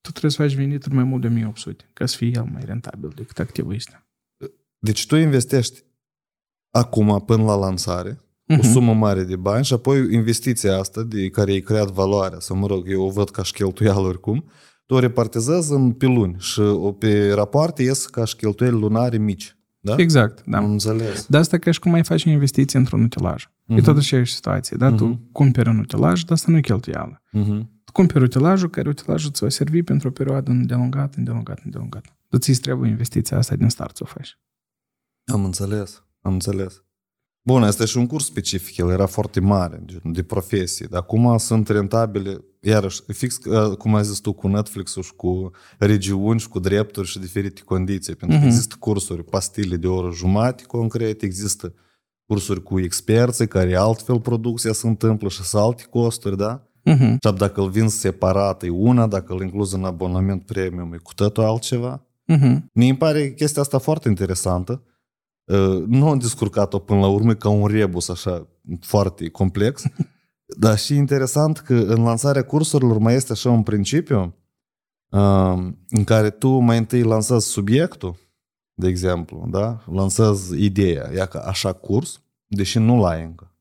[0.00, 3.12] tu trebuie să faci venituri mai mult de 1800, ca să fie el mai rentabil
[3.14, 4.06] decât activul ăsta.
[4.78, 5.84] Deci tu investești
[6.70, 8.58] acum până la lansare, uh-huh.
[8.58, 12.56] o sumă mare de bani și apoi investiția asta de care ai creat valoarea, sau
[12.56, 14.44] mă rog, eu o văd ca și cheltuială oricum,
[14.86, 16.62] tu o repartizezi în pe luni și
[16.98, 19.56] pe rapoarte ies ca și cheltuieli lunare mici.
[19.80, 19.94] Da?
[19.96, 20.56] Exact, da.
[20.56, 21.26] Am înțeles.
[21.26, 23.44] De asta ca și cum ai face investiții într-un utilaj.
[23.44, 23.76] Uh-huh.
[23.76, 24.92] E tot aceeași situație, da?
[24.92, 24.96] Uh-huh.
[24.96, 27.22] Tu cumperi un utilaj, dar asta nu e cheltuială.
[27.28, 27.60] Uh-huh.
[27.84, 32.16] Tu cumperi utilajul, care utilajul îți va servi pentru o perioadă îndelungată, îndelungată, îndelungată.
[32.28, 34.38] Dar ți trebuie investiția asta din start să o faci.
[35.24, 36.82] Am înțeles, am înțeles.
[37.48, 41.68] Bun, este și un curs specific, el era foarte mare, de profesie, dar acum sunt
[41.68, 46.58] rentabile, iarăși, fix uh, cum ai zis tu, cu Netflix-ul și cu regiuni și cu
[46.58, 48.46] drepturi și diferite condiții, pentru că uh-huh.
[48.46, 51.74] există cursuri, pastile de oră jumate concret, există
[52.26, 56.62] cursuri cu experți care altfel producția se întâmplă și sunt alte costuri, da?
[56.84, 57.16] Uh-huh.
[57.20, 61.14] Și dacă îl vinzi separat e una, dacă îl incluzi în abonament premium e cu
[61.14, 62.06] totul altceva.
[62.32, 62.56] Uh-huh.
[62.72, 64.82] Mi pare chestia asta foarte interesantă
[65.86, 68.46] nu am descurcat-o până la urmă ca un rebus așa
[68.80, 69.82] foarte complex,
[70.58, 74.34] dar și interesant că în lansarea cursurilor mai este așa un principiu
[75.88, 78.16] în care tu mai întâi lansezi subiectul,
[78.74, 79.84] de exemplu, da?
[79.92, 83.52] lansezi ideea, ia ca așa curs, deși nu l-ai încă.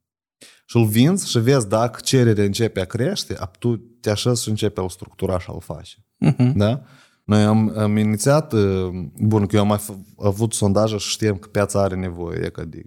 [0.65, 4.79] Și îl vinzi și vezi dacă cererea începe a crește, tu te așezi și începe
[4.79, 5.97] a-l structura și a-l face.
[6.25, 6.53] Uh-huh.
[6.55, 6.81] Da?
[7.27, 8.87] Noi am, am inițiat, uh,
[9.19, 9.79] bun, că eu am mai
[10.17, 12.83] avut sondaje și știm că piața are nevoie e ca de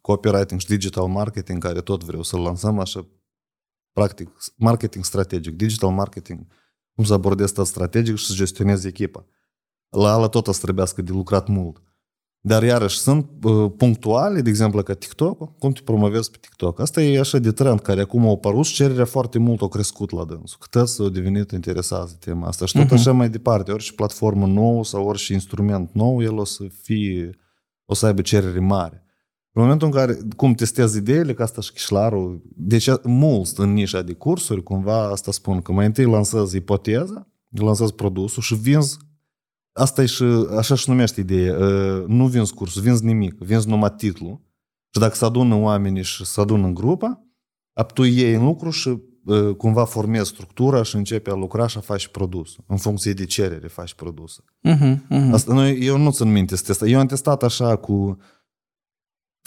[0.00, 3.06] copywriting și digital marketing, care tot vreau să-l lansăm așa,
[3.92, 6.46] practic, marketing strategic, digital marketing,
[6.94, 9.26] cum să abordez tot strategic și să gestionez echipa.
[9.88, 11.82] La ala tot o să trebuiască de lucrat mult.
[12.46, 16.80] Dar iarăși sunt uh, punctuale, de exemplu ca TikTok, cum te promovezi pe TikTok.
[16.80, 20.10] Asta e așa de trend care acum au apărut și cererea foarte mult a crescut
[20.10, 20.58] la dânsul.
[20.70, 22.66] Cât s-a devenit interesat de tema asta.
[22.66, 22.92] Și tot uh-huh.
[22.92, 27.38] așa mai departe, orice platformă nouă sau orice instrument nou, el o să fie,
[27.84, 29.04] o să aibă cerere mare.
[29.52, 34.02] În momentul în care, cum testezi ideile, că asta și chișlarul, deci mulți în nișa
[34.02, 38.98] de cursuri, cumva asta spun că mai întâi lansezi ipoteza, lansezi produsul și vinzi
[39.76, 40.24] Asta e și,
[40.56, 41.56] așa și numește ideea.
[42.06, 44.40] Nu vinzi cursul, vinzi nimic, vinzi numai titlul.
[44.94, 47.26] Și dacă se adună oamenii și se adună în grupă,
[47.94, 49.02] tu iei în lucru și
[49.56, 52.64] cumva formezi structura și începe a lucra și a faci produsul.
[52.66, 54.44] În funcție de cerere faci produsul.
[54.68, 55.32] Uh-huh, uh-huh.
[55.32, 56.86] Asta, noi, eu nu țin minte să testa.
[56.86, 58.18] Eu am testat așa cu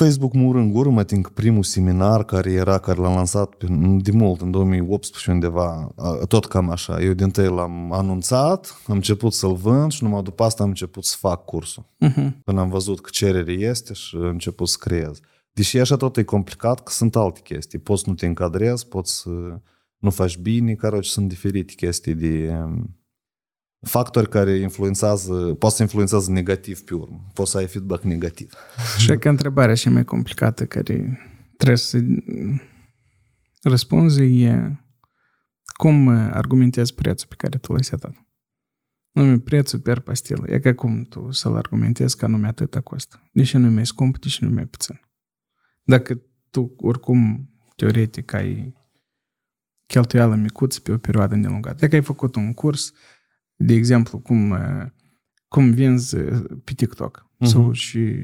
[0.03, 3.63] Facebook mur în gură, mă tin primul seminar care era, care l-am lansat
[4.01, 5.93] de mult, în 2018 undeva,
[6.27, 7.01] tot cam așa.
[7.01, 11.05] Eu din tăi l-am anunțat, am început să-l vând și numai după asta am început
[11.05, 11.85] să fac cursul.
[12.05, 12.29] Uh-huh.
[12.43, 15.19] Până am văzut că cerere este și am început să creez.
[15.53, 17.79] Deși așa tot e complicat, că sunt alte chestii.
[17.79, 19.29] Poți să nu te încadrezi, poți să
[19.97, 22.53] nu faci bine, care sunt diferite chestii de
[23.81, 27.27] factori care influențează, poate să influențează negativ pe urmă.
[27.33, 28.53] Poți să ai feedback negativ.
[28.97, 31.19] Și că întrebarea și mai complicată care
[31.57, 31.99] trebuie să
[33.61, 34.81] răspunzi e
[35.65, 38.25] cum argumentezi prețul pe care tu l-ai setat.
[39.11, 40.43] Nume prețul per pastilă.
[40.47, 43.29] E ca cum tu să-l argumentezi că anume atâta costă.
[43.31, 44.99] Deși nu e mai scump, deși nu e mai puțin.
[45.83, 48.73] Dacă tu oricum teoretic ai
[49.85, 51.77] cheltuială micuță pe o perioadă îndelungată.
[51.79, 52.93] Dacă ai făcut un curs
[53.57, 54.55] de exemplu, cum,
[55.47, 56.17] cum vinzi
[56.63, 57.47] pe TikTok uh-huh.
[57.47, 58.15] sau și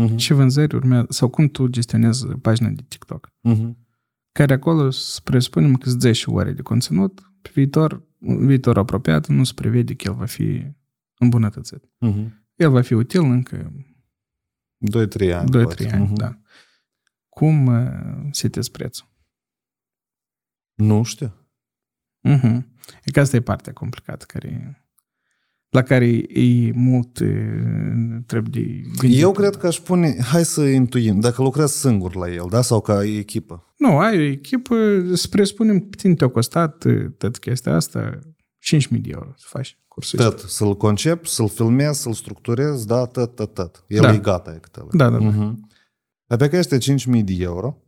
[0.00, 0.16] uh-huh.
[0.16, 3.32] ce vânzări urmează, sau cum tu gestionezi pagina de TikTok.
[3.48, 3.70] Uh-huh.
[4.32, 9.44] Care acolo să presupunem că îți și ore de conținut, pe viitor, viitor apropiat, nu
[9.44, 10.66] se prevede că el va fi
[11.18, 11.84] îmbunătățit.
[11.84, 12.28] Uh-huh.
[12.54, 13.72] El va fi util încă
[15.16, 15.50] 2-3 ani.
[15.50, 16.14] 2-3 ani, uh-huh.
[16.14, 16.40] da.
[17.28, 19.06] Cum uh, setezi prețul?
[20.74, 21.37] Nu știu.
[22.36, 22.58] Uh-huh.
[23.04, 24.82] E că asta e partea complicată care
[25.70, 27.12] la care e mult
[28.26, 29.20] trebuie de gândit.
[29.20, 32.62] Eu cred că aș pune, hai să intuim, dacă lucrezi singur la el, da?
[32.62, 33.74] Sau ca echipă?
[33.76, 34.74] Nu, ai o echipă,
[35.14, 36.84] să presupunem că tine te-a costat
[37.18, 38.18] tot chestia asta
[38.76, 43.34] 5.000 de euro să faci cursul Tot, să-l concep, să-l filmezi, să-l structurezi, da, tot,
[43.34, 43.84] tot, tot.
[43.88, 44.12] El da.
[44.12, 45.30] e gata, e câte Da, da, da.
[45.32, 45.54] Uh-huh.
[46.38, 47.82] Pe că este 5.000 de euro,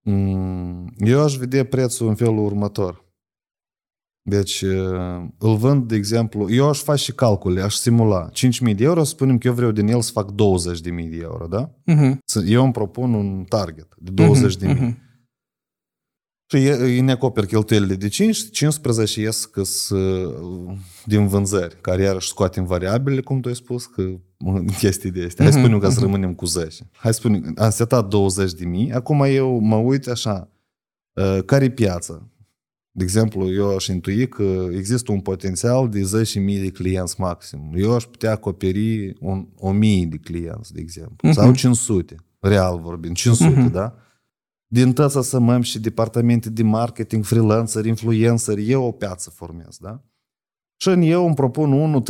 [0.00, 3.01] mm, eu aș vedea prețul în felul următor.
[4.24, 8.84] Deci uh, îl vând, de exemplu, eu aș face și calcule, aș simula 5.000 de
[8.84, 10.34] euro, spunem că eu vreau din el să fac 20.000
[11.10, 11.70] de euro, da?
[11.70, 12.46] Uh-huh.
[12.46, 14.76] Eu îmi propun un target de 20.000.
[14.76, 14.94] Uh-huh.
[16.46, 19.62] Și îi ne acoperă cheltuielile de 5, 15 ies că
[21.04, 24.02] din vânzări, care iarăși scoatem variabile, cum tu ai spus, că
[24.78, 25.44] chestii de astea.
[25.44, 26.88] Hai spunem că să rămânem cu 10.
[26.92, 30.48] Hai spunem, am setat 20 de mii, acum eu mă uit așa,
[31.44, 32.31] care e piața?
[32.94, 37.72] De exemplu, eu aș intui că există un potențial de 10.000 de clienți maxim.
[37.74, 39.48] Eu aș putea acoperi un,
[40.02, 41.32] 1.000 de clienți, de exemplu, uh-huh.
[41.32, 43.72] sau 500, real vorbind, 500, uh-huh.
[43.72, 43.94] da?
[44.66, 50.02] Din tăța să măm și departamente de marketing, freelancer, influencer, eu o piață formez, da?
[50.82, 52.02] Și eu îmi propun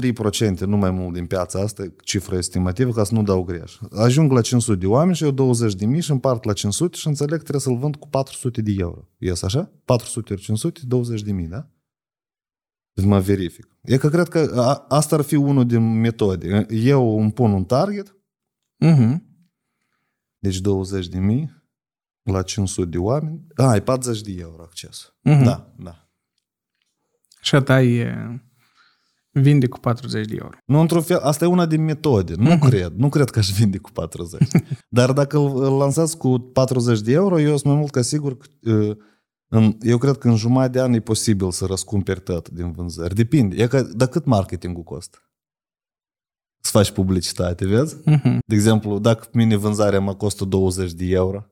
[0.56, 3.78] 1-3%, nu mai mult din piața asta, cifră estimativă, ca să nu dau greș.
[3.90, 7.06] Ajung la 500 de oameni și eu 20 de mii și împart la 500 și
[7.06, 9.08] înțeleg că trebuie să-l vând cu 400 de euro.
[9.18, 9.70] Ies așa?
[9.84, 11.68] 400 500, 20 de mii, da?
[12.92, 13.76] Deci mă verific.
[13.82, 16.66] E că cred că a, asta ar fi unul din metode.
[16.70, 18.16] Eu îmi pun un target,
[18.84, 19.16] uh-huh.
[20.38, 21.62] deci 20 de mii
[22.22, 23.46] la 500 de oameni.
[23.54, 25.14] A, ai 40 de euro acces.
[25.28, 25.44] Uh-huh.
[25.44, 26.08] Da, da.
[27.40, 28.40] Și a ta e
[29.32, 30.56] Vinde cu 40 de euro.
[30.64, 32.34] Nu, într-un fel, asta e una din metode.
[32.36, 32.92] Nu cred.
[32.96, 34.48] Nu cred că aș vinde cu 40.
[34.88, 38.96] Dar dacă îl lansați cu 40 de euro, eu sunt mai mult ca sigur că
[39.80, 43.14] eu cred că în jumătate de an e posibil să răscumperi tot din vânzări.
[43.14, 43.62] Depinde.
[43.62, 45.18] E că, dar cât marketingul costă?
[46.60, 47.96] Să faci publicitate, vezi?
[47.96, 48.38] Uh-huh.
[48.46, 51.46] De exemplu, dacă mine vânzarea mă costă 20 de euro,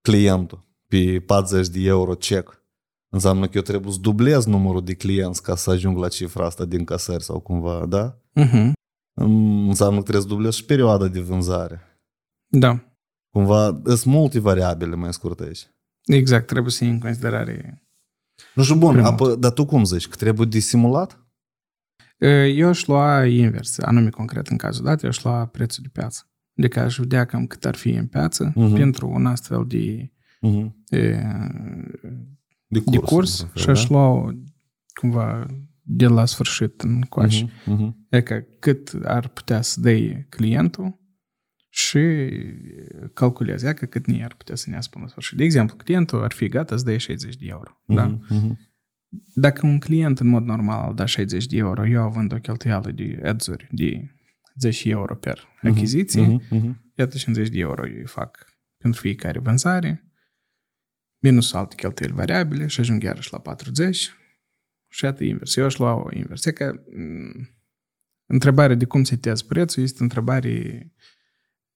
[0.00, 2.61] clientul pe 40 de euro check,
[3.14, 6.64] Înseamnă că eu trebuie să dublez numărul de clienți ca să ajung la cifra asta
[6.64, 8.18] din casări sau cumva, da?
[8.40, 8.72] Uh-huh.
[9.68, 11.80] Înseamnă că trebuie să dublez și perioada de vânzare.
[12.46, 12.84] Da.
[13.30, 15.70] Cumva sunt multe variabile mai scurt aici.
[16.04, 17.82] Exact, trebuie să iei în considerare.
[18.54, 20.08] Nu știu, bun, apă, dar tu cum zici?
[20.08, 21.26] Că trebuie disimulat?
[22.54, 26.30] Eu aș lua invers, anume concret în cazul dat, eu aș lua prețul de piață.
[26.58, 28.72] Adică aș vedea cam cât ar fi în piață uh-huh.
[28.74, 30.12] pentru un astfel de
[30.46, 30.72] uh-huh.
[30.88, 31.22] e,
[32.72, 33.94] de curs, de curs și aș da?
[33.94, 34.34] lua
[35.00, 35.46] cumva
[35.82, 37.46] de la sfârșit în coace.
[37.46, 37.90] Uh-huh, uh-huh.
[38.08, 41.00] E că cât ar putea să dai clientul
[41.68, 42.00] și
[43.14, 45.36] calculează că cât nu ar putea să ne până la sfârșit.
[45.36, 47.70] De exemplu, clientul ar fi gata să dea 60 de euro.
[47.70, 48.18] Uh-huh, da?
[48.18, 48.70] uh-huh.
[49.34, 53.20] Dacă un client în mod normal da 60 de euro, eu având o cheltuială de
[53.24, 54.10] ads de
[54.58, 56.74] 10 euro per achiziție, uh-huh, uh-huh.
[56.94, 58.46] iată 50 de euro eu îi fac
[58.78, 60.11] pentru fiecare vânzare,
[61.22, 64.10] minus alte cheltuieli variabile și ajung iarăși la 40
[64.88, 65.56] și iată invers.
[65.56, 66.44] Eu aș lua o invers.
[66.44, 67.48] E că mm,
[68.26, 70.92] întrebarea de cum setezi prețul este întrebare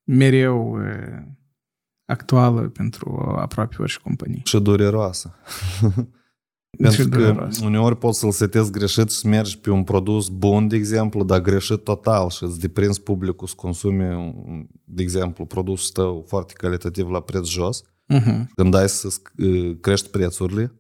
[0.05, 0.79] mereu
[2.05, 4.41] actuală pentru aproape orice companie.
[4.45, 5.35] Și dureroasă.
[6.79, 10.77] Pentru că uneori poți să-l setezi greșit și să mergi pe un produs bun, de
[10.77, 14.35] exemplu, dar greșit total și îți deprinzi publicul să consume,
[14.85, 18.47] de exemplu, produsul tău foarte calitativ la preț jos Uh-huh.
[18.55, 19.09] Când ai să
[19.81, 20.73] crești prețurile,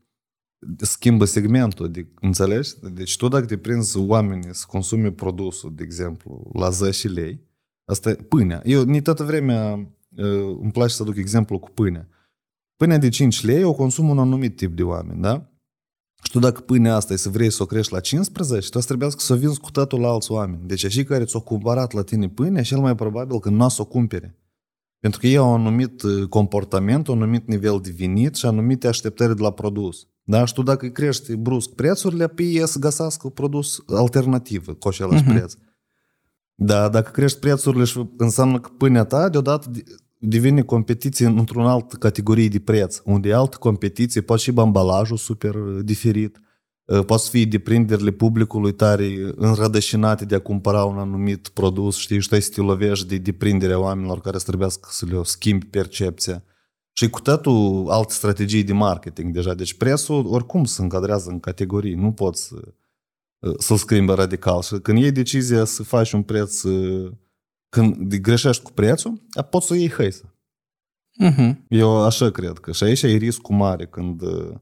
[0.77, 2.71] schimbă segmentul, de, înțelegi?
[2.93, 7.41] Deci tu dacă te prinzi oamenii să consume produsul, de exemplu, la 10 lei,
[7.85, 8.63] asta e pâinea.
[8.65, 9.73] Eu ni toată vremea
[10.61, 12.09] îmi place să aduc exemplu cu pâinea.
[12.77, 15.51] Pâinea de 5 lei o consumă un anumit tip de oameni, da?
[16.23, 19.11] Și tu dacă pâinea asta e să vrei să o crești la 15, tu trebuie
[19.11, 20.67] să o vinzi cu totul la alți oameni.
[20.67, 23.83] Deci așa care ți-o cumpărat la tine pâinea, cel mai probabil că nu o să
[23.83, 24.39] o cumpere.
[25.07, 28.89] Pentru că ei au un anumit uh, comportament, un anumit nivel de venit și anumite
[28.89, 30.07] așteptări de la produs.
[30.23, 30.45] Da?
[30.45, 35.23] Și tu dacă îi crești brusc prețurile, pe ei să găsească produs alternativ cu același
[35.23, 35.27] uh-huh.
[35.27, 35.55] preț.
[36.55, 39.71] Da, dacă crești prețurile și înseamnă că pâinea ta deodată
[40.19, 45.55] devine competiție într-un alt categorie de preț, unde e altă competiție, poate și ambalajul super
[45.55, 46.46] uh, diferit, Ă,
[46.87, 52.29] poate să fie deprinderile publicului tare înrădășinate de a cumpăra un anumit produs, știi, și
[52.29, 56.45] să te lovești de deprinderea oamenilor care să trebuiască să le schimbi percepția.
[56.93, 59.55] Și cu totul alte strategii de marketing deja.
[59.55, 61.95] Deci prețul oricum se încadrează în categorii.
[61.95, 62.55] Nu poți
[63.43, 64.63] ă, să-l schimbi radical.
[64.63, 67.11] Și când iei decizia să faci un preț, ă,
[67.69, 70.35] când greșești cu prețul, poți să o iei hăisă.
[71.25, 71.55] Uh-huh.
[71.69, 72.73] Eu așa cred că.
[72.73, 74.55] Și aici e riscul mare când Uh,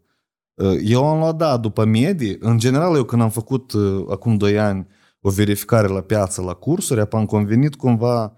[0.83, 2.37] eu am luat, da, după medii.
[2.41, 4.87] În general, eu când am făcut uh, acum 2 ani
[5.21, 8.37] o verificare la piață, la cursuri, am convenit cumva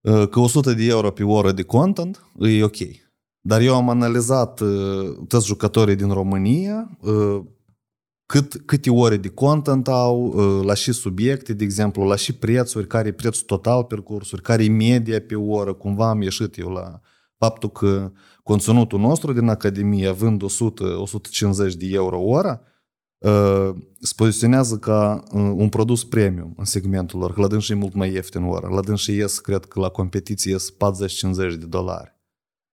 [0.00, 2.76] uh, că 100 de euro pe oră de content e ok.
[3.40, 4.62] Dar eu am analizat
[5.28, 6.98] toți jucătorii din România,
[8.26, 10.32] cât, câte ore de content au,
[10.62, 14.64] la și subiecte, de exemplu, la și prețuri, care e prețul total pe cursuri, care
[14.64, 17.00] e media pe oră, cumva am ieșit eu la
[17.38, 18.12] faptul că
[18.46, 22.60] conținutul nostru din Academie, având 100-150 de euro ora,
[23.24, 27.76] ă, se poziționează ca ă, un produs premium în segmentul lor, că la dânsă e
[27.76, 28.68] mult mai ieftin ora.
[28.68, 30.74] La dânsă ies, cred că la competiție ies 40-50
[31.34, 32.14] de dolari.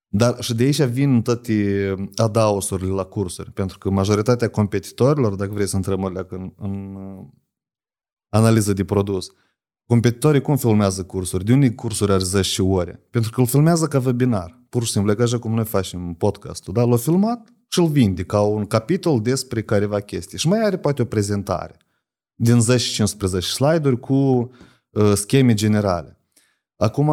[0.08, 5.68] Dar și de aici vin toate adausurile la cursuri, pentru că majoritatea competitorilor, dacă vrei
[5.68, 7.26] să întrebăm în, în uh,
[8.30, 9.32] analiză de produs,
[9.88, 11.46] competitorii cum filmează cursuri?
[11.46, 13.08] De unde cursuri are 10 ore?
[13.10, 14.63] Pentru că îl filmează ca webinar.
[14.74, 16.74] Pur și simplu, ca așa cum noi facem podcastul.
[16.74, 16.84] Da?
[16.84, 20.38] L-a filmat și îl vinde ca un capitol despre careva chestii.
[20.38, 21.76] Și mai are poate o prezentare
[22.36, 26.18] din 10-15 slide-uri cu uh, scheme generale.
[26.76, 27.12] Acum,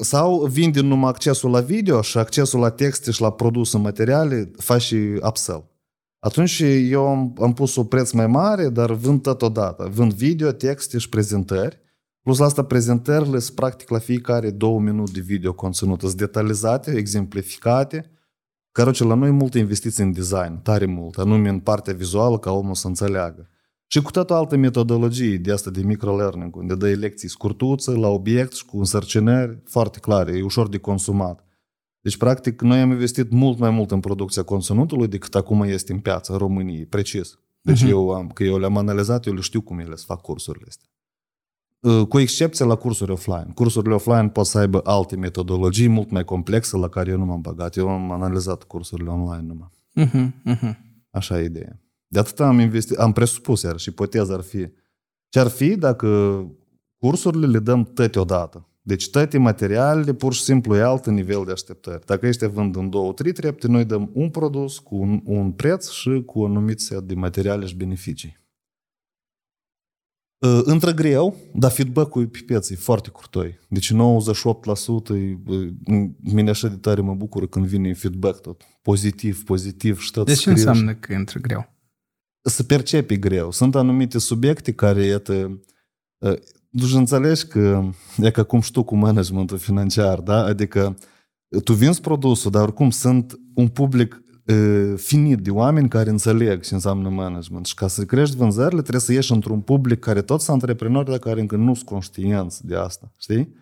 [0.00, 4.82] sau vinde numai accesul la video și accesul la texte și la produse materiale, faci
[4.82, 5.70] și upsell.
[6.18, 9.88] Atunci eu am, am pus un preț mai mare, dar vând totodată.
[9.92, 11.78] Vând video, texte și prezentări.
[12.22, 16.00] Plus la asta prezentările sunt practic la fiecare două minute de video conținut.
[16.00, 18.10] Sunt detalizate, exemplificate.
[18.72, 22.74] Căroce, la noi multe investiții în design, tare mult, anume în partea vizuală ca omul
[22.74, 23.48] să înțeleagă.
[23.86, 28.52] Și cu toată altă metodologie de asta de microlearning, unde dai lecții scurtuțe, la obiect
[28.52, 31.44] și cu însărcinări foarte clare, e ușor de consumat.
[32.00, 35.98] Deci, practic, noi am investit mult mai mult în producția conținutului decât acum este în
[35.98, 37.38] piața României, precis.
[37.60, 37.88] Deci uh-huh.
[37.88, 40.89] eu am, că eu le-am analizat, eu le știu cum ele să fac cursurile astea.
[41.84, 43.46] Ă, cu excepție la cursuri offline.
[43.54, 47.40] Cursurile offline pot să aibă alte metodologii mult mai complexe la care eu nu m-am
[47.40, 47.76] băgat.
[47.76, 49.70] Eu am analizat cursurile online numai.
[50.00, 50.76] Uh-huh, uh-huh.
[51.10, 51.80] Așa e ideea.
[52.06, 54.68] De atât am investit, am presupus, iar și ipoteza ar fi
[55.28, 56.40] ce ar fi dacă
[56.98, 58.68] cursurile le dăm tăte odată.
[58.82, 62.06] Deci toate materialele pur și simplu e alt nivel de așteptări.
[62.06, 65.88] Dacă ești vând în două, trei trepte, noi dăm un produs cu un, un preț
[65.88, 68.39] și cu un anumit set de materiale și beneficii.
[70.42, 73.58] Ă, intră greu, dar feedback-ul pe piață e foarte curtoi.
[73.68, 73.96] Deci 98%
[75.14, 75.38] e,
[76.20, 78.62] mine așa de tare mă bucură când vine feedback tot.
[78.82, 81.72] Pozitiv, pozitiv și tot Deci ce înseamnă că intră greu?
[82.42, 83.50] Să percepi greu.
[83.50, 85.60] Sunt anumite subiecte care, iată,
[86.78, 90.44] tu înțelegi că e ca cum știu cu managementul financiar, da?
[90.44, 90.96] Adică
[91.64, 94.22] tu vinzi produsul, dar oricum sunt un public
[94.96, 97.66] finit de oameni care înțeleg ce înseamnă management.
[97.66, 101.18] Și ca să crești vânzările, trebuie să ieși într-un public care toți sunt antreprenori, dar
[101.18, 103.12] care încă nu sunt conștienți de asta.
[103.18, 103.58] Știi?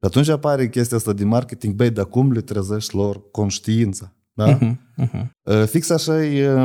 [0.00, 4.12] Și atunci apare chestia asta de marketing, băi, dar cum le trezești lor conștiința?
[4.32, 4.58] Da?
[4.58, 5.66] Uh-huh, uh-huh.
[5.66, 6.56] Fix așa e,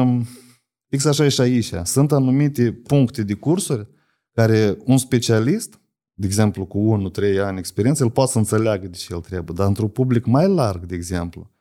[0.90, 1.72] fix așa e și aici.
[1.84, 3.88] Sunt anumite puncte de cursuri
[4.32, 5.82] care un specialist,
[6.14, 9.68] de exemplu, cu 1-3 ani experiență, el poate să înțeleagă de ce el trebuie, dar
[9.68, 11.52] într-un public mai larg, de exemplu,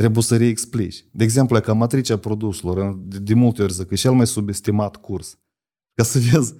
[0.00, 1.04] trebuie să reexplici.
[1.10, 4.96] De exemplu, ca matricea produselor, de, de multe ori zic că e cel mai subestimat
[4.96, 5.38] curs.
[5.94, 6.54] Ca să vezi,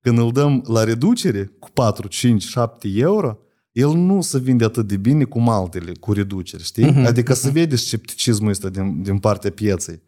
[0.00, 3.38] când îl dăm la reducere cu 4, 5, 7 euro,
[3.72, 6.92] el nu se vinde atât de bine cum altele cu reducere, știi?
[6.92, 7.06] Uh-huh.
[7.06, 7.36] Adică uh-huh.
[7.36, 10.02] să vede scepticismul ăsta din, din partea pieței.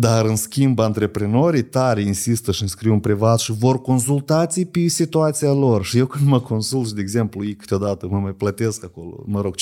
[0.00, 5.52] Dar, în schimb, antreprenorii tare insistă și înscriu în privat și vor consultații pe situația
[5.52, 5.84] lor.
[5.84, 9.54] Și eu când mă consult, de exemplu, ei câteodată mă mai plătesc acolo, mă rog,
[9.56, 9.58] 50-70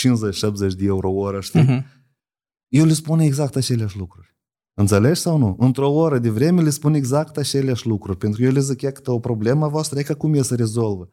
[0.76, 1.64] de euro o oră, știi?
[1.64, 1.84] Uh-huh.
[2.68, 4.36] Eu le spun exact aceleași lucruri.
[4.74, 5.56] Înțelegi sau nu?
[5.58, 8.18] Într-o oră de vreme le spun exact aceleași lucruri.
[8.18, 10.54] Pentru că eu le zic, e că o problemă voastră, e ca cum e să
[10.54, 11.08] rezolvă.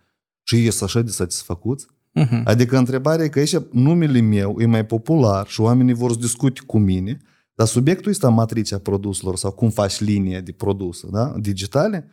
[0.48, 1.86] Și ei sunt așa de satisfăcuți.
[1.86, 2.44] Uh-huh.
[2.44, 6.62] Adică întrebarea e că aici numele meu e mai popular și oamenii vor să discute
[6.66, 7.18] cu mine–
[7.54, 11.34] dar subiectul ăsta, matricea produselor sau cum faci linie de produse da?
[11.40, 12.08] digitale,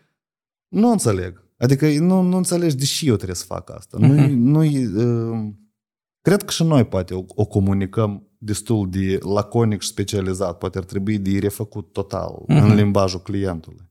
[0.69, 1.45] nu înțeleg.
[1.59, 3.99] Adică nu, nu înțelegi de ce eu trebuie să fac asta.
[3.99, 4.01] Uh-huh.
[4.01, 5.53] Nu, nu, uh,
[6.21, 10.59] cred că și noi poate o, o comunicăm destul de laconic și specializat.
[10.59, 12.62] Poate ar trebui de refăcut total uh-huh.
[12.62, 13.89] în limbajul clientului.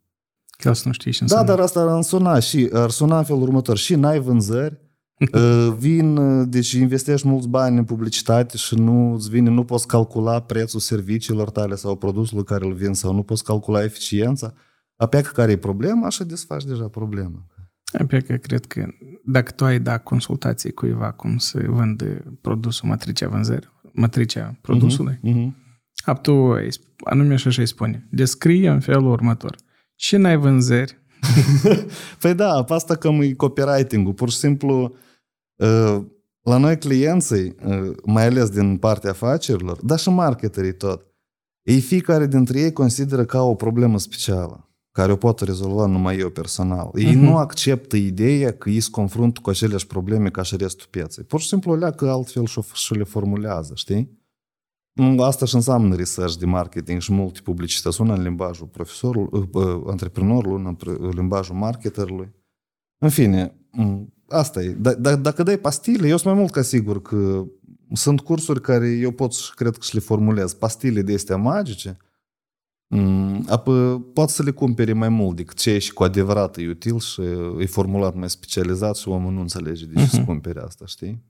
[0.58, 3.42] Ca să nu știi ce Da, dar asta ar suna și ar suna în felul
[3.42, 3.78] următor.
[3.78, 4.89] Și n-ai vânzări, Uh,
[5.78, 10.41] vin, uh, deci investești mulți bani în publicitate și nu îți vine, nu poți calcula
[10.41, 14.54] prețul serviciilor tale sau produsului care îl vin sau nu poți calcula eficiența.
[14.96, 17.46] Apea că care e problema, așa desfaci deja problema.
[18.00, 18.88] Apea că cred că
[19.26, 25.48] dacă tu ai da consultații cuiva cum să vândă produsul, matricea vânzării, matricea produsului, uh-huh,
[26.14, 26.22] uh-huh.
[26.22, 26.56] tu
[27.04, 29.56] anume și așa îi spune, descrie în felul următor.
[29.96, 30.98] Și n-ai vânzări?
[32.22, 34.14] păi da, asta cam e copywriting-ul.
[34.14, 34.96] Pur și simplu,
[36.41, 37.56] la noi clienții,
[38.06, 41.06] mai ales din partea afacerilor, dar și marketerii tot,
[41.61, 46.30] ei fiecare dintre ei consideră ca o problemă specială, care o pot rezolva numai eu
[46.30, 46.91] personal.
[46.94, 47.19] Ei uh-huh.
[47.19, 51.23] nu acceptă ideea că ei se confruntă cu aceleași probleme ca și restul pieței.
[51.23, 54.18] Pur și simplu leacă altfel și le formulează, știi?
[55.18, 58.02] Asta și înseamnă research de marketing și multe publicități.
[58.02, 59.49] Una în limbajul profesorului,
[59.88, 62.31] antreprenorului, în limbajul marketerului.
[62.98, 63.56] În fine,
[64.30, 64.73] asta e.
[64.73, 67.45] D- d- dacă dai pastile, eu sunt mai mult ca sigur că
[67.93, 70.53] sunt cursuri care eu pot și cred că și le formulez.
[70.53, 71.97] Pastile de astea magice,
[73.47, 76.99] apă, pot să le cumpere mai mult decât ce e și cu adevărat e util
[76.99, 77.22] și
[77.60, 80.10] e formulat mai specializat și omul nu înțelege de ce uh-huh.
[80.10, 81.23] să cumpere asta, știi?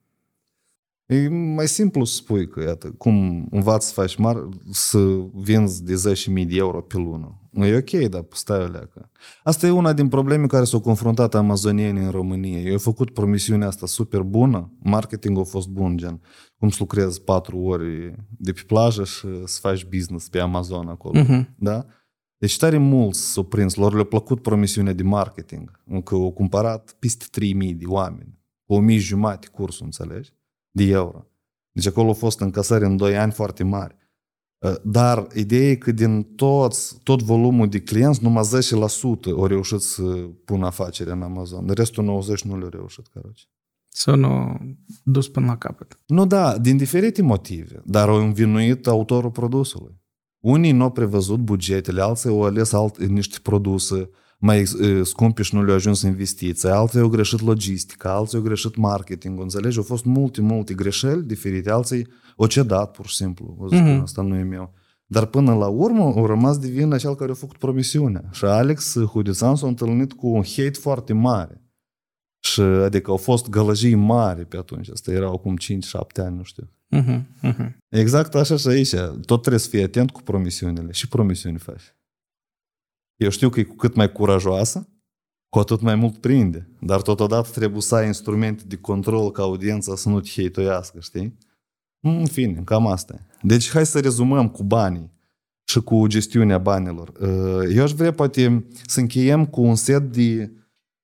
[1.10, 5.00] E mai simplu să spui că, iată, cum învați să faci mari, să
[5.34, 5.94] vinzi de
[6.40, 7.42] 10.000 de euro pe lună.
[7.52, 9.12] E ok, dar stai o leacă.
[9.44, 12.60] Asta e una din probleme care s-au confruntat amazonienii în România.
[12.60, 16.22] Eu au făcut promisiunea asta super bună, marketingul a fost bun, gen
[16.58, 21.22] cum să lucrezi patru ori de pe plajă și să faci business pe Amazon acolo.
[21.24, 21.46] Uh-huh.
[21.56, 21.86] Da?
[22.38, 27.26] Deci tare mulți s-au prins, lor le-a plăcut promisiunea de marketing, că au cumpărat peste
[27.32, 30.38] 3000 de oameni, cu 1000 jumate cursul, înțelegi?
[30.72, 31.26] De euro.
[31.72, 33.98] Deci acolo a fost încasări în 2 ani foarte mari.
[34.58, 38.44] Uh, dar ideea e că din toți, tot volumul de clienți, numai
[39.30, 40.04] 10% au reușit să
[40.46, 41.66] pună afacere în Amazon.
[41.66, 43.44] De restul 90% nu le-au reușit, caroce.
[43.88, 44.60] Să nu
[45.04, 46.00] dus până la capăt.
[46.06, 50.02] Nu, da, din diferite motive, dar au învinuit autorul produsului.
[50.40, 54.10] Unii nu au prevăzut bugetele, alții au ales alt, niște produse
[54.42, 54.66] mai
[55.04, 59.78] scumpe și nu le-au ajuns investiții, alții au greșit logistica, alții au greșit marketingul, înțelegi?
[59.78, 62.08] Au fost multe, multe greșeli diferite, alții
[62.38, 63.56] au cedat pur și simplu.
[63.60, 64.02] O zic, mm-hmm.
[64.02, 64.74] asta nu e meu.
[65.06, 68.30] Dar până la urmă au rămas de vină cel care a făcut promisiunea.
[68.32, 71.64] Și Alex Hudițan s-a întâlnit cu un hate foarte mare.
[72.40, 74.90] Și adică au fost gălăjii mari pe atunci.
[74.90, 75.68] Asta erau acum 5-7
[76.16, 76.70] ani, nu știu.
[76.96, 77.70] Uh-huh, uh-huh.
[77.90, 78.96] Exact așa și aici.
[79.26, 80.92] Tot trebuie să fii atent cu promisiunile.
[80.92, 81.96] Și promisiuni faci.
[83.20, 84.90] Eu știu că e cu cât mai curajoasă,
[85.50, 86.70] cu atât mai mult prinde.
[86.82, 91.38] Dar totodată trebuie să ai instrumente de control ca audiența să nu te heitoiască, știi?
[92.00, 93.36] În fine, cam asta e.
[93.42, 95.12] Deci hai să rezumăm cu banii
[95.64, 97.12] și cu gestiunea banilor.
[97.70, 100.52] Eu aș vrea poate să încheiem cu un set de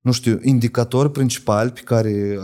[0.06, 2.40] nu știu, indicatori principali pe care,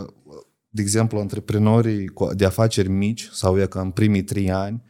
[0.67, 4.83] de exemplu, antreprenorii de afaceri mici sau e ca în primii trei ani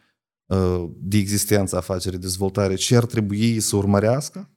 [0.46, 4.50] uh, de existență afacerii dezvoltare, ce ar trebui să urmărească?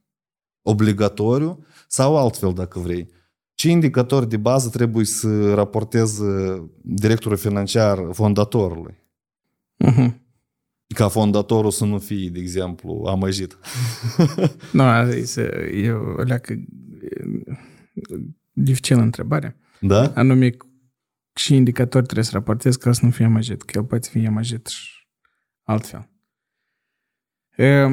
[0.66, 3.08] Obligatoriu sau altfel, dacă vrei.
[3.54, 6.24] Ce indicatori de bază trebuie să raporteze
[6.82, 8.94] directorul financiar fondatorului?
[9.84, 10.14] Uh-huh.
[10.94, 13.58] Ca fondatorul să nu fie, de exemplu, amăjit.
[14.72, 16.54] nu, e o leacă
[18.52, 19.56] dificilă întrebare.
[19.80, 20.12] Da?
[20.14, 20.56] Anume,
[21.34, 24.66] și indicatori trebuie să raportezi ca să nu fie amăjit, că el poate fi amăjit
[24.66, 25.06] și
[25.62, 26.08] altfel.
[27.56, 27.86] E,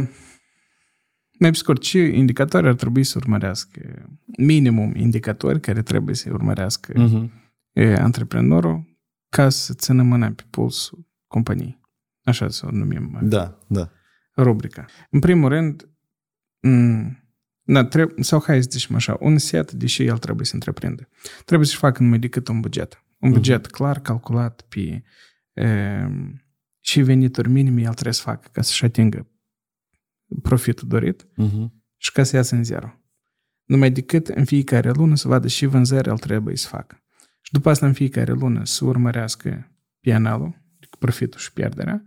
[1.41, 4.09] mai pe scurt, ce indicatori ar trebui să urmărească?
[4.37, 7.29] Minimum indicatori care trebuie să urmărească uh-huh.
[7.71, 8.99] e, antreprenorul
[9.29, 11.79] ca să țină mâna pe pulsul companiei.
[12.23, 13.19] Așa să o numim.
[13.21, 13.89] Da, da.
[14.35, 14.85] Rubrica.
[15.09, 15.89] În primul rând,
[16.67, 17.19] m-
[17.61, 21.07] da, trebuie, sau hai să zicem așa, un set de ce el trebuie să întreprinde.
[21.45, 23.03] Trebuie să-și facă numai decât un buget.
[23.19, 23.33] Un uh-huh.
[23.33, 25.03] buget clar, calculat pe
[25.53, 26.07] e,
[26.79, 29.30] și venituri minime el trebuie să facă ca să-și atingă
[30.41, 31.67] profitul dorit uh-huh.
[31.97, 32.93] și ca să iasă în zero.
[33.63, 37.03] Numai decât în fiecare lună să vadă și vânzări el trebuie să facă.
[37.41, 42.03] Și după asta în fiecare lună să urmărească PNL-ul, adică profitul și pierderea,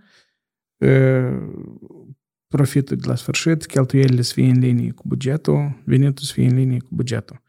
[2.49, 6.57] profitul de la sfârșit, cheltuielile să fie în linie cu bugetul, venitul să fie în
[6.57, 7.43] linie cu bugetul.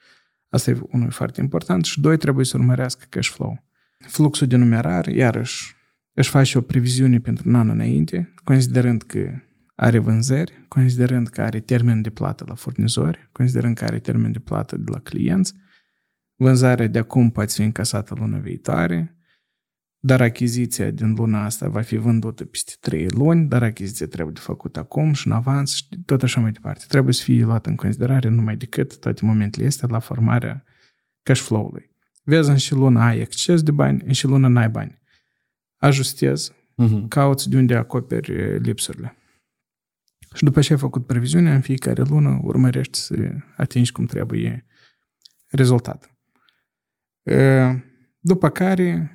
[0.50, 1.86] Asta e unul foarte important.
[1.86, 3.64] Și doi, trebuie să urmărească cash flow.
[4.08, 5.76] Fluxul de numerar, iarăși,
[6.14, 9.32] își face o previziune pentru un an înainte, considerând că
[9.76, 14.40] are vânzări, considerând că are termen de plată la furnizori, considerând că are termen de
[14.40, 15.54] plată de la clienți,
[16.36, 19.16] vânzarea de acum poate fi încasată luna viitoare,
[20.00, 24.40] dar achiziția din luna asta va fi vândută peste 3 luni, dar achiziția trebuie de
[24.40, 26.86] făcut acum și în avans și tot așa mai departe.
[26.88, 30.64] Trebuie să fie luat în considerare numai decât toate momentele astea la formarea
[31.24, 31.90] cash flow-ului.
[32.24, 35.02] Vezi, în și luna ai exces de bani, în și luna n-ai bani.
[35.78, 37.08] Ajustezi, uh-huh.
[37.08, 39.16] cauți de unde acoperi lipsurile.
[40.36, 43.16] Și după ce ai făcut previziunea, în fiecare lună urmărești să
[43.58, 44.66] atingi cum trebuie
[45.48, 46.18] rezultatul.
[48.20, 49.10] După care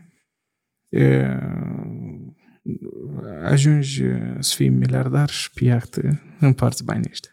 [3.42, 4.02] ajungi
[4.38, 7.30] să fii miliardar și pe iahtă împarți banii ăștia.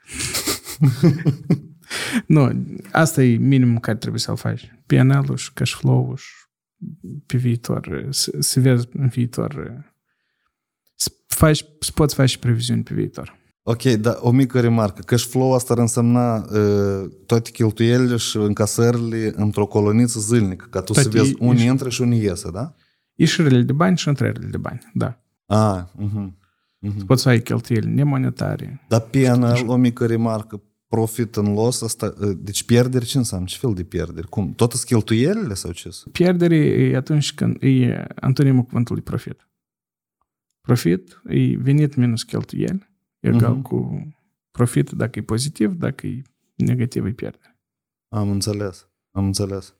[2.35, 4.71] nu, asta e minimul care trebuie să-l faci.
[4.85, 6.33] PNL-ul și cash flow-ul și
[7.25, 9.83] pe viitor, să, să vezi în viitor,
[10.95, 13.37] să, faci, să poți face previziuni pe viitor.
[13.69, 15.01] Ok, dar o mică remarcă.
[15.01, 20.93] Cash flow asta ar însemna uh, toate cheltuielile și încasările într-o coloniță zilnică, ca tu
[20.93, 22.73] toate să vezi unii intră și unii iese, da?
[23.13, 25.19] ieșirile de bani și intrările de bani, da.
[25.45, 26.27] Ah, uh-huh.
[26.87, 27.05] Uh-huh.
[27.05, 28.85] Poți să ai cheltuieli nemonetare.
[28.87, 33.45] Dar PNL, o mică remarcă, profit în loss, asta, ă, deci pierderi ce înseamnă?
[33.45, 34.27] Ce fel de pierderi?
[34.27, 34.53] Cum?
[34.53, 39.49] Tot sunt cheltuielile sau ce Pierderi e atunci când e antonimul cuvântului profit.
[40.61, 42.96] Profit e venit minus cheltuieli,
[43.35, 43.61] egal uh-huh.
[43.61, 44.07] cu
[44.51, 46.21] profit dacă e pozitiv, dacă e
[46.55, 47.59] negativ e pierdere.
[48.09, 49.73] Am înțeles, am înțeles.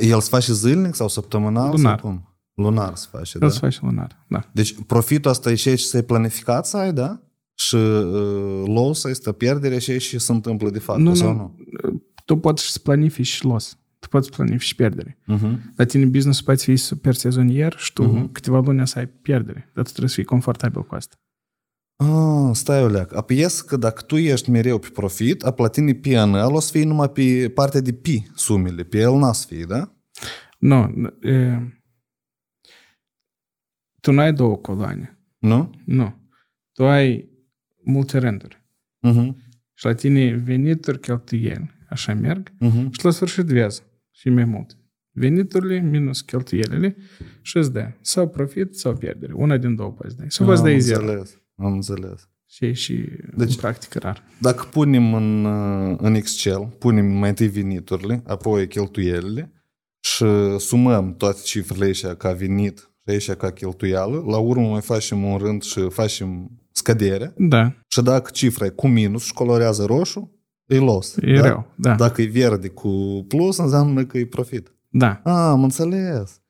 [0.00, 1.70] El se face zilnic sau săptămânal?
[1.70, 2.00] Lunar.
[2.00, 2.30] Sau cum?
[2.54, 3.48] Lunar se face, El da?
[3.48, 4.50] se face lunar, da.
[4.52, 7.20] Deci profitul asta e și să-i planificat să ai, da?
[7.54, 11.54] Și uh, loss este pierdere și și se întâmplă de fapt, Nu, sau nu.
[11.82, 12.02] nu?
[12.24, 13.78] Tu poți să planifici și loss.
[13.98, 15.18] Tu poți planifici pierdere.
[15.34, 15.58] Uh-huh.
[15.74, 18.32] Dar tine business poate fi super sezonier și tu Mhm.
[18.32, 19.70] câteva luni să ai pierdere.
[19.74, 21.16] Dar tu trebuie să fii confortabil cu asta.
[21.96, 23.14] Ah, stai o leac.
[23.14, 27.10] Apoi că dacă tu ești mereu pe profit, a platini P&L o să fie numai
[27.10, 28.82] pe partea de P sumele.
[28.82, 29.96] Pe el n-a să fie, da?
[30.58, 31.58] Nu, e,
[34.00, 35.18] tu nu ai două coloane.
[35.38, 35.70] Nu?
[35.84, 36.14] Nu.
[36.72, 37.30] Tu ai
[37.84, 38.64] multe rânduri.
[39.08, 39.34] Uh-huh.
[39.74, 42.50] Și la tine venituri, cheltuieli, așa merg.
[42.50, 42.88] Uh-huh.
[42.90, 44.76] Și la sfârșit vezi și mai mult.
[45.10, 46.96] Veniturile minus cheltuielile
[47.42, 49.32] și îți dă sau profit sau pierdere.
[49.32, 50.26] Una din două poți dai.
[50.28, 51.00] Sau poți dai zero.
[51.00, 51.40] înțeles.
[51.56, 52.28] Am înțeles.
[52.48, 54.22] Și e și Deci- în practică rar.
[54.40, 59.52] Dacă punem în, uh, în Excel, punem mai întâi veniturile, apoi cheltuielile
[60.00, 60.24] și
[60.58, 65.36] sumăm toate cifrele aici ca venit și aici ca cheltuială, la urmă mai facem un
[65.38, 70.30] rând și facem scădere Da, și dacă cifra e cu minus și colorează roșu,
[70.66, 71.16] e loss.
[71.20, 71.46] e da?
[71.48, 71.72] rău.
[71.76, 74.74] Da, Dacă e verde cu plus, înseamnă că e profit.
[74.88, 75.20] da.
[75.24, 76.40] Ah, am înțeles.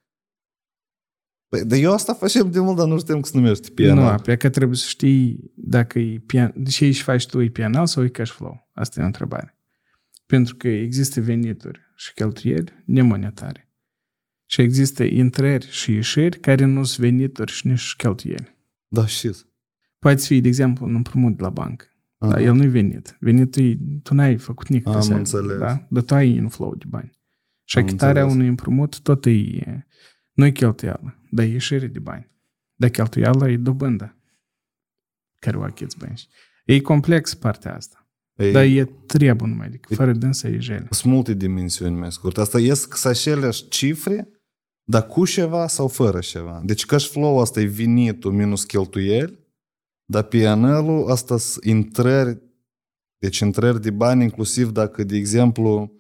[1.49, 3.93] Păi, dar eu asta facem de mult, dar nu știm cum se numește P&L.
[3.93, 7.49] Nu, pe că trebuie să știi dacă e PN, de ce își faci tu, e
[7.49, 8.71] PNL sau e cash flow?
[8.75, 9.59] Asta e o întrebare.
[10.27, 13.71] Pentru că există venituri și cheltuieli nemonetare.
[14.47, 18.57] Și există intrări și ieșiri care nu sunt venituri și nici cheltuieli.
[18.89, 19.31] Da, și
[19.99, 21.87] Poate fi, de exemplu, un împrumut de la bancă.
[22.19, 22.31] Aha.
[22.31, 23.17] Dar el nu-i venit.
[23.21, 25.59] Venitul e, tu n-ai făcut nici Am înțeles.
[25.59, 25.87] Da?
[25.91, 27.11] Dar tu ai inflow de bani.
[27.65, 28.35] Și Am achitarea înțeles.
[28.35, 29.87] unui împrumut tot e,
[30.37, 32.31] nu e cheltuială, dar e ieșire de bani.
[32.75, 34.17] Dar cheltuiala e dobândă
[35.39, 36.29] care o achiți bani.
[36.65, 38.09] E complex partea asta.
[38.37, 40.87] Ei, Dar e trebuie numai, adică fără dânsă e jele.
[40.91, 42.39] Sunt multe dimensiuni mai scurt.
[42.39, 44.29] Asta ies să aceleași cifre,
[44.85, 46.63] dar cu ceva sau fără ceva.
[46.65, 49.39] Deci cash flow asta e venitul minus cheltuieli,
[50.05, 52.43] dar PNL-ul asta sunt intrări,
[53.19, 55.93] deci intrări de bani, inclusiv dacă, de exemplu,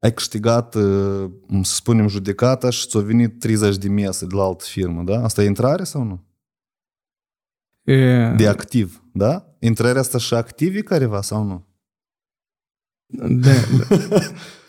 [0.00, 1.30] ai câștigat, uh,
[1.62, 5.22] să spunem, judecata și ți-a venit 30 de mese de la altă firmă, da?
[5.24, 6.28] Asta e intrare sau nu?
[7.82, 9.56] E, De activ, da?
[9.58, 11.68] Intrarea asta și activi careva sau nu?
[13.28, 13.50] da,
[14.08, 14.18] da.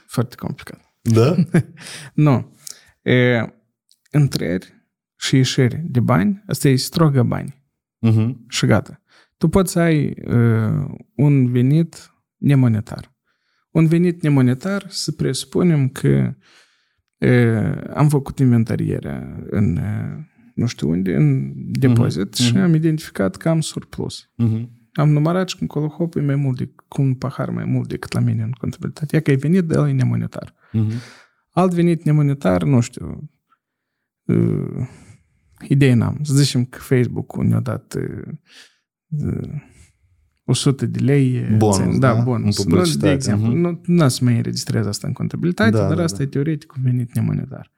[0.07, 0.79] Foarte complicat.
[1.01, 1.35] Da?
[2.13, 2.55] Nu.
[3.01, 3.45] E,
[4.13, 4.85] intrări
[5.19, 7.63] și ieșiri de bani, asta e strogă bani.
[8.07, 8.35] uh-huh.
[8.47, 9.01] și gata.
[9.37, 13.10] Tu poți să ai uh, un venit nemonetar.
[13.71, 16.35] Un venit nemonetar, să presupunem că
[17.17, 22.61] uh, am făcut inventarierea în uh, nu știu unde, în depozit Mhm, și mhm.
[22.61, 24.29] am identificat că am surplus.
[24.43, 24.69] Uh-huh.
[24.93, 28.11] Am numărat și încolo, hop, e mai mult de, cu un pahar mai mult decât
[28.11, 29.15] la mine în contabilitate.
[29.15, 30.53] Ia că e venit, dar el e nemonetar.
[30.53, 30.93] Uh-huh.
[31.49, 33.29] Alt venit nemonetar, nu știu,
[34.25, 34.87] uh,
[35.67, 36.19] idei n-am.
[36.23, 38.33] Să zicem că Facebook-ul ne-a dat uh,
[39.07, 39.61] uh,
[40.51, 41.39] 100 de lei.
[41.39, 42.13] uh, Bonus, țin- da?
[42.13, 42.21] da?
[42.21, 42.57] bonus.
[42.57, 43.57] În Nu, publicitate, de exemplu, mhm.
[43.57, 46.23] nu, nu să mai înregistrez asta în contabilitate, Da, dar da, asta da.
[46.23, 47.71] e teoretic un venit nemonetar.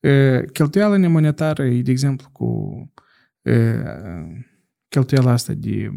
[0.00, 2.46] Uh, Cheltuiala nemonetară e, de exemplu, cu
[3.42, 3.52] uh,
[4.88, 5.90] cheltuiala asta de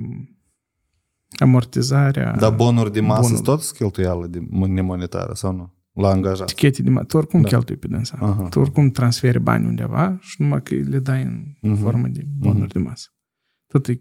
[1.39, 3.33] amortizarea Dar bonuri de masă Bonuri.
[3.43, 5.73] sunt tot cheltuială de nemonetară sau nu?
[5.93, 6.47] La angajat.
[6.47, 7.49] tichete de ma- tu oricum Da.
[7.49, 7.55] da.
[7.55, 8.17] cheltui pe dânsa.
[8.21, 8.47] Aha.
[8.49, 11.75] Tu oricum transferi bani undeva și numai că le dai în Mhm.
[11.81, 13.09] formă de bonuri de masă.
[13.67, 13.99] Tot e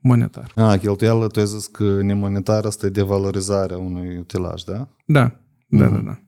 [0.00, 0.52] monetar.
[0.54, 4.88] A, cheltuială, tu ai zis că nemonetară asta e devalorizarea unui utilaj, da?
[5.06, 5.94] Da, da, Mhm.
[5.94, 6.18] da, da.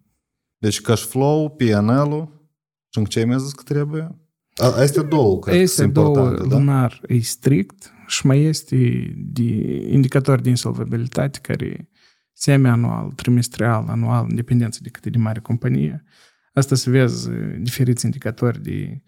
[0.59, 2.48] Deci cash flow, PNL-ul
[2.88, 4.18] și în ce ai mai zis că trebuie?
[4.56, 6.56] A, astea două, cred că Este sunt două, importante, da?
[6.59, 8.76] lunar e strict și mai este
[9.16, 9.42] de
[9.90, 11.88] indicator de insolvabilitate care e
[12.32, 16.05] semi-anual, trimestrial, anual, în dependență de cât e de mare companie.
[16.52, 19.02] Asta să vezi uh, diferiți indicatori de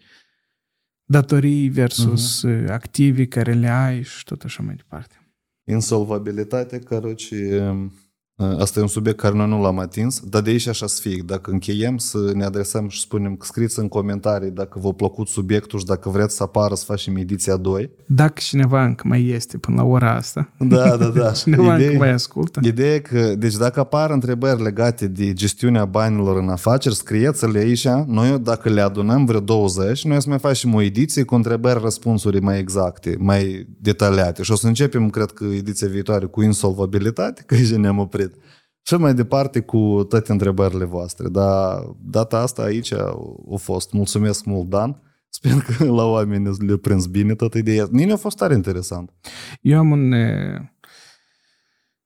[1.12, 2.62] datorii versus Mhm.
[2.64, 5.32] uh, activi care le ai și tot așa mai departe.
[5.70, 7.60] Insolvabilitate, короче,
[8.59, 11.23] asta e un subiect care noi nu l-am atins, dar de aici așa să fie.
[11.25, 15.79] Dacă încheiem, să ne adresăm și spunem că scriți în comentarii dacă v-a plăcut subiectul
[15.79, 17.89] și dacă vreți să apară să facem ediția 2.
[18.05, 21.31] Dacă cineva încă mai este până la ora asta, Da, da, da.
[21.43, 25.85] cineva Ideea- încă mai ascultă, Ideea e că, deci dacă apar întrebări legate de gestiunea
[25.85, 27.87] banilor în afaceri, scrieți-le aici.
[28.05, 31.79] Noi, dacă le adunăm vreo 20, noi o să mai facem o ediție cu întrebări,
[31.81, 34.43] răspunsuri mai exacte, mai detaliate.
[34.43, 38.31] Și o să începem, cred că, ediția viitoare cu insolvabilitate, că aici ne-am oprit.
[38.85, 41.29] Și mai departe cu toate întrebările voastre.
[41.29, 43.15] Dar data asta aici a
[43.57, 43.91] fost.
[43.91, 45.01] Mulțumesc mult, Dan.
[45.29, 47.87] Sper că la oameni le prins bine toată ideea.
[47.91, 49.11] Mine a fost tare interesant.
[49.61, 50.11] Eu am un...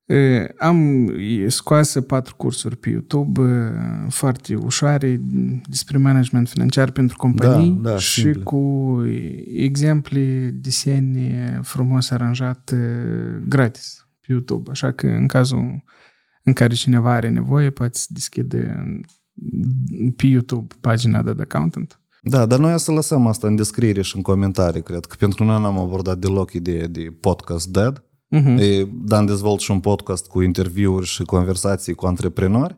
[0.06, 1.10] e, Am
[1.48, 3.42] scoase patru cursuri pe YouTube
[4.10, 5.22] foarte ușoare
[5.70, 8.42] despre management financiar pentru companii da, da, și simple.
[8.42, 9.04] cu
[9.54, 12.74] exemple, desene frumos aranjat
[13.48, 14.72] gratis pe YouTube.
[14.72, 15.82] Așa că în cazul în
[16.54, 18.84] care cineva are nevoie, poate să deschide
[20.16, 22.00] pe YouTube pagina de accountant.
[22.22, 25.38] Da, dar noi o să lăsăm asta în descriere și în comentarii, cred că pentru
[25.38, 28.04] că noi n-am abordat deloc ideea de podcast dead.
[28.36, 28.60] Uh-huh.
[28.60, 32.78] E, Dan dezvolt și un podcast cu interviuri și conversații cu antreprenori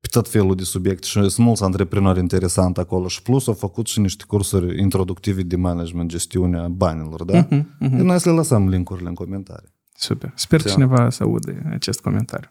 [0.00, 3.86] pe tot felul de subiecte și sunt mulți antreprenori interesanti acolo și plus au făcut
[3.86, 7.46] și niște cursuri introductive de management, gestiunea banilor, da?
[7.46, 7.90] Uh-huh, uh-huh.
[7.90, 9.68] Noi să le lăsăm linkurile în comentarii.
[9.94, 10.32] Super.
[10.34, 12.50] Sper că cineva să aude acest comentariu.